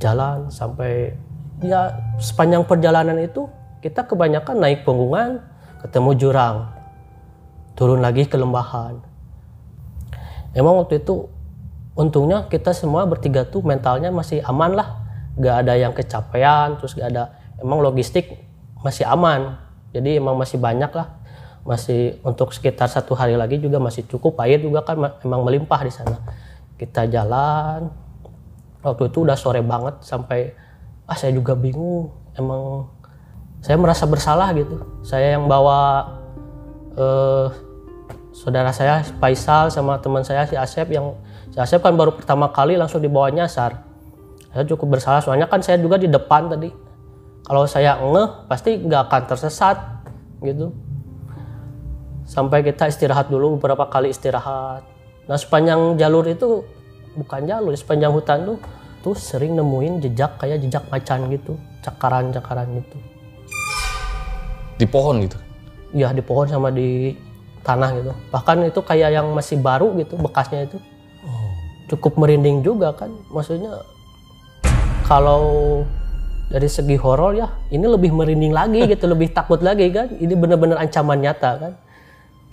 Jalan 0.00 0.48
sampai 0.48 1.20
ya 1.60 1.92
sepanjang 2.16 2.64
perjalanan 2.64 3.20
itu 3.20 3.52
kita 3.84 4.08
kebanyakan 4.08 4.56
naik 4.56 4.88
punggungan 4.88 5.44
ketemu 5.84 6.10
jurang 6.16 6.56
turun 7.76 8.00
lagi 8.00 8.24
ke 8.24 8.40
lembahan. 8.40 9.04
Emang 10.56 10.80
waktu 10.80 11.04
itu 11.04 11.28
untungnya 11.92 12.48
kita 12.48 12.72
semua 12.72 13.04
bertiga 13.04 13.44
tuh 13.44 13.60
mentalnya 13.60 14.08
masih 14.08 14.40
aman 14.44 14.72
lah. 14.72 14.88
Nggak 15.36 15.56
ada 15.64 15.72
yang 15.76 15.92
kecapean 15.92 16.76
terus 16.76 16.96
nggak 16.96 17.08
ada 17.12 17.24
emang 17.60 17.80
logistik 17.80 18.32
masih 18.80 19.04
aman. 19.08 19.60
Jadi 19.92 20.16
emang 20.16 20.36
masih 20.36 20.56
banyak 20.56 20.92
lah. 20.92 21.20
Masih 21.62 22.18
untuk 22.26 22.50
sekitar 22.50 22.90
satu 22.90 23.14
hari 23.14 23.36
lagi 23.36 23.60
juga 23.60 23.78
masih 23.78 24.08
cukup. 24.08 24.40
Air 24.42 24.64
juga 24.64 24.82
kan 24.82 24.96
ma- 24.98 25.16
emang 25.22 25.44
melimpah 25.46 25.80
di 25.84 25.92
sana. 25.92 26.16
Kita 26.80 27.06
jalan. 27.06 27.86
Waktu 28.82 29.14
itu 29.14 29.22
udah 29.22 29.38
sore 29.38 29.62
banget 29.62 30.02
sampai 30.02 30.56
ah 31.06 31.14
saya 31.14 31.36
juga 31.36 31.54
bingung. 31.54 32.10
Emang 32.34 32.88
saya 33.62 33.78
merasa 33.78 34.08
bersalah 34.08 34.50
gitu. 34.58 34.80
Saya 35.06 35.38
yang 35.38 35.46
bawa 35.46 36.08
eh, 36.98 37.46
saudara 38.32 38.72
saya 38.72 39.04
Faisal 39.20 39.70
sama 39.70 40.00
teman 40.00 40.24
saya 40.24 40.48
si 40.48 40.56
Asep 40.56 40.88
yang 40.90 41.14
si 41.52 41.58
Asep 41.60 41.84
kan 41.84 41.92
baru 41.92 42.16
pertama 42.16 42.48
kali 42.48 42.80
langsung 42.80 43.04
dibawa 43.04 43.28
nyasar 43.28 43.92
saya 44.52 44.68
cukup 44.68 45.00
bersalah 45.00 45.24
soalnya 45.24 45.48
kan 45.48 45.64
saya 45.64 45.80
juga 45.80 45.96
di 45.96 46.12
depan 46.12 46.52
tadi. 46.52 46.68
Kalau 47.42 47.64
saya 47.64 47.96
ngeh 47.98 48.46
pasti 48.46 48.76
nggak 48.76 49.02
akan 49.08 49.22
tersesat 49.24 49.76
gitu. 50.44 50.76
Sampai 52.28 52.60
kita 52.60 52.86
istirahat 52.86 53.32
dulu 53.32 53.56
beberapa 53.56 53.88
kali 53.88 54.12
istirahat. 54.12 54.84
Nah 55.26 55.36
sepanjang 55.40 55.96
jalur 55.96 56.28
itu 56.28 56.62
bukan 57.16 57.48
jalur 57.48 57.72
sepanjang 57.74 58.12
hutan 58.12 58.44
tuh 58.44 58.58
tuh 59.02 59.16
sering 59.16 59.56
nemuin 59.58 60.04
jejak 60.04 60.38
kayak 60.38 60.62
jejak 60.62 60.84
macan 60.92 61.26
gitu 61.32 61.56
cakaran-cakaran 61.80 62.68
gitu. 62.78 62.96
Di 64.76 64.86
pohon 64.86 65.24
gitu. 65.24 65.40
ya 65.92 66.08
di 66.08 66.24
pohon 66.24 66.48
sama 66.48 66.68
di 66.72 67.12
tanah 67.64 67.90
gitu. 68.00 68.12
Bahkan 68.32 68.68
itu 68.68 68.80
kayak 68.84 69.16
yang 69.16 69.26
masih 69.32 69.60
baru 69.60 69.92
gitu 69.96 70.16
bekasnya 70.20 70.68
itu 70.68 70.76
cukup 71.92 72.16
merinding 72.16 72.64
juga 72.64 72.96
kan. 72.96 73.12
Maksudnya 73.28 73.84
kalau 75.04 75.84
dari 76.48 76.68
segi 76.68 76.96
horor 76.96 77.36
ya 77.36 77.48
ini 77.68 77.84
lebih 77.84 78.12
merinding 78.16 78.52
lagi 78.52 78.84
gitu 78.92 79.04
lebih 79.04 79.36
takut 79.36 79.60
lagi 79.60 79.92
kan. 79.92 80.08
Ini 80.16 80.32
benar-benar 80.32 80.80
ancaman 80.80 81.20
nyata 81.20 81.50
kan. 81.60 81.72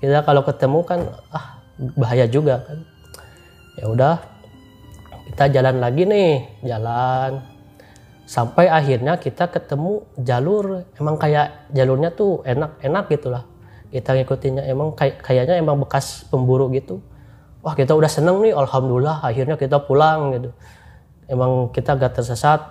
Kita 0.04 0.28
kalau 0.28 0.44
ketemu 0.44 0.80
kan 0.84 1.00
ah 1.32 1.64
bahaya 1.96 2.28
juga 2.28 2.68
kan. 2.68 2.84
Ya 3.80 3.86
udah 3.88 4.16
kita 5.32 5.56
jalan 5.56 5.80
lagi 5.80 6.04
nih 6.04 6.32
jalan. 6.68 7.40
Sampai 8.30 8.70
akhirnya 8.70 9.18
kita 9.18 9.50
ketemu 9.50 10.06
jalur 10.22 10.86
emang 11.02 11.18
kayak 11.18 11.72
jalurnya 11.74 12.12
tuh 12.14 12.44
enak-enak 12.44 13.04
gitulah. 13.08 13.44
Kita 13.90 14.14
ngikutinnya 14.14 14.70
emang 14.70 14.94
kayak 14.94 15.26
kayaknya 15.26 15.58
emang 15.58 15.82
bekas 15.82 16.28
pemburu 16.30 16.70
gitu 16.70 17.02
wah 17.70 17.78
kita 17.78 17.94
udah 17.94 18.10
seneng 18.10 18.42
nih 18.42 18.50
alhamdulillah 18.52 19.22
akhirnya 19.22 19.54
kita 19.54 19.78
pulang 19.80 20.34
gitu 20.34 20.50
emang 21.26 21.70
kita 21.70 21.94
gak 21.94 22.18
tersesat 22.18 22.66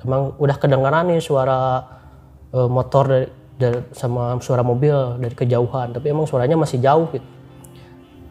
emang 0.00 0.32
udah 0.34 0.56
kedengaran 0.56 1.04
nih 1.06 1.20
suara 1.20 1.84
eh, 2.48 2.64
motor 2.66 3.04
dari, 3.04 3.28
dari- 3.54 3.84
sama 3.92 4.40
suara 4.40 4.64
mobil 4.64 4.96
dari 5.20 5.36
kejauhan 5.36 5.92
tapi 5.92 6.08
emang 6.08 6.24
suaranya 6.24 6.56
masih 6.56 6.80
jauh 6.80 7.12
gitu 7.12 7.28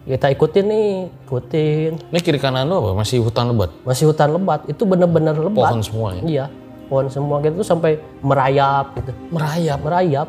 kita 0.08 0.32
ikutin 0.32 0.66
nih 0.66 0.88
ikutin 1.22 1.92
Ini 2.10 2.20
kiri 2.24 2.40
kanan 2.40 2.66
lu 2.66 2.80
apa? 2.80 2.96
Masih 2.96 3.20
hutan 3.20 3.52
lebat? 3.52 3.70
masih 3.84 4.08
hutan 4.08 4.32
lebat 4.32 4.64
itu 4.66 4.82
bener-bener 4.82 5.36
lebat 5.36 5.68
Pohon 5.68 5.84
semua 5.84 6.08
ya? 6.16 6.22
iya 6.24 6.46
pohon 6.88 7.12
semua 7.12 7.44
gitu 7.44 7.60
sampai 7.62 8.00
merayap 8.24 8.96
gitu 8.96 9.12
Merayap. 9.30 9.80
merayap 9.84 10.28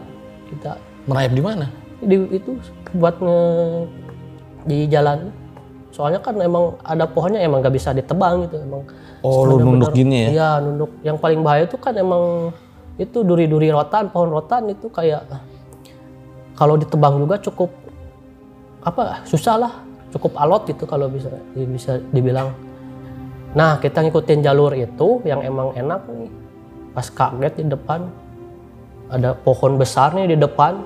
kita 0.50 0.76
Merayap 1.06 1.32
di 1.32 1.40
mana? 1.40 1.66
di 1.98 2.14
itu 2.28 2.58
buat 2.92 3.16
nge 3.16 3.38
di 4.66 4.78
jalan 4.86 5.30
soalnya 5.98 6.22
kan 6.22 6.38
emang 6.38 6.78
ada 6.86 7.10
pohonnya 7.10 7.42
emang 7.42 7.58
gak 7.58 7.74
bisa 7.74 7.90
ditebang 7.90 8.46
gitu 8.46 8.62
emang 8.62 8.86
Oh, 9.18 9.42
lu 9.42 9.58
nunduk 9.58 9.90
gini 9.98 10.14
ya? 10.14 10.28
iya 10.30 10.50
nunduk. 10.62 10.94
Yang 11.02 11.18
paling 11.18 11.42
bahaya 11.42 11.66
itu 11.66 11.74
kan 11.74 11.90
emang 11.98 12.54
itu 13.02 13.26
duri-duri 13.26 13.66
rotan 13.74 14.06
pohon 14.14 14.30
rotan 14.30 14.70
itu 14.70 14.86
kayak 14.86 15.26
kalau 16.54 16.78
ditebang 16.78 17.18
juga 17.18 17.34
cukup 17.42 17.66
apa 18.86 19.26
susah 19.26 19.58
lah. 19.58 19.72
Cukup 20.14 20.38
alot 20.38 20.70
gitu 20.70 20.86
kalau 20.86 21.10
bisa 21.10 21.34
bisa 21.50 21.98
dibilang. 22.14 22.54
Nah 23.58 23.82
kita 23.82 24.06
ngikutin 24.06 24.38
jalur 24.38 24.70
itu 24.78 25.18
yang 25.26 25.42
emang 25.42 25.74
enak 25.74 26.06
nih. 26.14 26.30
Pas 26.94 27.10
kaget 27.10 27.58
di 27.58 27.74
depan 27.74 28.06
ada 29.10 29.34
pohon 29.34 29.74
besar 29.82 30.14
nih 30.14 30.30
di 30.30 30.38
depan. 30.38 30.78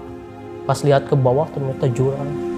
Pas 0.65 0.81
lihat 0.81 1.05
ke 1.05 1.13
bawah 1.13 1.45
ternyata 1.53 1.85
jurang 1.93 2.52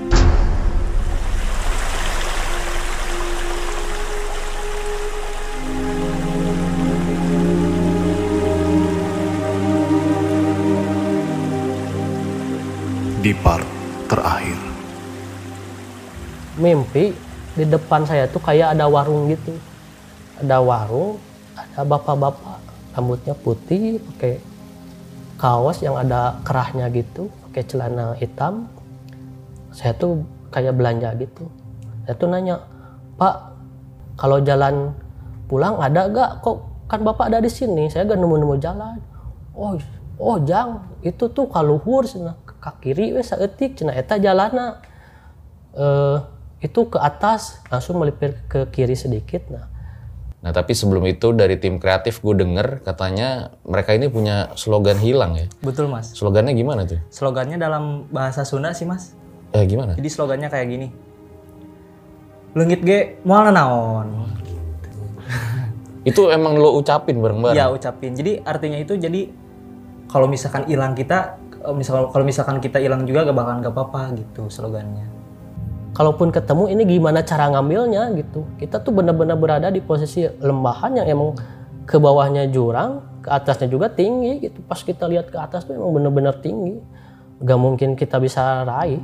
Di 13.24 13.32
part 13.32 13.64
terakhir. 14.04 14.60
mimpi 16.60 17.16
di 17.56 17.64
depan 17.64 18.04
saya 18.04 18.28
tuh 18.28 18.36
kayak 18.44 18.76
ada 18.76 18.84
warung 18.84 19.32
gitu. 19.32 19.56
Ada 20.44 20.60
warung 20.60 21.16
ada 21.56 21.88
bapak-bapak. 21.88 22.60
Rambutnya 22.92 23.32
putih 23.32 23.96
pakai 24.12 24.44
kaos 25.40 25.80
yang 25.80 25.96
ada 25.96 26.36
kerahnya 26.44 26.92
gitu 26.92 27.32
pakai 27.48 27.64
celana 27.64 28.12
hitam. 28.20 28.68
Saya 29.72 29.96
tuh 29.96 30.20
kayak 30.52 30.76
belanja 30.76 31.16
gitu. 31.16 31.48
Saya 32.04 32.20
tuh 32.20 32.28
nanya 32.28 32.60
pak 33.16 33.56
kalau 34.20 34.36
jalan 34.44 34.92
pulang 35.48 35.80
ada 35.80 36.12
gak? 36.12 36.44
Kok 36.44 36.56
kan 36.92 37.00
bapak 37.00 37.32
ada 37.32 37.40
di 37.40 37.48
sini. 37.48 37.88
Saya 37.88 38.04
gak 38.04 38.20
nemu-nemu 38.20 38.60
jalan. 38.60 39.00
Oh 39.56 39.80
oh 40.18 40.38
jang 40.42 40.84
itu 41.02 41.30
tuh 41.30 41.46
kaluhur 41.50 42.06
cenah 42.06 42.38
ke 42.46 42.70
kiri 42.80 43.12
we 43.14 43.22
saeutik 43.22 43.76
cenah 43.78 43.94
eta 43.94 44.16
jalanna 44.18 44.80
eh 45.74 46.18
itu 46.64 46.88
ke 46.88 46.96
atas 46.96 47.60
langsung 47.68 48.00
melipir 48.00 48.40
ke 48.48 48.64
kiri 48.72 48.96
sedikit 48.96 49.52
nah 49.52 49.74
Nah 50.44 50.52
tapi 50.52 50.76
sebelum 50.76 51.08
itu 51.08 51.32
dari 51.32 51.56
tim 51.56 51.80
kreatif 51.80 52.20
gue 52.20 52.36
denger 52.36 52.84
katanya 52.84 53.56
mereka 53.64 53.96
ini 53.96 54.12
punya 54.12 54.52
slogan 54.60 55.00
hilang 55.00 55.40
ya. 55.40 55.48
Betul 55.64 55.88
mas. 55.88 56.12
Slogannya 56.12 56.52
gimana 56.52 56.84
tuh? 56.84 57.00
Slogannya 57.08 57.56
dalam 57.56 58.12
bahasa 58.12 58.44
Sunda 58.44 58.76
sih 58.76 58.84
mas. 58.84 59.16
Eh 59.56 59.64
gimana? 59.64 59.96
Jadi 59.96 60.04
slogannya 60.12 60.52
kayak 60.52 60.68
gini. 60.68 60.88
Lengit 62.52 62.84
ge 62.84 63.16
moal 63.24 63.56
naon. 63.56 64.36
Itu 66.04 66.28
emang 66.28 66.60
lo 66.60 66.76
ucapin 66.76 67.24
bareng-bareng? 67.24 67.56
Iya 67.56 67.72
ucapin. 67.72 68.12
Jadi 68.12 68.44
artinya 68.44 68.76
itu 68.76 69.00
jadi 69.00 69.32
kalau 70.10 70.26
misalkan 70.28 70.64
hilang 70.68 70.92
kita, 70.92 71.38
eh, 71.64 71.74
misal 71.74 72.08
kalau 72.12 72.24
misalkan 72.26 72.60
kita 72.60 72.78
hilang 72.80 73.04
juga 73.08 73.28
gak 73.28 73.36
bakalan 73.36 73.58
gak 73.64 73.74
apa-apa 73.74 74.00
gitu 74.18 74.48
slogannya. 74.48 75.06
kalaupun 75.94 76.34
ketemu 76.34 76.74
ini 76.74 76.82
gimana 76.90 77.22
cara 77.22 77.46
ngambilnya 77.54 78.10
gitu. 78.18 78.42
Kita 78.58 78.82
tuh 78.82 78.90
benar-benar 78.90 79.38
berada 79.38 79.70
di 79.70 79.78
posisi 79.78 80.26
lembahan 80.26 80.98
yang 80.98 81.06
emang 81.06 81.38
ke 81.86 82.02
bawahnya 82.02 82.50
jurang 82.50 82.98
ke 83.22 83.30
atasnya 83.30 83.70
juga 83.70 83.86
tinggi 83.88 84.42
gitu. 84.42 84.58
Pas 84.66 84.82
kita 84.82 85.06
lihat 85.06 85.30
ke 85.30 85.38
atas 85.38 85.64
tuh 85.64 85.78
emang 85.78 85.94
benar-benar 85.94 86.42
tinggi. 86.42 86.82
Gak 87.38 87.58
mungkin 87.62 87.94
kita 87.94 88.18
bisa 88.18 88.66
raih 88.66 88.98